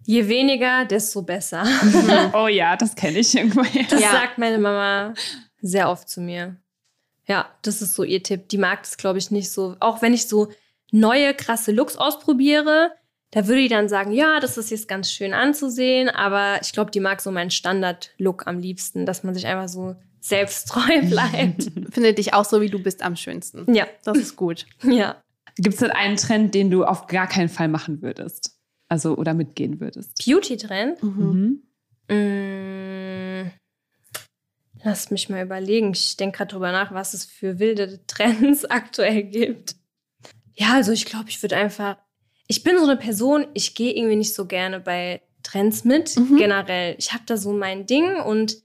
Je 0.06 0.28
weniger, 0.28 0.84
desto 0.84 1.22
besser. 1.22 1.64
Oh 2.34 2.46
ja, 2.46 2.76
das 2.76 2.94
kenne 2.94 3.18
ich 3.18 3.34
irgendwoher. 3.34 3.84
Das 3.88 4.00
Ja. 4.02 4.12
sagt 4.12 4.38
meine 4.38 4.58
Mama 4.58 5.14
sehr 5.60 5.88
oft 5.90 6.08
zu 6.08 6.20
mir. 6.20 6.56
Ja, 7.26 7.46
das 7.62 7.80
ist 7.80 7.94
so 7.96 8.04
ihr 8.04 8.22
Tipp. 8.22 8.48
Die 8.50 8.58
mag 8.58 8.82
das, 8.82 8.98
glaube 8.98 9.18
ich, 9.18 9.30
nicht 9.30 9.50
so. 9.50 9.76
Auch 9.80 10.02
wenn 10.02 10.12
ich 10.12 10.28
so 10.28 10.52
neue, 10.92 11.32
krasse 11.34 11.72
Looks 11.72 11.96
ausprobiere, 11.96 12.92
da 13.34 13.48
würde 13.48 13.62
die 13.62 13.68
dann 13.68 13.88
sagen, 13.88 14.12
ja, 14.12 14.38
das 14.38 14.56
ist 14.56 14.70
jetzt 14.70 14.86
ganz 14.86 15.10
schön 15.10 15.34
anzusehen, 15.34 16.08
aber 16.08 16.60
ich 16.62 16.72
glaube, 16.72 16.92
die 16.92 17.00
mag 17.00 17.20
so 17.20 17.32
meinen 17.32 17.50
Standard-Look 17.50 18.46
am 18.46 18.60
liebsten, 18.60 19.06
dass 19.06 19.24
man 19.24 19.34
sich 19.34 19.46
einfach 19.46 19.68
so 19.68 19.96
selbsttreu 20.20 21.02
bleibt. 21.08 21.64
Findet 21.90 22.18
dich 22.18 22.32
auch 22.32 22.44
so, 22.44 22.60
wie 22.60 22.70
du 22.70 22.80
bist, 22.80 23.02
am 23.02 23.16
schönsten. 23.16 23.74
ja, 23.74 23.86
Das 24.04 24.16
ist 24.18 24.36
gut. 24.36 24.66
ja. 24.84 25.20
Gibt 25.56 25.74
es 25.74 25.80
denn 25.80 25.90
einen 25.90 26.16
Trend, 26.16 26.54
den 26.54 26.70
du 26.70 26.84
auf 26.84 27.08
gar 27.08 27.26
keinen 27.26 27.48
Fall 27.48 27.66
machen 27.68 28.02
würdest? 28.02 28.56
Also 28.88 29.16
oder 29.16 29.34
mitgehen 29.34 29.80
würdest? 29.80 30.24
Beauty-Trend? 30.24 31.02
Mhm. 31.02 31.62
Mm, 32.08 33.50
Lass 34.84 35.10
mich 35.10 35.28
mal 35.30 35.42
überlegen. 35.42 35.92
Ich 35.92 36.16
denke 36.16 36.38
gerade 36.38 36.52
drüber 36.52 36.70
nach, 36.70 36.92
was 36.92 37.14
es 37.14 37.24
für 37.24 37.58
wilde 37.58 38.00
Trends 38.06 38.64
aktuell 38.66 39.22
gibt. 39.24 39.76
Ja, 40.54 40.74
also 40.74 40.92
ich 40.92 41.06
glaube, 41.06 41.30
ich 41.30 41.42
würde 41.42 41.56
einfach. 41.56 41.96
Ich 42.46 42.62
bin 42.62 42.76
so 42.78 42.84
eine 42.84 42.96
Person, 42.96 43.46
ich 43.54 43.74
gehe 43.74 43.92
irgendwie 43.94 44.16
nicht 44.16 44.34
so 44.34 44.46
gerne 44.46 44.80
bei 44.80 45.22
Trends 45.42 45.84
mit, 45.84 46.16
Mhm. 46.16 46.36
generell. 46.36 46.94
Ich 46.98 47.12
habe 47.12 47.24
da 47.26 47.36
so 47.36 47.52
mein 47.52 47.86
Ding 47.86 48.16
und 48.20 48.56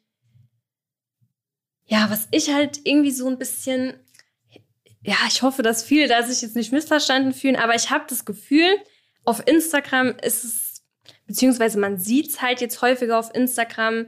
ja, 1.85 2.09
was 2.09 2.27
ich 2.31 2.53
halt 2.53 2.81
irgendwie 2.83 3.11
so 3.11 3.27
ein 3.27 3.37
bisschen. 3.37 3.93
Ja, 5.01 5.15
ich 5.27 5.41
hoffe, 5.41 5.63
dass 5.63 5.81
viele 5.83 6.07
da 6.07 6.21
sich 6.23 6.41
jetzt 6.41 6.55
nicht 6.55 6.71
missverstanden 6.73 7.33
fühlen, 7.33 7.55
aber 7.55 7.73
ich 7.75 7.89
habe 7.89 8.03
das 8.09 8.25
Gefühl, 8.25 8.67
auf 9.23 9.41
Instagram 9.47 10.09
ist 10.21 10.43
es 10.43 10.83
beziehungsweise 11.25 11.79
man 11.79 11.97
sieht 11.97 12.29
es 12.29 12.41
halt 12.41 12.59
jetzt 12.59 12.81
häufiger 12.81 13.17
auf 13.17 13.33
Instagram, 13.33 14.07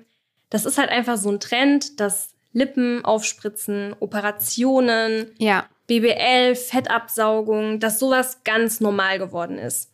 das 0.49 0.65
ist 0.65 0.77
halt 0.77 0.89
einfach 0.89 1.17
so 1.17 1.29
ein 1.29 1.39
Trend, 1.39 1.99
dass 1.99 2.33
Lippen 2.51 3.05
aufspritzen, 3.05 3.95
Operationen, 3.99 5.31
Ja. 5.37 5.69
BBL, 5.91 6.55
Fettabsaugung, 6.55 7.81
dass 7.81 7.99
sowas 7.99 8.45
ganz 8.45 8.79
normal 8.79 9.19
geworden 9.19 9.57
ist. 9.57 9.91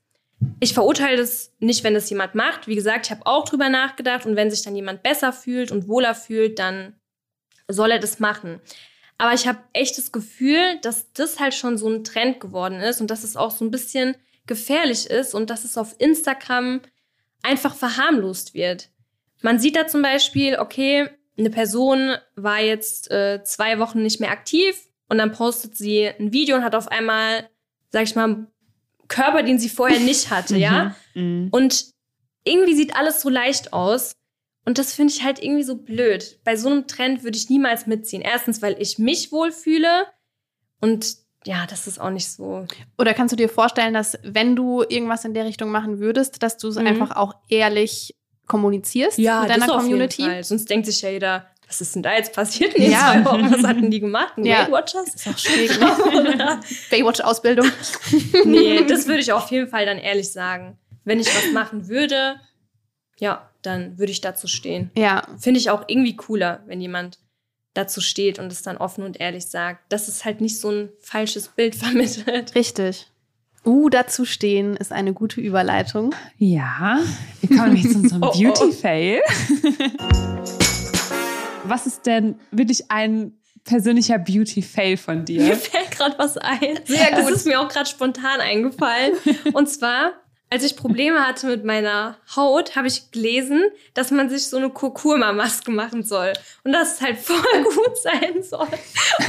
Ich 0.59 0.75
verurteile 0.75 1.17
das 1.17 1.55
nicht, 1.57 1.83
wenn 1.83 1.95
das 1.95 2.07
jemand 2.11 2.35
macht. 2.35 2.67
Wie 2.67 2.75
gesagt, 2.75 3.07
ich 3.07 3.11
habe 3.11 3.25
auch 3.25 3.45
drüber 3.45 3.69
nachgedacht 3.69 4.27
und 4.27 4.35
wenn 4.35 4.51
sich 4.51 4.61
dann 4.61 4.75
jemand 4.75 5.01
besser 5.01 5.33
fühlt 5.33 5.71
und 5.71 5.87
wohler 5.87 6.13
fühlt, 6.13 6.59
dann 6.59 6.95
soll 7.67 7.89
er 7.89 7.97
das 7.97 8.19
machen. 8.19 8.61
Aber 9.17 9.33
ich 9.33 9.47
habe 9.47 9.57
echt 9.73 9.97
das 9.97 10.11
Gefühl, 10.11 10.77
dass 10.83 11.11
das 11.13 11.39
halt 11.39 11.55
schon 11.55 11.79
so 11.79 11.89
ein 11.89 12.03
Trend 12.03 12.39
geworden 12.39 12.79
ist 12.79 13.01
und 13.01 13.09
dass 13.09 13.23
es 13.23 13.35
auch 13.35 13.49
so 13.49 13.65
ein 13.65 13.71
bisschen 13.71 14.15
gefährlich 14.45 15.09
ist 15.09 15.33
und 15.33 15.49
dass 15.49 15.63
es 15.63 15.79
auf 15.79 15.95
Instagram 15.97 16.81
einfach 17.41 17.73
verharmlost 17.73 18.53
wird. 18.53 18.91
Man 19.41 19.57
sieht 19.57 19.75
da 19.75 19.87
zum 19.87 20.03
Beispiel, 20.03 20.59
okay, 20.59 21.09
eine 21.39 21.49
Person 21.49 22.17
war 22.35 22.59
jetzt 22.59 23.09
äh, 23.09 23.43
zwei 23.43 23.79
Wochen 23.79 24.03
nicht 24.03 24.19
mehr 24.19 24.31
aktiv 24.31 24.86
und 25.09 25.17
dann 25.17 25.31
postet 25.31 25.75
sie 25.75 26.07
ein 26.07 26.33
Video 26.33 26.55
und 26.57 26.63
hat 26.63 26.75
auf 26.75 26.87
einmal, 26.89 27.49
sag 27.91 28.03
ich 28.03 28.15
mal, 28.15 28.23
einen 28.25 28.47
Körper, 29.07 29.43
den 29.43 29.59
sie 29.59 29.69
vorher 29.69 29.99
nicht 29.99 30.29
hatte, 30.29 30.57
ja. 30.57 30.95
Mhm. 31.13 31.49
Und 31.51 31.85
irgendwie 32.43 32.75
sieht 32.75 32.95
alles 32.95 33.21
so 33.21 33.29
leicht 33.29 33.73
aus. 33.73 34.13
Und 34.65 34.77
das 34.77 34.93
finde 34.93 35.13
ich 35.13 35.23
halt 35.23 35.41
irgendwie 35.41 35.63
so 35.63 35.75
blöd. 35.75 36.39
Bei 36.43 36.57
so 36.57 36.67
einem 36.69 36.87
Trend 36.87 37.23
würde 37.23 37.37
ich 37.37 37.49
niemals 37.49 37.87
mitziehen. 37.87 38.21
Erstens, 38.21 38.61
weil 38.61 38.75
ich 38.81 38.99
mich 38.99 39.31
wohlfühle. 39.31 40.07
Und 40.81 41.15
ja, 41.45 41.65
das 41.67 41.87
ist 41.87 41.99
auch 42.01 42.09
nicht 42.09 42.29
so. 42.29 42.65
Oder 42.97 43.13
kannst 43.13 43.31
du 43.31 43.37
dir 43.37 43.47
vorstellen, 43.47 43.93
dass 43.93 44.17
wenn 44.23 44.57
du 44.57 44.83
irgendwas 44.83 45.23
in 45.23 45.33
der 45.33 45.45
Richtung 45.45 45.69
machen 45.71 45.99
würdest, 45.99 46.43
dass 46.43 46.57
du 46.57 46.67
es 46.67 46.75
Mhm. 46.75 46.87
einfach 46.87 47.15
auch 47.15 47.35
ehrlich 47.47 48.13
kommunizierst 48.47 49.17
mit 49.17 49.27
deiner 49.27 49.67
Community? 49.67 50.23
Fall. 50.23 50.43
Sonst 50.43 50.69
denkt 50.69 50.85
sich 50.85 51.01
ja 51.01 51.09
jeder, 51.11 51.47
was 51.67 51.81
ist 51.81 51.95
denn 51.95 52.03
da 52.03 52.13
jetzt 52.15 52.33
passiert 52.33 52.73
in 52.75 52.83
den 52.83 52.91
Ja. 52.91 53.11
zwei 53.21 53.25
Wochen? 53.25 53.51
Was 53.51 53.63
hatten 53.63 53.91
die 53.91 53.99
gemacht? 53.99 54.33
Ein 54.37 54.45
Ja. 54.45 54.69
Watchers? 54.71 55.13
Ist 55.15 55.27
auch 55.27 55.37
schräg, 55.37 55.79
ne? 55.79 56.59
Baywatch-Ausbildung. 56.89 57.69
nee, 58.45 58.83
das 58.85 59.07
würde 59.07 59.19
ich 59.19 59.31
auf 59.31 59.49
jeden 59.51 59.67
Fall 59.67 59.85
dann 59.85 59.97
ehrlich 59.97 60.31
sagen. 60.31 60.77
Wenn 61.03 61.19
ich 61.19 61.27
was 61.27 61.51
machen 61.53 61.87
würde, 61.87 62.39
ja, 63.19 63.49
dann 63.61 63.97
würde 63.97 64.11
ich 64.11 64.21
dazu 64.21 64.47
stehen. 64.47 64.91
Ja, 64.95 65.27
Finde 65.39 65.59
ich 65.59 65.69
auch 65.69 65.83
irgendwie 65.87 66.15
cooler, 66.15 66.63
wenn 66.67 66.81
jemand 66.81 67.19
dazu 67.73 68.01
steht 68.01 68.39
und 68.39 68.51
es 68.51 68.63
dann 68.63 68.77
offen 68.77 69.03
und 69.03 69.19
ehrlich 69.19 69.45
sagt, 69.45 69.91
dass 69.91 70.07
es 70.07 70.25
halt 70.25 70.41
nicht 70.41 70.59
so 70.59 70.69
ein 70.71 70.89
falsches 70.99 71.49
Bild 71.49 71.75
vermittelt. 71.75 72.55
richtig. 72.55 73.07
Uh, 73.65 73.89
dazu 73.89 74.23
stehen 74.23 74.77
ist 74.77 74.93
eine 74.93 75.13
gute 75.13 75.41
Überleitung. 75.41 76.15
Ja, 76.37 76.99
wir 77.41 77.57
kommen 77.57 77.75
jetzt 77.75 77.91
zu 77.91 77.99
unserem 77.99 78.23
Oh, 78.23 78.31
oh. 78.37 80.66
Was 81.69 81.85
ist 81.87 82.05
denn 82.05 82.39
wirklich 82.51 82.89
ein 82.91 83.33
persönlicher 83.63 84.17
Beauty-Fail 84.17 84.97
von 84.97 85.17
Mir 85.19 85.23
dir? 85.25 85.55
fällt 85.57 85.91
gerade 85.91 86.17
was 86.17 86.37
ein. 86.37 86.79
Sehr 86.85 87.11
Das 87.11 87.25
gut. 87.25 87.31
ist 87.31 87.45
mir 87.47 87.59
auch 87.59 87.67
gerade 87.69 87.89
spontan 87.89 88.39
eingefallen. 88.39 89.13
Und 89.53 89.67
zwar, 89.69 90.13
als 90.49 90.63
ich 90.63 90.77
Probleme 90.77 91.19
hatte 91.27 91.47
mit 91.47 91.65
meiner 91.65 92.17
Haut, 92.35 92.77
habe 92.77 92.87
ich 92.87 93.11
gelesen, 93.11 93.63
dass 93.93 94.11
man 94.11 94.29
sich 94.29 94.47
so 94.47 94.55
eine 94.57 94.69
Kurkuma-Maske 94.69 95.71
machen 95.71 96.03
soll. 96.03 96.31
Und 96.63 96.71
dass 96.71 96.93
es 96.95 97.01
halt 97.01 97.17
voll 97.17 97.63
gut 97.63 97.97
sein 98.01 98.41
soll. 98.41 98.69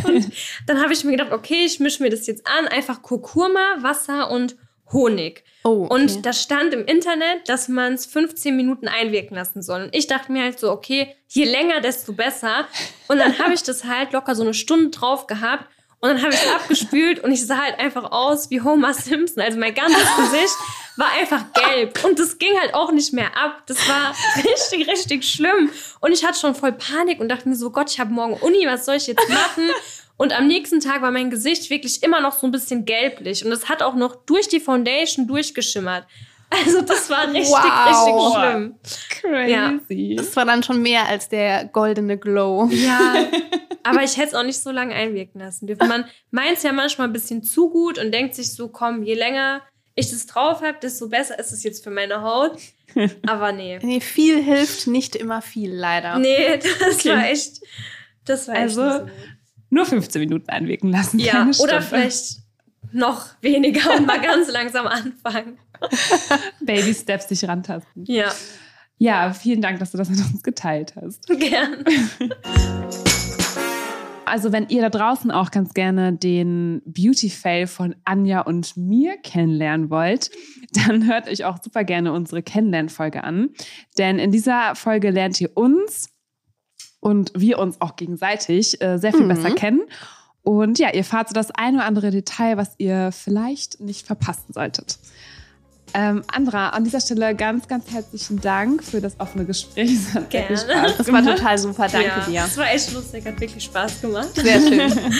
Und 0.04 0.30
dann 0.66 0.80
habe 0.80 0.92
ich 0.92 1.02
mir 1.02 1.12
gedacht, 1.12 1.32
okay, 1.32 1.64
ich 1.64 1.80
mische 1.80 2.02
mir 2.02 2.10
das 2.10 2.26
jetzt 2.28 2.46
an. 2.46 2.68
Einfach 2.68 3.02
Kurkuma, 3.02 3.78
Wasser 3.80 4.30
und 4.30 4.56
Honig. 4.92 5.44
Oh, 5.64 5.84
okay. 5.84 5.94
Und 5.94 6.26
da 6.26 6.32
stand 6.32 6.72
im 6.72 6.84
Internet, 6.84 7.48
dass 7.48 7.68
man 7.68 7.94
es 7.94 8.06
15 8.06 8.56
Minuten 8.56 8.88
einwirken 8.88 9.36
lassen 9.36 9.62
soll. 9.62 9.82
Und 9.82 9.94
ich 9.94 10.06
dachte 10.06 10.32
mir 10.32 10.42
halt 10.42 10.58
so, 10.58 10.70
okay, 10.70 11.14
je 11.28 11.44
länger, 11.44 11.80
desto 11.80 12.12
besser. 12.12 12.66
Und 13.08 13.18
dann 13.18 13.38
habe 13.38 13.54
ich 13.54 13.62
das 13.62 13.84
halt 13.84 14.12
locker 14.12 14.34
so 14.34 14.42
eine 14.42 14.54
Stunde 14.54 14.90
drauf 14.90 15.26
gehabt. 15.26 15.66
Und 16.00 16.10
dann 16.10 16.22
habe 16.22 16.32
ich 16.32 16.40
es 16.40 16.54
abgespült 16.54 17.24
und 17.24 17.32
ich 17.32 17.44
sah 17.44 17.58
halt 17.58 17.80
einfach 17.80 18.12
aus 18.12 18.50
wie 18.50 18.60
Homer 18.60 18.94
Simpson. 18.94 19.42
Also 19.42 19.58
mein 19.58 19.74
ganzes 19.74 20.06
Gesicht 20.16 20.54
war 20.96 21.10
einfach 21.18 21.44
gelb. 21.52 22.04
Und 22.04 22.20
das 22.20 22.38
ging 22.38 22.56
halt 22.60 22.72
auch 22.72 22.92
nicht 22.92 23.12
mehr 23.12 23.36
ab. 23.36 23.64
Das 23.66 23.88
war 23.88 24.14
richtig, 24.36 24.88
richtig 24.88 25.28
schlimm. 25.28 25.70
Und 26.00 26.12
ich 26.12 26.24
hatte 26.24 26.38
schon 26.38 26.54
voll 26.54 26.72
Panik 26.72 27.18
und 27.18 27.28
dachte 27.28 27.48
mir 27.48 27.56
so, 27.56 27.70
Gott, 27.70 27.90
ich 27.90 27.98
habe 27.98 28.12
morgen 28.12 28.34
Uni, 28.34 28.64
was 28.66 28.84
soll 28.84 28.94
ich 28.94 29.08
jetzt 29.08 29.28
machen? 29.28 29.70
Und 30.18 30.36
am 30.38 30.46
nächsten 30.46 30.80
Tag 30.80 31.00
war 31.00 31.10
mein 31.10 31.30
Gesicht 31.30 31.70
wirklich 31.70 32.02
immer 32.02 32.20
noch 32.20 32.32
so 32.38 32.46
ein 32.46 32.50
bisschen 32.52 32.84
gelblich. 32.84 33.44
Und 33.46 33.52
es 33.52 33.68
hat 33.70 33.82
auch 33.82 33.94
noch 33.94 34.14
durch 34.26 34.48
die 34.48 34.60
Foundation 34.60 35.26
durchgeschimmert. 35.26 36.06
Also 36.50 36.82
das 36.82 37.08
war 37.08 37.28
richtig, 37.32 37.50
Wow. 37.50 38.06
richtig 38.06 38.34
schlimm. 38.34 38.74
Crazy. 39.20 40.14
das 40.16 40.34
war 40.36 40.44
dann 40.44 40.62
schon 40.62 40.82
mehr 40.82 41.06
als 41.06 41.28
der 41.28 41.66
goldene 41.66 42.18
Glow. 42.18 42.68
Ja, 42.70 43.14
aber 43.84 44.02
ich 44.02 44.16
hätte 44.16 44.28
es 44.28 44.34
auch 44.34 44.42
nicht 44.42 44.60
so 44.60 44.70
lange 44.70 44.94
einwirken 44.94 45.40
lassen 45.40 45.66
dürfen. 45.66 45.88
Man 45.88 46.04
meint 46.30 46.56
es 46.56 46.62
ja 46.62 46.72
manchmal 46.72 47.06
ein 47.08 47.12
bisschen 47.12 47.42
zu 47.42 47.70
gut 47.70 47.98
und 47.98 48.12
denkt 48.12 48.34
sich 48.34 48.52
so, 48.54 48.68
komm, 48.68 49.02
je 49.02 49.14
länger 49.14 49.62
ich 49.94 50.10
das 50.10 50.26
drauf 50.26 50.62
habe, 50.62 50.78
desto 50.80 51.08
besser 51.08 51.38
ist 51.38 51.52
es 51.52 51.62
jetzt 51.64 51.82
für 51.84 51.90
meine 51.90 52.22
Haut. 52.22 52.56
Aber 53.26 53.52
nee. 53.52 53.78
Nee, 53.82 54.00
viel 54.00 54.42
hilft 54.42 54.86
nicht 54.86 55.16
immer 55.16 55.42
viel, 55.42 55.72
leider. 55.72 56.18
Nee, 56.18 56.58
das 56.58 56.96
Okay. 56.98 57.08
war 57.10 57.24
echt. 57.28 57.60
Das 58.24 58.48
war 58.48 58.54
echt 58.54 58.78
Also, 58.78 59.00
gut. 59.04 59.10
Nur 59.70 59.84
15 59.86 60.20
Minuten 60.20 60.48
einwirken 60.48 60.90
lassen. 60.90 61.18
Ja, 61.18 61.50
oder 61.60 61.82
vielleicht 61.82 62.38
noch 62.92 63.26
weniger 63.42 63.96
und 63.96 64.06
mal 64.06 64.20
ganz 64.20 64.48
langsam 64.52 64.86
anfangen. 64.86 65.58
Baby 66.60 66.94
Steps 66.94 67.28
sich 67.28 67.46
rantasten. 67.46 68.04
Ja, 68.06 68.32
Ja, 68.98 69.32
vielen 69.32 69.60
Dank, 69.60 69.78
dass 69.78 69.90
du 69.92 69.98
das 69.98 70.08
mit 70.08 70.18
uns 70.20 70.42
geteilt 70.42 70.94
hast. 70.96 71.26
gern. 71.26 71.84
Also, 74.30 74.52
wenn 74.52 74.68
ihr 74.68 74.82
da 74.82 74.90
draußen 74.90 75.30
auch 75.30 75.50
ganz 75.50 75.72
gerne 75.72 76.12
den 76.12 76.82
Beauty-Fail 76.84 77.66
von 77.66 77.94
Anja 78.04 78.42
und 78.42 78.76
mir 78.76 79.16
kennenlernen 79.16 79.88
wollt, 79.88 80.30
dann 80.72 81.06
hört 81.06 81.28
euch 81.30 81.46
auch 81.46 81.62
super 81.62 81.82
gerne 81.82 82.12
unsere 82.12 82.42
Kennenlernfolge 82.42 83.24
an. 83.24 83.48
Denn 83.96 84.18
in 84.18 84.30
dieser 84.30 84.74
Folge 84.74 85.08
lernt 85.10 85.40
ihr 85.40 85.56
uns 85.56 86.10
und 87.00 87.32
wir 87.36 87.58
uns 87.58 87.80
auch 87.80 87.96
gegenseitig 87.96 88.80
äh, 88.82 88.98
sehr 88.98 89.12
viel 89.12 89.24
Mhm. 89.24 89.28
besser 89.28 89.50
kennen. 89.52 89.80
Und 90.42 90.78
ja, 90.78 90.92
ihr 90.94 91.04
fahrt 91.04 91.28
so 91.28 91.34
das 91.34 91.50
eine 91.50 91.78
oder 91.78 91.86
andere 91.86 92.10
Detail, 92.10 92.56
was 92.56 92.74
ihr 92.78 93.12
vielleicht 93.12 93.80
nicht 93.80 94.06
verpassen 94.06 94.52
solltet. 94.52 94.98
Ähm, 95.94 96.22
Andra, 96.26 96.70
an 96.70 96.84
dieser 96.84 97.00
Stelle 97.00 97.34
ganz, 97.34 97.68
ganz 97.68 97.90
herzlichen 97.90 98.40
Dank 98.40 98.84
für 98.84 99.00
das 99.00 99.18
offene 99.18 99.44
Gespräch. 99.44 99.92
Es 99.92 100.14
hat 100.14 100.30
Gerne. 100.30 100.56
Spaß 100.56 100.96
Das 100.98 101.12
war 101.12 101.24
total 101.24 101.58
super, 101.58 101.88
danke 101.88 102.08
ja, 102.08 102.24
dir. 102.26 102.40
Das 102.42 102.56
war 102.56 102.70
echt 102.70 102.92
lustig, 102.92 103.26
hat 103.26 103.40
wirklich 103.40 103.64
Spaß 103.64 104.00
gemacht. 104.00 104.34
Sehr 104.34 104.60
schön. 104.60 104.92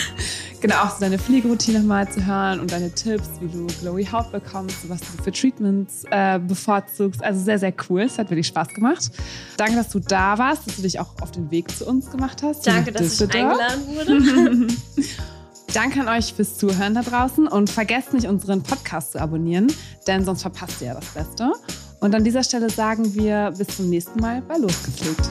Genau, 0.61 0.75
auch 0.83 0.89
so 0.89 0.99
deine 0.99 1.17
Pflegeroutine 1.17 1.79
nochmal 1.79 2.11
zu 2.11 2.25
hören 2.25 2.59
und 2.59 2.71
deine 2.73 2.91
Tipps, 2.91 3.29
wie 3.39 3.47
du 3.47 3.65
glowy 3.79 4.03
Haut 4.05 4.29
bekommst, 4.31 4.89
was 4.89 4.99
du 4.99 5.23
für 5.23 5.31
Treatments 5.31 6.03
äh, 6.11 6.37
bevorzugst. 6.37 7.23
Also 7.23 7.41
sehr, 7.41 7.59
sehr 7.59 7.73
cool. 7.89 8.01
Es 8.01 8.17
hat 8.17 8.29
wirklich 8.29 8.47
Spaß 8.47 8.73
gemacht. 8.73 9.09
Danke, 9.55 9.77
dass 9.77 9.87
du 9.87 9.99
da 9.99 10.37
warst, 10.37 10.67
dass 10.67 10.75
du 10.75 10.81
dich 10.81 10.99
auch 10.99 11.13
auf 11.21 11.31
den 11.31 11.49
Weg 11.49 11.71
zu 11.71 11.85
uns 11.85 12.11
gemacht 12.11 12.43
hast. 12.43 12.67
Danke, 12.67 12.91
dass 12.91 13.03
ich 13.03 13.09
Düsseldorf. 13.19 13.57
eingeladen 13.57 13.87
wurde. 13.87 14.67
Danke 15.73 16.01
an 16.01 16.07
euch 16.07 16.33
fürs 16.33 16.57
Zuhören 16.57 16.95
da 16.95 17.03
draußen 17.03 17.47
und 17.47 17.69
vergesst 17.69 18.13
nicht, 18.13 18.27
unseren 18.27 18.63
Podcast 18.63 19.11
zu 19.11 19.21
abonnieren, 19.21 19.71
denn 20.07 20.25
sonst 20.25 20.41
verpasst 20.41 20.81
ihr 20.81 20.87
ja 20.87 20.93
das 20.95 21.05
Beste. 21.05 21.51
Und 21.99 22.15
an 22.15 22.23
dieser 22.23 22.43
Stelle 22.43 22.69
sagen 22.69 23.13
wir 23.13 23.53
bis 23.55 23.67
zum 23.77 23.89
nächsten 23.89 24.19
Mal 24.19 24.41
bei 24.41 24.57
Losgepflegt. 24.57 25.29